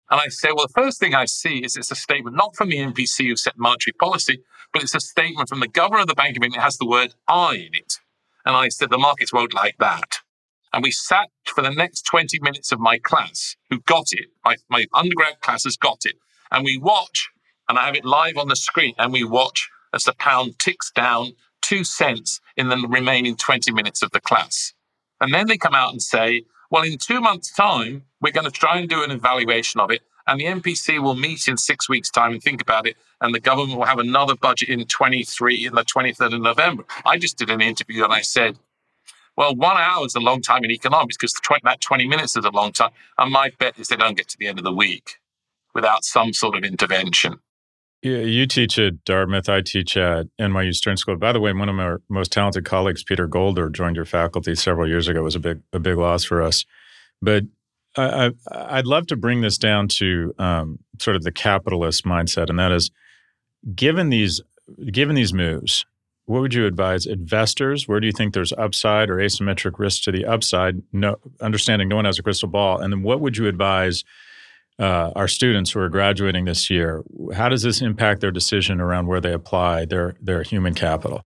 I 0.09 0.27
say, 0.29 0.49
well, 0.53 0.67
the 0.67 0.73
first 0.73 0.99
thing 0.99 1.13
I 1.13 1.25
see 1.25 1.59
is 1.59 1.77
it's 1.77 1.91
a 1.91 1.95
statement 1.95 2.35
not 2.35 2.55
from 2.55 2.69
the 2.69 2.77
MPC 2.77 3.27
who 3.27 3.35
set 3.35 3.57
monetary 3.57 3.93
policy, 3.93 4.41
but 4.73 4.83
it's 4.83 4.95
a 4.95 4.99
statement 4.99 5.49
from 5.49 5.59
the 5.59 5.67
governor 5.67 6.01
of 6.01 6.07
the 6.07 6.15
Bank 6.15 6.37
of 6.37 6.43
England. 6.43 6.61
It 6.61 6.63
has 6.63 6.77
the 6.77 6.85
word 6.85 7.13
I 7.27 7.55
in 7.55 7.73
it. 7.73 7.99
And 8.47 8.55
I 8.55 8.69
said, 8.69 8.89
the 8.89 8.97
markets 8.97 9.33
won't 9.33 9.53
like 9.53 9.75
that. 9.79 10.19
And 10.71 10.81
we 10.81 10.89
sat 10.89 11.27
for 11.43 11.61
the 11.61 11.69
next 11.69 12.03
20 12.03 12.39
minutes 12.39 12.71
of 12.71 12.79
my 12.79 12.97
class, 12.97 13.57
who 13.69 13.81
got 13.81 14.13
it, 14.13 14.27
my, 14.45 14.55
my 14.69 14.85
undergrad 14.93 15.41
class 15.41 15.65
has 15.65 15.75
got 15.75 16.05
it. 16.05 16.15
And 16.49 16.63
we 16.63 16.77
watch, 16.77 17.29
and 17.67 17.77
I 17.77 17.85
have 17.85 17.95
it 17.95 18.05
live 18.05 18.37
on 18.37 18.47
the 18.47 18.55
screen, 18.55 18.93
and 18.97 19.11
we 19.11 19.25
watch 19.25 19.67
as 19.93 20.05
the 20.05 20.13
pound 20.13 20.59
ticks 20.59 20.91
down 20.91 21.33
two 21.61 21.83
cents 21.83 22.39
in 22.55 22.69
the 22.69 22.77
remaining 22.87 23.35
20 23.35 23.73
minutes 23.73 24.01
of 24.01 24.11
the 24.11 24.21
class. 24.21 24.73
And 25.19 25.33
then 25.33 25.47
they 25.47 25.57
come 25.57 25.75
out 25.75 25.91
and 25.91 26.01
say, 26.01 26.43
well, 26.71 26.83
in 26.83 26.97
two 26.97 27.19
months' 27.19 27.51
time, 27.51 28.03
we're 28.21 28.31
going 28.31 28.45
to 28.45 28.51
try 28.51 28.77
and 28.77 28.87
do 28.87 29.03
an 29.03 29.11
evaluation 29.11 29.81
of 29.81 29.91
it. 29.91 30.03
And 30.27 30.39
the 30.39 30.45
MPC 30.45 31.01
will 31.01 31.15
meet 31.15 31.47
in 31.47 31.57
six 31.57 31.87
weeks' 31.87 32.11
time 32.11 32.33
and 32.33 32.43
think 32.43 32.61
about 32.61 32.85
it 32.85 32.97
and 33.21 33.33
the 33.33 33.39
government 33.39 33.77
will 33.77 33.85
have 33.85 33.99
another 33.99 34.35
budget 34.35 34.69
in 34.69 34.85
23 34.85 35.65
in 35.65 35.75
the 35.75 35.83
23rd 35.83 36.35
of 36.35 36.41
November. 36.41 36.85
I 37.05 37.17
just 37.17 37.37
did 37.37 37.49
an 37.49 37.61
interview 37.61 38.03
and 38.03 38.13
I 38.13 38.21
said, 38.21 38.57
well, 39.35 39.55
one 39.55 39.77
hour 39.77 40.05
is 40.05 40.15
a 40.15 40.19
long 40.19 40.41
time 40.41 40.63
in 40.63 40.71
economics 40.71 41.15
because 41.17 41.33
that 41.63 41.81
20 41.81 42.07
minutes 42.07 42.35
is 42.35 42.45
a 42.45 42.49
long 42.49 42.71
time. 42.71 42.91
And 43.17 43.31
my 43.31 43.51
bet 43.59 43.77
is 43.77 43.87
they 43.87 43.95
don't 43.95 44.17
get 44.17 44.27
to 44.29 44.37
the 44.37 44.47
end 44.47 44.57
of 44.57 44.63
the 44.63 44.73
week 44.73 45.17
without 45.73 46.03
some 46.03 46.33
sort 46.33 46.55
of 46.55 46.63
intervention. 46.63 47.39
Yeah, 48.01 48.19
you 48.19 48.45
teach 48.45 48.77
at 48.79 49.03
Dartmouth. 49.05 49.49
I 49.49 49.61
teach 49.61 49.97
at 49.97 50.27
NYU 50.39 50.73
Stern 50.73 50.97
School. 50.97 51.17
By 51.17 51.33
the 51.33 51.39
way, 51.39 51.51
one 51.53 51.69
of 51.69 51.79
our 51.79 52.01
most 52.09 52.31
talented 52.31 52.65
colleagues, 52.65 53.03
Peter 53.03 53.27
Golder, 53.27 53.69
joined 53.69 53.95
your 53.95 54.05
faculty 54.05 54.55
several 54.55 54.87
years 54.87 55.07
ago. 55.07 55.19
It 55.19 55.23
was 55.23 55.35
a 55.35 55.39
big, 55.39 55.61
a 55.73 55.79
big 55.79 55.97
loss 55.97 56.23
for 56.23 56.41
us. 56.41 56.65
But 57.21 57.45
I, 57.97 58.31
I, 58.51 58.75
would 58.77 58.87
love 58.87 59.07
to 59.07 59.15
bring 59.15 59.41
this 59.41 59.57
down 59.57 59.87
to 59.89 60.33
um, 60.39 60.79
sort 60.99 61.15
of 61.15 61.23
the 61.23 61.31
capitalist 61.31 62.05
mindset, 62.05 62.49
and 62.49 62.59
that 62.59 62.71
is 62.71 62.91
given 63.75 64.09
these 64.09 64.41
given 64.91 65.15
these 65.15 65.33
moves, 65.33 65.85
what 66.25 66.41
would 66.41 66.53
you 66.53 66.65
advise 66.65 67.05
investors? 67.05 67.87
Where 67.87 67.99
do 67.99 68.05
you 68.05 68.11
think 68.11 68.33
there's 68.33 68.53
upside 68.53 69.09
or 69.09 69.15
asymmetric 69.15 69.79
risk 69.79 70.03
to 70.03 70.11
the 70.11 70.25
upside? 70.25 70.81
No, 70.91 71.15
understanding 71.41 71.87
no 71.87 71.95
one 71.95 72.05
has 72.05 72.19
a 72.19 72.23
crystal 72.23 72.49
ball. 72.49 72.79
And 72.79 72.91
then 72.91 73.01
what 73.01 73.21
would 73.21 73.37
you 73.37 73.47
advise 73.47 74.03
uh, 74.77 75.11
our 75.15 75.27
students 75.29 75.71
who 75.71 75.79
are 75.79 75.89
graduating 75.89 76.45
this 76.45 76.69
year? 76.69 77.03
How 77.33 77.47
does 77.49 77.63
this 77.63 77.81
impact 77.81 78.21
their 78.21 78.31
decision 78.31 78.81
around 78.81 79.07
where 79.07 79.21
they 79.21 79.33
apply 79.33 79.85
their 79.85 80.15
their 80.21 80.43
human 80.43 80.73
capital? 80.73 81.23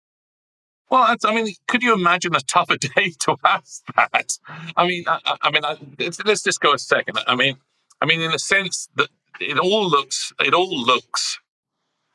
Well, 0.89 1.15
I 1.25 1.35
mean, 1.35 1.53
could 1.67 1.83
you 1.83 1.93
imagine 1.93 2.35
a 2.35 2.39
tougher 2.39 2.77
day 2.95 3.13
to 3.19 3.35
ask 3.43 3.83
that? 3.95 4.37
I 4.75 4.87
mean, 4.87 5.03
I, 5.07 5.37
I 5.41 5.51
mean, 5.51 5.65
I, 5.65 5.77
let's 5.99 6.43
just 6.43 6.61
go 6.61 6.73
a 6.73 6.79
second. 6.79 7.19
I 7.27 7.35
mean, 7.35 7.57
I 8.01 8.05
mean, 8.05 8.21
in 8.21 8.33
a 8.33 8.39
sense 8.39 8.89
that 8.95 9.09
it 9.39 9.59
all 9.59 9.89
looks, 9.89 10.33
it 10.39 10.53
all 10.53 10.69
looks 10.69 11.39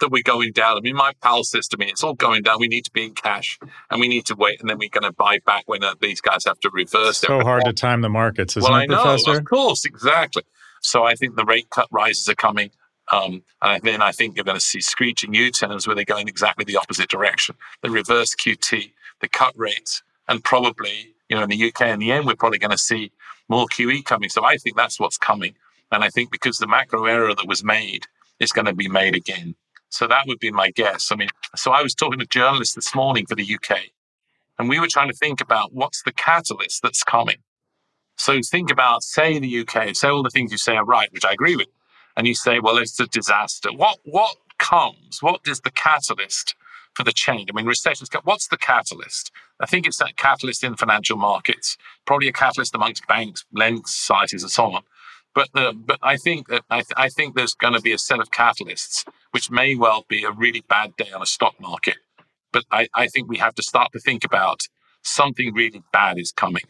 that 0.00 0.10
we're 0.10 0.22
going 0.22 0.52
down. 0.52 0.76
I 0.76 0.80
mean, 0.80 0.96
my 0.96 1.12
pal 1.22 1.44
says 1.44 1.68
to 1.68 1.78
me, 1.78 1.86
it's 1.86 2.02
all 2.02 2.14
going 2.14 2.42
down. 2.42 2.58
We 2.60 2.68
need 2.68 2.84
to 2.84 2.90
be 2.90 3.04
in 3.04 3.14
cash 3.14 3.58
and 3.90 4.00
we 4.00 4.08
need 4.08 4.26
to 4.26 4.34
wait 4.34 4.60
and 4.60 4.68
then 4.68 4.78
we're 4.78 4.88
going 4.88 5.04
to 5.04 5.12
buy 5.12 5.38
back 5.46 5.64
when 5.66 5.82
uh, 5.82 5.94
these 6.00 6.20
guys 6.20 6.44
have 6.44 6.58
to 6.60 6.70
reverse. 6.72 7.18
So 7.18 7.40
hard 7.40 7.64
to 7.64 7.72
time 7.72 8.00
the 8.02 8.08
markets, 8.08 8.56
isn't 8.56 8.70
well, 8.70 8.80
it, 8.80 8.84
I 8.84 8.86
know, 8.86 9.02
Professor? 9.02 9.38
Of 9.38 9.44
course, 9.44 9.84
exactly. 9.84 10.42
So 10.80 11.04
I 11.04 11.14
think 11.14 11.36
the 11.36 11.44
rate 11.44 11.70
cut 11.70 11.88
rises 11.90 12.28
are 12.28 12.34
coming. 12.34 12.70
Um, 13.12 13.42
and 13.60 13.82
then 13.82 14.02
I 14.02 14.10
think 14.10 14.34
you're 14.34 14.44
going 14.44 14.56
to 14.56 14.60
see 14.60 14.80
screeching 14.80 15.34
U-turns 15.34 15.86
where 15.86 15.94
they're 15.94 16.04
going 16.04 16.28
exactly 16.28 16.64
the 16.64 16.78
opposite 16.78 17.10
direction. 17.10 17.54
The 17.82 17.90
reverse 17.90 18.34
QT, 18.34 18.90
the 19.20 19.28
cut 19.28 19.52
rates, 19.56 20.02
and 20.28 20.42
probably, 20.42 21.14
you 21.28 21.36
know, 21.36 21.42
in 21.42 21.50
the 21.50 21.68
UK 21.68 21.82
in 21.88 21.98
the 21.98 22.10
end, 22.10 22.26
we're 22.26 22.34
probably 22.34 22.58
going 22.58 22.70
to 22.70 22.78
see 22.78 23.12
more 23.48 23.66
QE 23.66 24.04
coming. 24.04 24.30
So 24.30 24.44
I 24.44 24.56
think 24.56 24.76
that's 24.76 24.98
what's 24.98 25.18
coming. 25.18 25.54
And 25.92 26.02
I 26.02 26.08
think 26.08 26.32
because 26.32 26.56
the 26.56 26.66
macro 26.66 27.04
error 27.04 27.34
that 27.34 27.46
was 27.46 27.62
made 27.62 28.06
is 28.40 28.50
going 28.50 28.64
to 28.64 28.74
be 28.74 28.88
made 28.88 29.14
again. 29.14 29.54
So 29.90 30.06
that 30.06 30.26
would 30.26 30.38
be 30.38 30.50
my 30.50 30.70
guess. 30.70 31.12
I 31.12 31.16
mean, 31.16 31.28
so 31.54 31.70
I 31.70 31.82
was 31.82 31.94
talking 31.94 32.18
to 32.18 32.26
journalists 32.26 32.74
this 32.74 32.94
morning 32.94 33.26
for 33.26 33.34
the 33.34 33.54
UK, 33.54 33.78
and 34.58 34.70
we 34.70 34.80
were 34.80 34.88
trying 34.88 35.08
to 35.08 35.16
think 35.16 35.42
about 35.42 35.74
what's 35.74 36.02
the 36.02 36.12
catalyst 36.12 36.82
that's 36.82 37.02
coming. 37.04 37.36
So 38.16 38.40
think 38.50 38.70
about, 38.70 39.02
say, 39.02 39.38
the 39.38 39.60
UK, 39.60 39.94
say 39.94 40.08
all 40.08 40.22
the 40.22 40.30
things 40.30 40.50
you 40.50 40.56
say 40.56 40.76
are 40.76 40.84
right, 40.84 41.12
which 41.12 41.26
I 41.26 41.32
agree 41.32 41.56
with, 41.56 41.66
and 42.16 42.26
you 42.26 42.34
say, 42.34 42.60
well, 42.60 42.78
it's 42.78 42.98
a 43.00 43.06
disaster. 43.06 43.70
What 43.72 43.98
what 44.04 44.36
comes? 44.58 45.22
What 45.22 45.40
is 45.46 45.60
the 45.60 45.70
catalyst 45.70 46.54
for 46.94 47.04
the 47.04 47.12
change? 47.12 47.50
I 47.50 47.56
mean, 47.56 47.66
recessions. 47.66 48.10
What's 48.24 48.48
the 48.48 48.56
catalyst? 48.56 49.30
I 49.60 49.66
think 49.66 49.86
it's 49.86 49.98
that 49.98 50.16
catalyst 50.16 50.64
in 50.64 50.76
financial 50.76 51.16
markets, 51.16 51.76
probably 52.06 52.28
a 52.28 52.32
catalyst 52.32 52.74
amongst 52.74 53.06
banks, 53.06 53.44
lending 53.52 53.84
societies, 53.84 54.42
and 54.42 54.50
so 54.50 54.64
on. 54.72 54.82
But 55.34 55.48
the, 55.54 55.72
but 55.74 55.98
I 56.02 56.16
think 56.16 56.48
that 56.48 56.62
I, 56.70 56.78
th- 56.78 56.92
I 56.96 57.08
think 57.08 57.34
there's 57.34 57.54
going 57.54 57.74
to 57.74 57.80
be 57.80 57.92
a 57.92 57.98
set 57.98 58.20
of 58.20 58.30
catalysts, 58.30 59.06
which 59.30 59.50
may 59.50 59.74
well 59.74 60.04
be 60.08 60.24
a 60.24 60.30
really 60.30 60.62
bad 60.68 60.96
day 60.96 61.10
on 61.14 61.22
a 61.22 61.26
stock 61.26 61.58
market. 61.60 61.96
But 62.52 62.64
I, 62.70 62.88
I 62.94 63.06
think 63.06 63.30
we 63.30 63.38
have 63.38 63.54
to 63.54 63.62
start 63.62 63.92
to 63.92 63.98
think 63.98 64.24
about 64.24 64.62
something 65.02 65.54
really 65.54 65.82
bad 65.92 66.18
is 66.18 66.32
coming, 66.32 66.64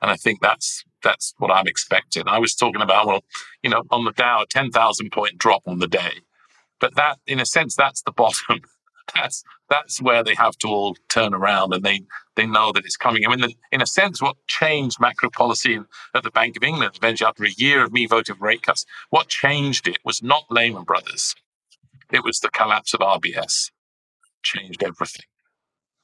and 0.00 0.10
I 0.10 0.16
think 0.16 0.40
that's 0.40 0.84
that's 1.02 1.34
what 1.38 1.50
I'm 1.50 1.66
expecting. 1.66 2.24
I 2.26 2.38
was 2.38 2.54
talking 2.54 2.82
about 2.82 3.06
well, 3.06 3.24
you 3.62 3.70
know, 3.70 3.84
on 3.90 4.04
the 4.04 4.12
Dow, 4.12 4.42
a 4.42 4.46
ten 4.46 4.70
thousand 4.70 5.12
point 5.12 5.38
drop 5.38 5.62
on 5.66 5.78
the 5.78 5.88
day, 5.88 6.20
but 6.80 6.94
that 6.96 7.18
in 7.26 7.40
a 7.40 7.46
sense 7.46 7.74
that's 7.74 8.02
the 8.02 8.12
bottom. 8.22 8.62
that's 9.14 9.42
that's 9.70 10.02
where 10.02 10.22
they 10.22 10.34
have 10.34 10.56
to 10.58 10.68
all 10.68 10.96
turn 11.08 11.34
around 11.34 11.72
and 11.74 11.84
they 11.84 12.02
they 12.36 12.46
know 12.46 12.72
that 12.72 12.84
it's 12.84 12.96
coming. 12.96 13.26
I 13.26 13.30
mean, 13.30 13.40
the, 13.40 13.54
in 13.72 13.82
a 13.82 13.86
sense, 13.86 14.22
what 14.22 14.36
changed 14.46 15.00
macro 15.00 15.30
policy 15.30 15.80
at 16.14 16.22
the 16.22 16.30
Bank 16.30 16.56
of 16.56 16.62
England 16.62 16.92
eventually 16.96 17.26
after 17.28 17.44
a 17.44 17.50
year 17.50 17.84
of 17.84 17.92
me 17.92 18.06
voting 18.06 18.36
for 18.36 18.46
rate 18.46 18.62
cuts, 18.62 18.84
what 19.10 19.28
changed 19.28 19.88
it 19.88 19.98
was 20.04 20.22
not 20.22 20.44
Lehman 20.50 20.84
Brothers, 20.84 21.34
it 22.12 22.24
was 22.24 22.38
the 22.40 22.50
collapse 22.50 22.94
of 22.94 23.00
RBS. 23.00 23.70
Changed 24.42 24.82
everything. 24.84 25.26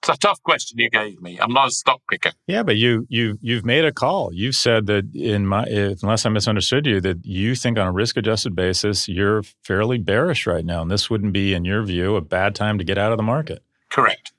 It's 0.07 0.19
a 0.19 0.19
tough 0.19 0.43
question 0.43 0.79
you 0.79 0.91
gave 0.91 1.23
me. 1.23 1.39
I'm 1.41 1.55
not 1.55 1.69
a 1.69 1.71
stock 1.71 2.03
picker. 2.11 2.33
Yeah, 2.47 2.63
but 2.63 2.77
you 2.77 3.07
you 3.09 3.39
you've 3.41 3.65
made 3.65 3.87
a 3.87 3.93
call. 3.93 4.35
You've 4.35 4.55
said 4.55 4.85
that 4.87 5.15
in 5.15 5.47
my 5.47 5.65
unless 5.65 6.27
I 6.27 6.29
misunderstood 6.29 6.85
you 6.85 7.01
that 7.01 7.25
you 7.25 7.55
think 7.55 7.79
on 7.79 7.87
a 7.87 7.93
risk 7.93 8.19
adjusted 8.19 8.55
basis 8.55 9.09
you're 9.09 9.43
fairly 9.63 9.97
bearish 9.97 10.47
right 10.47 10.65
now, 10.65 10.83
and 10.83 10.91
this 10.91 11.09
wouldn't 11.09 11.33
be, 11.33 11.55
in 11.55 11.65
your 11.65 11.83
view, 11.83 12.17
a 12.17 12.21
bad 12.21 12.55
time 12.55 12.77
to 12.77 12.85
get 12.85 12.99
out 12.99 13.13
of 13.13 13.17
the 13.17 13.23
market. 13.23 13.63
Correct. 13.89 14.35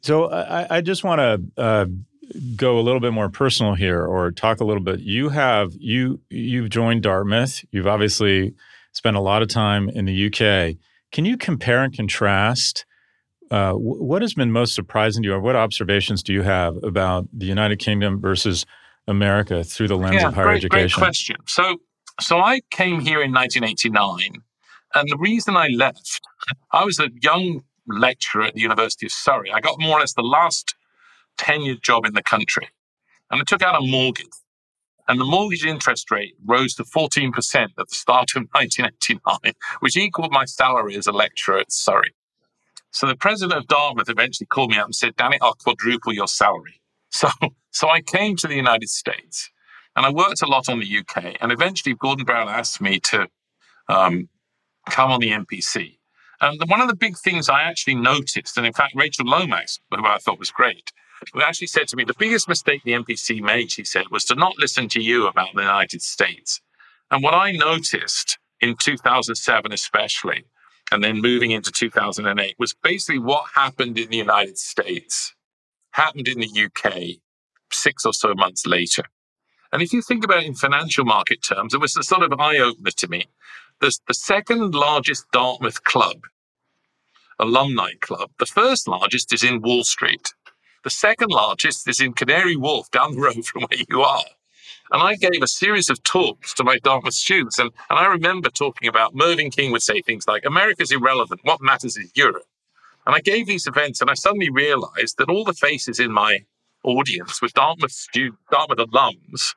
So 0.00 0.28
I, 0.32 0.78
I 0.78 0.80
just 0.80 1.04
want 1.04 1.20
to 1.20 1.62
uh, 1.62 1.86
go 2.56 2.80
a 2.80 2.82
little 2.82 3.00
bit 3.00 3.12
more 3.12 3.28
personal 3.28 3.74
here, 3.74 4.04
or 4.04 4.32
talk 4.32 4.58
a 4.58 4.64
little 4.64 4.82
bit. 4.82 4.98
You 4.98 5.28
have 5.28 5.74
you 5.78 6.22
you've 6.28 6.70
joined 6.70 7.04
Dartmouth. 7.04 7.64
You've 7.70 7.86
obviously 7.86 8.54
spent 8.90 9.16
a 9.16 9.20
lot 9.20 9.42
of 9.42 9.48
time 9.48 9.88
in 9.88 10.06
the 10.06 10.26
UK 10.26 10.76
Can 11.12 11.24
you 11.24 11.36
compare 11.36 11.84
and 11.84 11.96
contrast? 11.96 12.84
Uh, 13.50 13.72
what 13.72 14.22
has 14.22 14.34
been 14.34 14.52
most 14.52 14.74
surprising 14.74 15.24
to 15.24 15.28
you, 15.28 15.34
or 15.34 15.40
what 15.40 15.56
observations 15.56 16.22
do 16.22 16.32
you 16.32 16.42
have 16.42 16.76
about 16.84 17.26
the 17.32 17.46
United 17.46 17.80
Kingdom 17.80 18.20
versus 18.20 18.64
America 19.08 19.64
through 19.64 19.88
the 19.88 19.96
lens 19.96 20.14
yeah, 20.14 20.28
of 20.28 20.34
higher 20.34 20.44
great, 20.44 20.64
education? 20.64 21.00
Great 21.00 21.06
question. 21.06 21.36
So, 21.46 21.78
so 22.20 22.38
I 22.38 22.60
came 22.70 23.00
here 23.00 23.20
in 23.22 23.32
1989, 23.32 24.42
and 24.94 25.08
the 25.08 25.16
reason 25.18 25.56
I 25.56 25.66
left, 25.68 26.20
I 26.72 26.84
was 26.84 27.00
a 27.00 27.08
young 27.22 27.62
lecturer 27.88 28.44
at 28.44 28.54
the 28.54 28.60
University 28.60 29.06
of 29.06 29.12
Surrey. 29.12 29.50
I 29.50 29.60
got 29.60 29.80
more 29.80 29.96
or 29.96 30.00
less 30.00 30.14
the 30.14 30.22
last 30.22 30.76
tenured 31.36 31.82
job 31.82 32.06
in 32.06 32.14
the 32.14 32.22
country, 32.22 32.68
and 33.32 33.40
I 33.40 33.44
took 33.44 33.62
out 33.62 33.82
a 33.82 33.84
mortgage. 33.84 34.26
And 35.08 35.18
the 35.18 35.24
mortgage 35.24 35.64
interest 35.64 36.08
rate 36.12 36.34
rose 36.46 36.74
to 36.74 36.84
14% 36.84 37.34
at 37.64 37.70
the 37.76 37.84
start 37.90 38.30
of 38.36 38.42
1989, 38.52 39.54
which 39.80 39.96
equaled 39.96 40.30
my 40.30 40.44
salary 40.44 40.94
as 40.94 41.08
a 41.08 41.12
lecturer 41.12 41.58
at 41.58 41.72
Surrey. 41.72 42.14
So 42.92 43.06
the 43.06 43.16
president 43.16 43.58
of 43.58 43.66
Dartmouth 43.68 44.08
eventually 44.08 44.46
called 44.46 44.70
me 44.70 44.78
up 44.78 44.86
and 44.86 44.94
said, 44.94 45.16
Danny, 45.16 45.38
I'll 45.40 45.54
quadruple 45.54 46.12
your 46.12 46.28
salary. 46.28 46.76
So, 47.12 47.28
so 47.72 47.88
I 47.88 48.02
came 48.02 48.36
to 48.36 48.46
the 48.46 48.54
United 48.54 48.88
States 48.88 49.50
and 49.96 50.06
I 50.06 50.10
worked 50.10 50.42
a 50.42 50.46
lot 50.46 50.68
on 50.68 50.78
the 50.78 50.98
UK. 50.98 51.36
And 51.40 51.50
eventually, 51.50 51.96
Gordon 51.96 52.24
Brown 52.24 52.48
asked 52.48 52.80
me 52.80 53.00
to 53.00 53.26
um, 53.88 54.28
come 54.88 55.10
on 55.10 55.18
the 55.18 55.30
MPC. 55.30 55.98
And 56.40 56.62
one 56.68 56.80
of 56.80 56.86
the 56.86 56.94
big 56.94 57.18
things 57.18 57.48
I 57.48 57.62
actually 57.62 57.96
noticed, 57.96 58.56
and 58.56 58.64
in 58.64 58.72
fact, 58.72 58.94
Rachel 58.94 59.26
Lomax, 59.26 59.80
who 59.90 60.06
I 60.06 60.18
thought 60.18 60.38
was 60.38 60.52
great, 60.52 60.92
who 61.34 61.42
actually 61.42 61.66
said 61.66 61.88
to 61.88 61.96
me, 61.96 62.04
the 62.04 62.14
biggest 62.18 62.48
mistake 62.48 62.82
the 62.84 62.92
MPC 62.92 63.42
made, 63.42 63.70
she 63.70 63.84
said, 63.84 64.04
was 64.10 64.24
to 64.26 64.34
not 64.34 64.56
listen 64.58 64.88
to 64.90 65.00
you 65.00 65.26
about 65.26 65.48
the 65.54 65.62
United 65.62 66.00
States. 66.00 66.60
And 67.10 67.22
what 67.22 67.34
I 67.34 67.52
noticed 67.52 68.38
in 68.60 68.76
2007, 68.76 69.72
especially, 69.72 70.44
and 70.90 71.02
then 71.04 71.20
moving 71.20 71.50
into 71.50 71.70
2008, 71.70 72.56
was 72.58 72.74
basically 72.82 73.18
what 73.18 73.44
happened 73.54 73.98
in 73.98 74.10
the 74.10 74.16
United 74.16 74.58
States 74.58 75.34
happened 75.92 76.28
in 76.28 76.38
the 76.38 76.64
UK 76.64 77.20
six 77.72 78.04
or 78.04 78.12
so 78.12 78.34
months 78.34 78.66
later. 78.66 79.04
And 79.72 79.82
if 79.82 79.92
you 79.92 80.02
think 80.02 80.24
about 80.24 80.42
it 80.42 80.46
in 80.46 80.54
financial 80.54 81.04
market 81.04 81.42
terms, 81.42 81.74
it 81.74 81.80
was 81.80 81.96
a 81.96 82.02
sort 82.02 82.22
of 82.22 82.38
eye 82.40 82.58
opener 82.58 82.90
to 82.90 83.08
me. 83.08 83.26
The 83.80 83.92
second 84.12 84.74
largest 84.74 85.24
Dartmouth 85.32 85.84
club, 85.84 86.24
alumni 87.38 87.92
club. 88.00 88.30
The 88.38 88.46
first 88.46 88.86
largest 88.86 89.32
is 89.32 89.42
in 89.42 89.62
Wall 89.62 89.84
Street. 89.84 90.34
The 90.84 90.90
second 90.90 91.30
largest 91.30 91.88
is 91.88 92.00
in 92.00 92.12
Canary 92.12 92.56
Wharf, 92.56 92.90
down 92.90 93.14
the 93.14 93.20
road 93.20 93.44
from 93.46 93.62
where 93.62 93.84
you 93.88 94.02
are. 94.02 94.24
And 94.92 95.02
I 95.02 95.14
gave 95.14 95.42
a 95.42 95.46
series 95.46 95.88
of 95.88 96.02
talks 96.02 96.52
to 96.54 96.64
my 96.64 96.78
Dartmouth 96.78 97.14
students. 97.14 97.58
And, 97.58 97.70
and 97.88 97.98
I 97.98 98.06
remember 98.06 98.50
talking 98.50 98.88
about 98.88 99.14
Mervyn 99.14 99.50
King 99.50 99.70
would 99.70 99.82
say 99.82 100.02
things 100.02 100.26
like, 100.26 100.44
America's 100.44 100.90
irrelevant. 100.90 101.40
What 101.44 101.62
matters 101.62 101.96
is 101.96 102.10
Europe. 102.16 102.44
And 103.06 103.14
I 103.14 103.20
gave 103.20 103.46
these 103.46 103.66
events 103.66 104.00
and 104.00 104.10
I 104.10 104.14
suddenly 104.14 104.50
realized 104.50 105.16
that 105.18 105.30
all 105.30 105.44
the 105.44 105.54
faces 105.54 106.00
in 106.00 106.12
my 106.12 106.40
audience 106.82 107.40
were 107.40 107.48
Dartmouth 107.48 107.92
students, 107.92 108.40
Dartmouth 108.50 108.78
alums 108.78 109.54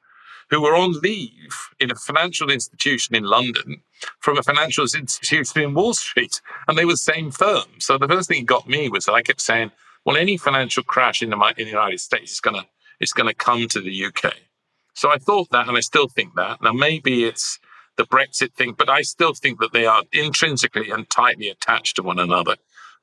who 0.49 0.61
were 0.61 0.75
on 0.75 0.93
leave 1.01 1.69
in 1.79 1.89
a 1.89 1.95
financial 1.95 2.51
institution 2.51 3.15
in 3.15 3.23
London 3.23 3.81
from 4.19 4.37
a 4.37 4.43
financial 4.43 4.83
institution 4.83 5.61
in 5.61 5.73
Wall 5.73 5.93
Street. 5.93 6.41
And 6.67 6.77
they 6.77 6.85
were 6.85 6.93
the 6.93 6.97
same 6.97 7.31
firm. 7.31 7.65
So 7.79 7.97
the 7.97 8.07
first 8.07 8.27
thing 8.27 8.41
that 8.41 8.47
got 8.47 8.67
me 8.67 8.87
was 8.89 9.05
that 9.05 9.13
I 9.13 9.23
kept 9.23 9.41
saying, 9.41 9.71
well, 10.05 10.17
any 10.17 10.37
financial 10.37 10.83
crash 10.83 11.23
in 11.23 11.31
the, 11.31 11.53
in 11.57 11.65
the 11.65 11.71
United 11.71 11.99
States 11.99 12.33
is 12.33 12.39
going 12.39 12.61
to 12.61 12.67
is 12.99 13.11
going 13.11 13.27
to 13.27 13.33
come 13.33 13.67
to 13.67 13.81
the 13.81 14.05
UK. 14.05 14.33
So 14.93 15.09
I 15.09 15.17
thought 15.17 15.49
that, 15.51 15.67
and 15.67 15.77
I 15.77 15.81
still 15.81 16.07
think 16.07 16.35
that. 16.35 16.61
Now, 16.61 16.73
maybe 16.73 17.25
it's 17.25 17.59
the 17.97 18.05
Brexit 18.05 18.53
thing, 18.53 18.75
but 18.77 18.89
I 18.89 19.01
still 19.01 19.33
think 19.33 19.59
that 19.59 19.73
they 19.73 19.85
are 19.85 20.03
intrinsically 20.11 20.89
and 20.89 21.09
tightly 21.09 21.49
attached 21.49 21.95
to 21.97 22.03
one 22.03 22.19
another, 22.19 22.55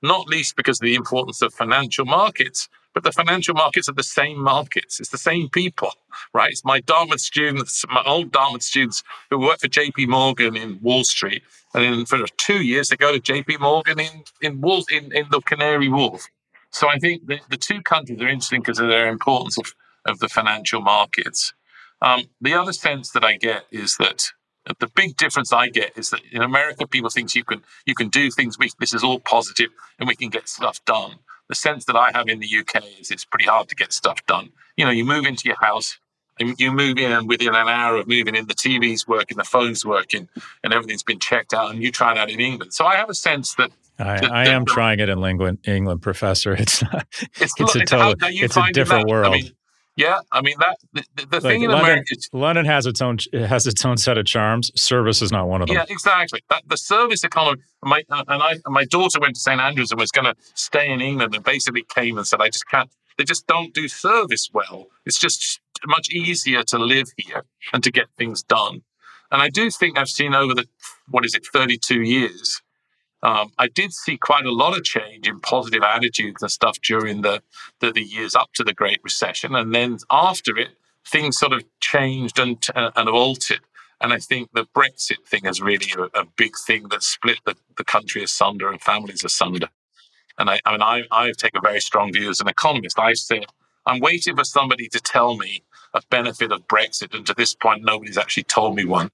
not 0.03 0.29
least 0.29 0.57
because 0.57 0.81
of 0.81 0.85
the 0.85 0.95
importance 0.95 1.43
of 1.43 1.55
financial 1.55 2.05
markets. 2.05 2.69
But 2.93 3.05
the 3.05 3.13
financial 3.13 3.55
markets 3.55 3.89
are 3.89 3.95
the 3.95 4.03
same 4.03 4.41
markets. 4.41 4.99
It's 4.99 5.11
the 5.11 5.19
same 5.19 5.49
people, 5.49 5.93
right? 6.35 6.51
It's 6.51 6.65
my 6.65 6.81
Dartmouth 6.81 7.21
students, 7.21 7.85
my 7.89 8.03
old 8.05 8.33
Dartmouth 8.33 8.65
students 8.65 9.05
who 9.31 9.39
work 9.39 9.61
for 9.61 9.69
JP 9.69 10.09
Morgan 10.09 10.57
in 10.57 10.81
Wall 10.83 11.05
Street. 11.05 11.45
And 11.73 11.85
then 11.85 12.05
for 12.05 12.27
two 12.37 12.63
years, 12.65 12.89
they 12.89 12.97
go 12.97 13.17
to 13.17 13.21
JP 13.21 13.61
Morgan 13.61 14.01
in, 14.01 14.25
in, 14.43 14.61
Wall, 14.61 14.85
in, 14.91 15.13
in 15.13 15.27
the 15.31 15.41
Canary 15.41 15.89
Wharf. 15.89 16.27
So 16.73 16.89
I 16.89 16.99
think 16.99 17.27
the, 17.27 17.39
the 17.49 17.57
two 17.57 17.81
countries 17.83 18.21
are 18.21 18.29
interesting 18.29 18.61
because 18.61 18.81
of 18.81 18.89
their 18.89 19.09
importance 19.09 19.57
of, 19.57 19.73
of 20.07 20.19
the 20.19 20.29
financial 20.29 20.81
markets. 20.81 21.53
Um, 22.03 22.25
the 22.41 22.55
other 22.55 22.73
sense 22.73 23.11
that 23.11 23.25
I 23.25 23.37
get 23.37 23.65
is 23.71 23.97
that 23.99 24.31
the 24.79 24.89
big 24.95 25.17
difference 25.17 25.53
I 25.53 25.69
get 25.69 25.97
is 25.97 26.11
that 26.11 26.21
in 26.33 26.43
America, 26.43 26.87
people 26.87 27.11
think 27.11 27.35
you 27.35 27.45
can 27.45 27.63
you 27.87 27.95
can 27.95 28.09
do 28.09 28.31
things. 28.31 28.59
We, 28.59 28.71
this 28.79 28.95
is 28.95 29.03
all 29.03 29.21
positive, 29.21 29.71
and 29.99 30.09
we 30.09 30.17
can 30.17 30.29
get 30.29 30.49
stuff 30.49 30.85
done. 30.85 31.17
The 31.49 31.55
sense 31.55 31.85
that 31.87 31.97
I 31.97 32.11
have 32.13 32.29
in 32.29 32.39
the 32.39 32.49
UK 32.61 32.85
is 33.01 33.11
it's 33.11 33.25
pretty 33.25 33.47
hard 33.47 33.69
to 33.69 33.75
get 33.75 33.93
stuff 33.93 34.25
done. 34.27 34.51
You 34.77 34.85
know, 34.85 34.91
you 34.91 35.05
move 35.05 35.25
into 35.25 35.49
your 35.49 35.57
house, 35.61 35.99
and 36.39 36.59
you 36.59 36.73
move 36.73 36.99
in, 36.99 37.13
and 37.13 37.29
within 37.29 37.49
an 37.49 37.69
hour 37.69 37.97
of 37.97 38.07
moving 38.07 38.35
in, 38.35 38.47
the 38.47 38.55
TV's 38.55 39.07
working, 39.09 39.37
the 39.37 39.45
phone's 39.45 39.85
working, 39.85 40.29
and 40.63 40.73
everything's 40.73 41.03
been 41.03 41.19
checked 41.19 41.53
out, 41.53 41.71
and 41.71 41.83
you 41.83 41.91
try 41.91 42.15
that 42.15 42.31
in 42.31 42.41
England. 42.41 42.73
So 42.73 42.87
I 42.87 42.97
have 42.97 43.11
a 43.11 43.15
sense 43.15 43.55
that 43.57 43.71
I, 43.99 44.27
I, 44.27 44.49
am 44.49 44.65
trying 44.65 45.01
it 45.01 45.09
in 45.11 45.23
England, 45.23 45.59
England, 45.65 46.01
professor. 46.01 46.55
It's 46.55 46.83
not, 46.83 47.07
it's, 47.39 47.53
it's 47.59 47.77
a 47.77 47.85
total, 47.85 48.15
it's 48.23 48.57
a 48.57 48.73
different 48.73 49.09
world. 49.09 49.35
I 49.35 49.37
mean, 49.37 49.51
yeah, 49.97 50.19
I 50.33 50.41
mean 50.41 50.57
that 50.61 50.77
the, 50.93 51.05
the 51.17 51.27
like 51.31 51.43
thing 51.43 51.63
in 51.63 51.71
London, 51.71 51.91
America. 51.91 52.07
Is, 52.13 52.29
London 52.33 52.65
has 52.65 52.87
its 52.87 53.03
own 53.03 53.19
has 53.33 53.67
its 53.67 53.85
own 53.85 53.97
set 53.97 54.19
of 54.19 54.25
charms. 54.25 54.71
Service 54.81 55.21
is 55.21 55.33
not 55.33 55.49
one 55.49 55.63
of 55.63 55.69
them. 55.69 55.77
Yeah, 55.77 55.85
exactly. 55.89 56.41
That, 56.49 56.63
the 56.67 56.77
service 56.77 57.25
economy. 57.25 57.63
My 57.83 58.03
uh, 58.11 58.25
and 58.29 58.43
I 58.43 58.57
my 58.67 58.85
daughter 58.85 59.19
went 59.21 59.35
to 59.35 59.41
St 59.41 59.61
Andrews 59.61 59.91
and 59.91 60.01
was 60.01 60.11
going 60.11 60.27
to 60.27 60.35
stay 60.55 60.91
in 60.91 61.01
England 61.01 61.35
and 61.35 61.45
basically 61.45 61.83
came 61.83 62.19
and 62.19 62.27
said, 62.27 62.41
I 62.41 62.49
just 62.49 62.69
can't. 62.69 62.91
They 63.19 63.25
just 63.25 63.47
don't 63.47 63.75
do 63.75 63.89
service 63.89 64.49
well. 64.53 64.87
It's 65.05 65.19
just 65.19 65.61
much 65.87 66.09
easier 66.11 66.63
to 66.65 66.79
live 66.79 67.09
here 67.17 67.45
and 67.73 67.83
to 67.83 67.91
get 67.91 68.07
things 68.17 68.43
done. 68.43 68.83
And 69.33 69.43
I 69.43 69.49
do 69.49 69.71
think 69.71 69.99
I've 69.99 70.09
seen 70.09 70.35
over 70.35 70.55
the 70.55 70.67
what 71.09 71.25
is 71.25 71.35
it, 71.35 71.47
thirty 71.53 71.77
two 71.77 72.03
years 72.03 72.63
um, 73.23 73.53
I 73.59 73.69
did 73.69 73.93
see 73.93 74.17
quite 74.17 74.47
a 74.47 74.53
lot 74.53 74.77
of 74.77 74.85
change 74.85 75.29
in 75.29 75.41
positive 75.41 75.83
attitudes 75.83 76.43
and 76.43 76.51
stuff 76.51 76.79
during 76.81 77.23
the, 77.23 77.43
the, 77.81 77.93
the 77.93 78.03
years 78.03 78.35
up 78.35 78.51
to 78.55 78.65
the 78.65 78.73
Great 78.73 79.01
Recession, 79.05 79.55
and 79.55 79.75
then 79.75 79.99
after 80.11 80.57
it, 80.57 80.71
things 81.07 81.39
sort 81.39 81.53
of 81.53 81.63
changed 81.81 82.39
and 82.39 82.65
uh, 82.75 82.91
and 82.97 83.09
altered. 83.09 83.61
And 84.01 84.15
I 84.15 84.19
think 84.19 84.51
the 84.55 84.65
Brexit 84.75 85.27
thing 85.27 85.45
is 85.45 85.61
really 85.61 85.93
a, 85.99 86.21
a, 86.21 86.25
big 86.37 86.53
thing 86.57 86.89
that 86.89 87.03
split 87.03 87.39
the, 87.45 87.55
the 87.77 87.85
country 87.85 88.23
asunder 88.23 88.71
and 88.71 88.81
families 88.81 89.25
asunder. 89.25 89.69
And 90.39 90.49
I, 90.49 90.59
I 90.65 90.73
mean, 90.73 90.81
I, 90.81 91.03
I 91.11 91.33
take 91.37 91.55
a 91.55 91.61
very 91.61 91.81
strong 91.81 92.11
view 92.11 92.31
as 92.31 92.41
an 92.41 92.49
economist. 92.49 92.99
I 92.99 93.13
say 93.13 93.45
I'm 93.85 94.01
waiting 94.01 94.37
for 94.37 94.45
somebody 94.45 94.89
to 94.89 95.01
tell 95.01 95.37
me 95.37 95.63
a 95.93 96.01
benefit 96.09 96.51
of 96.53 96.67
Brexit, 96.67 97.15
and 97.15 97.27
to 97.27 97.35
this 97.37 97.55
point, 97.55 97.85
nobody's 97.85 98.17
actually 98.17 98.45
told 98.45 98.75
me 98.77 98.87
one. 98.87 99.11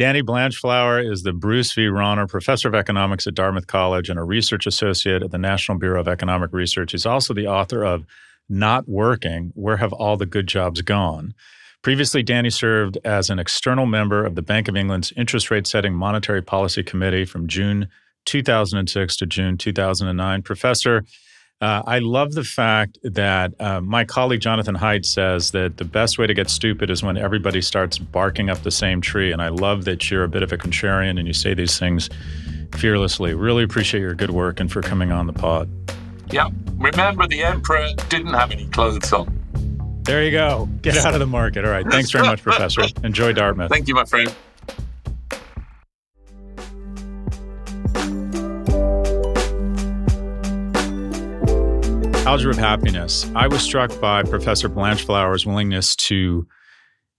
Danny 0.00 0.22
Blanchflower 0.22 0.98
is 0.98 1.24
the 1.24 1.32
Bruce 1.34 1.74
V. 1.74 1.82
Rauner 1.82 2.26
Professor 2.26 2.68
of 2.68 2.74
Economics 2.74 3.26
at 3.26 3.34
Dartmouth 3.34 3.66
College 3.66 4.08
and 4.08 4.18
a 4.18 4.24
research 4.24 4.66
associate 4.66 5.22
at 5.22 5.30
the 5.30 5.36
National 5.36 5.76
Bureau 5.76 6.00
of 6.00 6.08
Economic 6.08 6.54
Research. 6.54 6.92
He's 6.92 7.04
also 7.04 7.34
the 7.34 7.46
author 7.46 7.84
of 7.84 8.06
Not 8.48 8.88
Working 8.88 9.52
Where 9.54 9.76
Have 9.76 9.92
All 9.92 10.16
the 10.16 10.24
Good 10.24 10.46
Jobs 10.46 10.80
Gone? 10.80 11.34
Previously, 11.82 12.22
Danny 12.22 12.48
served 12.48 12.96
as 13.04 13.28
an 13.28 13.38
external 13.38 13.84
member 13.84 14.24
of 14.24 14.36
the 14.36 14.42
Bank 14.42 14.68
of 14.68 14.76
England's 14.76 15.12
Interest 15.18 15.50
Rate 15.50 15.66
Setting 15.66 15.92
Monetary 15.92 16.40
Policy 16.40 16.82
Committee 16.82 17.26
from 17.26 17.46
June 17.46 17.86
2006 18.24 19.16
to 19.18 19.26
June 19.26 19.58
2009. 19.58 20.40
Professor, 20.40 21.04
uh, 21.60 21.82
I 21.86 21.98
love 21.98 22.32
the 22.32 22.44
fact 22.44 22.98
that 23.02 23.52
uh, 23.60 23.82
my 23.82 24.04
colleague 24.04 24.40
Jonathan 24.40 24.74
Haidt 24.74 25.04
says 25.04 25.50
that 25.50 25.76
the 25.76 25.84
best 25.84 26.18
way 26.18 26.26
to 26.26 26.32
get 26.32 26.48
stupid 26.48 26.88
is 26.88 27.02
when 27.02 27.18
everybody 27.18 27.60
starts 27.60 27.98
barking 27.98 28.48
up 28.48 28.62
the 28.62 28.70
same 28.70 29.02
tree. 29.02 29.30
And 29.30 29.42
I 29.42 29.48
love 29.48 29.84
that 29.84 30.10
you're 30.10 30.24
a 30.24 30.28
bit 30.28 30.42
of 30.42 30.52
a 30.52 30.56
contrarian 30.56 31.18
and 31.18 31.26
you 31.26 31.34
say 31.34 31.52
these 31.52 31.78
things 31.78 32.08
fearlessly. 32.76 33.34
Really 33.34 33.62
appreciate 33.62 34.00
your 34.00 34.14
good 34.14 34.30
work 34.30 34.58
and 34.58 34.72
for 34.72 34.80
coming 34.80 35.12
on 35.12 35.26
the 35.26 35.34
pod. 35.34 35.68
Yeah. 36.30 36.48
Remember, 36.78 37.26
the 37.26 37.42
emperor 37.42 37.88
didn't 38.08 38.32
have 38.32 38.52
any 38.52 38.66
clothes 38.68 39.12
on. 39.12 39.36
There 40.04 40.24
you 40.24 40.30
go. 40.30 40.66
Get 40.80 40.96
out 40.96 41.12
of 41.12 41.20
the 41.20 41.26
market. 41.26 41.66
All 41.66 41.70
right. 41.70 41.86
Thanks 41.90 42.10
very 42.10 42.26
much, 42.26 42.42
Professor. 42.42 42.82
Enjoy 43.04 43.34
Dartmouth. 43.34 43.70
Thank 43.70 43.86
you, 43.86 43.94
my 43.94 44.04
friend. 44.04 44.34
Algebra 52.30 52.52
of 52.52 52.58
Happiness. 52.58 53.28
I 53.34 53.48
was 53.48 53.60
struck 53.60 54.00
by 54.00 54.22
Professor 54.22 54.68
Blanchflower's 54.68 55.44
willingness 55.44 55.96
to 55.96 56.46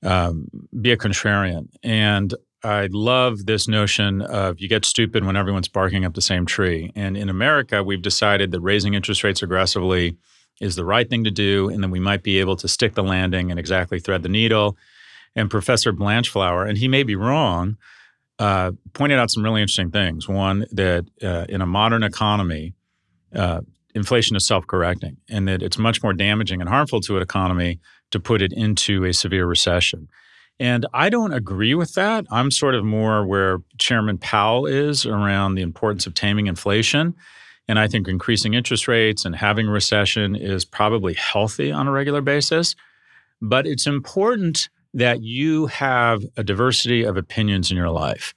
um, 0.04 0.48
be 0.80 0.94
a 0.94 0.96
contrarian. 0.96 1.68
And 1.84 2.34
I 2.64 2.88
love 2.94 3.46
this 3.46 3.68
notion 3.68 4.22
of 4.22 4.62
you 4.62 4.70
get 4.70 4.86
stupid 4.86 5.26
when 5.26 5.36
everyone's 5.36 5.68
barking 5.68 6.06
up 6.06 6.14
the 6.14 6.22
same 6.22 6.46
tree. 6.46 6.94
And 6.96 7.18
in 7.18 7.28
America, 7.28 7.84
we've 7.84 8.02
decided 8.02 8.52
that 8.52 8.62
raising 8.62 8.94
interest 8.94 9.26
rates 9.26 9.44
aggressively 9.44 10.16
is 10.62 10.78
the 10.78 10.86
right 10.86 11.10
thing 11.10 11.26
to 11.26 11.32
do, 11.32 11.68
and 11.68 11.84
then 11.84 11.92
we 11.92 12.00
might 12.00 12.24
be 12.24 12.40
able 12.40 12.56
to 12.56 12.70
stick 12.70 12.96
the 12.96 13.04
landing 13.04 13.52
and 13.52 13.60
exactly 13.60 14.00
thread 14.00 14.24
the 14.24 14.30
needle. 14.30 14.78
And 15.36 15.52
Professor 15.52 15.92
Blanchflower, 15.92 16.64
and 16.64 16.78
he 16.78 16.88
may 16.88 17.04
be 17.04 17.18
wrong, 17.18 17.76
uh, 18.40 18.72
pointed 18.94 19.20
out 19.20 19.30
some 19.30 19.44
really 19.44 19.62
interesting 19.62 19.92
things. 19.92 20.30
One, 20.30 20.68
that 20.72 21.06
uh, 21.22 21.48
in 21.50 21.60
a 21.60 21.66
modern 21.66 22.04
economy, 22.04 22.76
uh, 23.36 23.60
inflation 23.96 24.36
is 24.36 24.46
self 24.46 24.68
correcting 24.68 25.18
and 25.30 25.48
that 25.48 25.62
it's 25.62 25.78
much 25.78 26.02
more 26.04 26.14
damaging 26.14 26.62
and 26.62 26.70
harmful 26.70 27.02
to 27.02 27.18
an 27.18 27.24
economy 27.24 27.80
to 28.12 28.20
put 28.20 28.42
it 28.42 28.54
into 28.54 29.06
a 29.06 29.14
severe 29.14 29.46
recession. 29.46 30.08
And 30.60 30.86
I 30.94 31.10
don't 31.10 31.34
agree 31.34 31.74
with 31.74 31.94
that. 31.96 32.26
I'm 32.30 32.52
sort 32.52 32.76
of 32.76 32.86
more 32.86 33.26
where 33.26 33.60
Chairman 33.80 34.18
Powell 34.18 34.68
is 34.68 35.06
around 35.06 35.56
the 35.56 35.64
importance 35.64 36.06
of 36.06 36.14
taming 36.14 36.48
inflation. 36.48 37.16
And 37.68 37.80
I 37.80 37.88
think 37.88 38.08
increasing 38.08 38.54
interest 38.54 38.88
rates 38.88 39.26
and 39.26 39.36
having 39.36 39.68
a 39.68 39.72
recession 39.72 40.36
is 40.36 40.66
probably 40.66 41.14
healthy 41.14 41.72
on 41.72 41.88
a 41.88 41.92
regular 41.92 42.22
basis. 42.22 42.76
But 43.42 43.66
it's 43.66 43.88
important 43.88 44.70
that 44.94 45.22
you 45.24 45.68
have 45.68 46.22
a 46.38 46.44
diversity 46.44 47.04
of 47.04 47.18
opinions 47.18 47.72
in 47.72 47.78
your 47.78 47.90
life, 47.90 48.36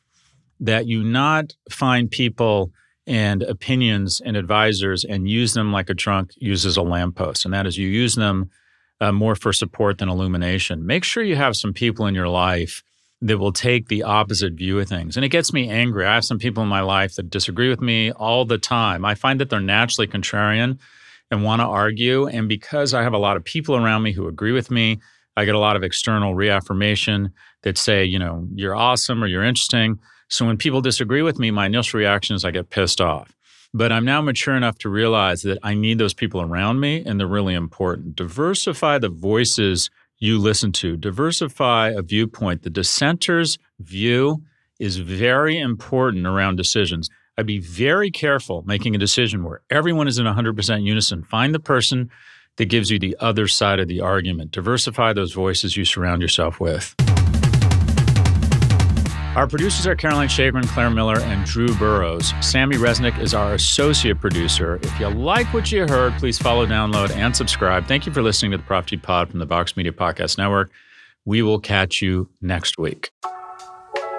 that 0.61 0.87
you 0.87 1.03
not 1.03 1.53
find 1.71 2.11
people 2.11 2.71
and 3.07 3.43
opinions 3.43 4.21
and 4.25 4.37
advisors 4.37 5.05
and 5.05 5.29
use 5.29 5.55
them 5.55 5.73
like 5.73 5.91
a 5.91 5.95
drunk 5.95 6.33
uses 6.37 6.77
a 6.77 6.83
lamppost. 6.83 7.45
And 7.45 7.53
that 7.53 7.67
is, 7.67 7.77
you 7.77 7.89
use 7.89 8.15
them 8.15 8.51
uh, 9.01 9.13
more 9.13 9.35
for 9.35 9.53
support 9.53 9.99
than 9.99 10.09
illumination. 10.09 10.87
Make 10.87 11.05
sure 11.05 11.23
you 11.23 11.37
have 11.37 11.57
some 11.57 11.73
people 11.73 12.07
in 12.07 12.15
your 12.15 12.29
life 12.29 12.83
that 13.21 13.39
will 13.39 13.53
take 13.53 13.89
the 13.89 14.03
opposite 14.03 14.55
view 14.55 14.79
of 14.79 14.89
things. 14.89 15.17
And 15.17 15.25
it 15.25 15.31
gets 15.31 15.53
me 15.53 15.69
angry. 15.69 16.07
I 16.07 16.15
have 16.15 16.25
some 16.25 16.39
people 16.39 16.63
in 16.63 16.69
my 16.69 16.81
life 16.81 17.15
that 17.15 17.31
disagree 17.31 17.69
with 17.69 17.81
me 17.81 18.13
all 18.13 18.45
the 18.45 18.59
time. 18.59 19.05
I 19.05 19.15
find 19.15 19.41
that 19.41 19.51
they're 19.51 19.61
naturally 19.61 20.07
contrarian 20.07 20.79
and 21.31 21.43
want 21.43 21.61
to 21.61 21.67
argue. 21.67 22.27
And 22.27 22.49
because 22.49 22.93
I 22.93 23.03
have 23.03 23.15
a 23.15 23.19
lot 23.19 23.37
of 23.37 23.45
people 23.45 23.77
around 23.77 24.03
me 24.03 24.13
who 24.13 24.29
agree 24.29 24.53
with 24.53 24.71
me, 24.71 25.01
I 25.37 25.45
get 25.45 25.55
a 25.55 25.59
lot 25.59 25.77
of 25.77 25.83
external 25.83 26.35
reaffirmation 26.35 27.33
that 27.63 27.79
say, 27.79 28.05
you 28.05 28.19
know, 28.19 28.47
you're 28.55 28.77
awesome 28.77 29.23
or 29.23 29.27
you're 29.27 29.43
interesting. 29.43 29.99
So 30.35 30.45
when 30.45 30.57
people 30.57 30.81
disagree 30.81 31.23
with 31.23 31.39
me, 31.39 31.53
my 31.53 31.67
initial 31.67 31.99
reaction 31.99 32.35
is 32.35 32.45
I 32.45 32.51
get 32.51 32.69
pissed 32.69 33.01
off. 33.01 33.37
But 33.73 33.93
I'm 33.93 34.05
now 34.05 34.21
mature 34.21 34.57
enough 34.57 34.77
to 34.79 34.89
realize 34.89 35.43
that 35.43 35.61
I 35.63 35.75
need 35.75 35.99
those 35.99 36.13
people 36.13 36.43
around 36.43 36.81
me 36.81 37.05
and 37.07 37.21
they're 37.21 37.29
really 37.29 37.55
important. 37.55 38.17
Diversify 38.17 38.99
the 38.99 39.11
voices 39.11 39.91
you 40.19 40.41
listen 40.41 40.73
to, 40.73 40.97
diversify 40.97 41.91
a 41.91 42.03
viewpoint. 42.03 42.65
The 42.65 42.71
dissenter's 42.71 43.59
view 43.79 44.43
is 44.81 44.97
very 44.97 45.57
important 45.57 46.27
around 46.27 46.57
decisions. 46.57 47.11
I'd 47.39 47.47
be 47.47 47.61
very 47.61 48.11
careful 48.11 48.65
making 48.67 48.97
a 48.97 48.99
decision 48.99 49.45
where 49.45 49.61
everyone 49.71 50.09
is 50.09 50.19
in 50.19 50.27
100% 50.27 50.83
unison. 50.83 51.23
Find 51.23 51.55
the 51.55 51.61
person 51.61 52.11
that 52.57 52.65
gives 52.65 52.91
you 52.91 52.99
the 52.99 53.17
other 53.21 53.47
side 53.47 53.79
of 53.79 53.87
the 53.87 54.01
argument. 54.01 54.51
Diversify 54.51 55.13
those 55.13 55.33
voices 55.33 55.77
you 55.77 55.85
surround 55.85 56.23
yourself 56.23 56.59
with. 56.59 56.97
Our 59.37 59.49
producers 59.49 59.85
are 59.89 59.97
Caroline 59.97 60.29
Shagrin, 60.29 60.65
Claire 60.69 60.91
Miller, 60.91 61.19
and 61.19 61.45
Drew 61.45 61.75
Burrows. 61.75 62.33
Sammy 62.41 62.77
Resnick 62.77 63.19
is 63.19 63.35
our 63.35 63.55
associate 63.55 64.21
producer. 64.21 64.77
If 64.77 65.01
you 65.01 65.09
like 65.09 65.53
what 65.53 65.73
you 65.73 65.89
heard, 65.89 66.13
please 66.15 66.39
follow, 66.39 66.65
download, 66.67 67.11
and 67.11 67.35
subscribe. 67.35 67.89
Thank 67.89 68.07
you 68.07 68.13
for 68.13 68.23
listening 68.23 68.53
to 68.53 68.59
the 68.59 68.63
Prop 68.63 68.87
G 68.87 68.97
Pod 68.97 69.31
from 69.31 69.41
the 69.41 69.45
Vox 69.45 69.77
Media 69.77 69.91
Podcast 69.91 70.39
Network. 70.39 70.71
We 71.25 71.43
will 71.43 71.59
catch 71.59 72.01
you 72.01 72.29
next 72.41 72.79
week. 72.79 73.11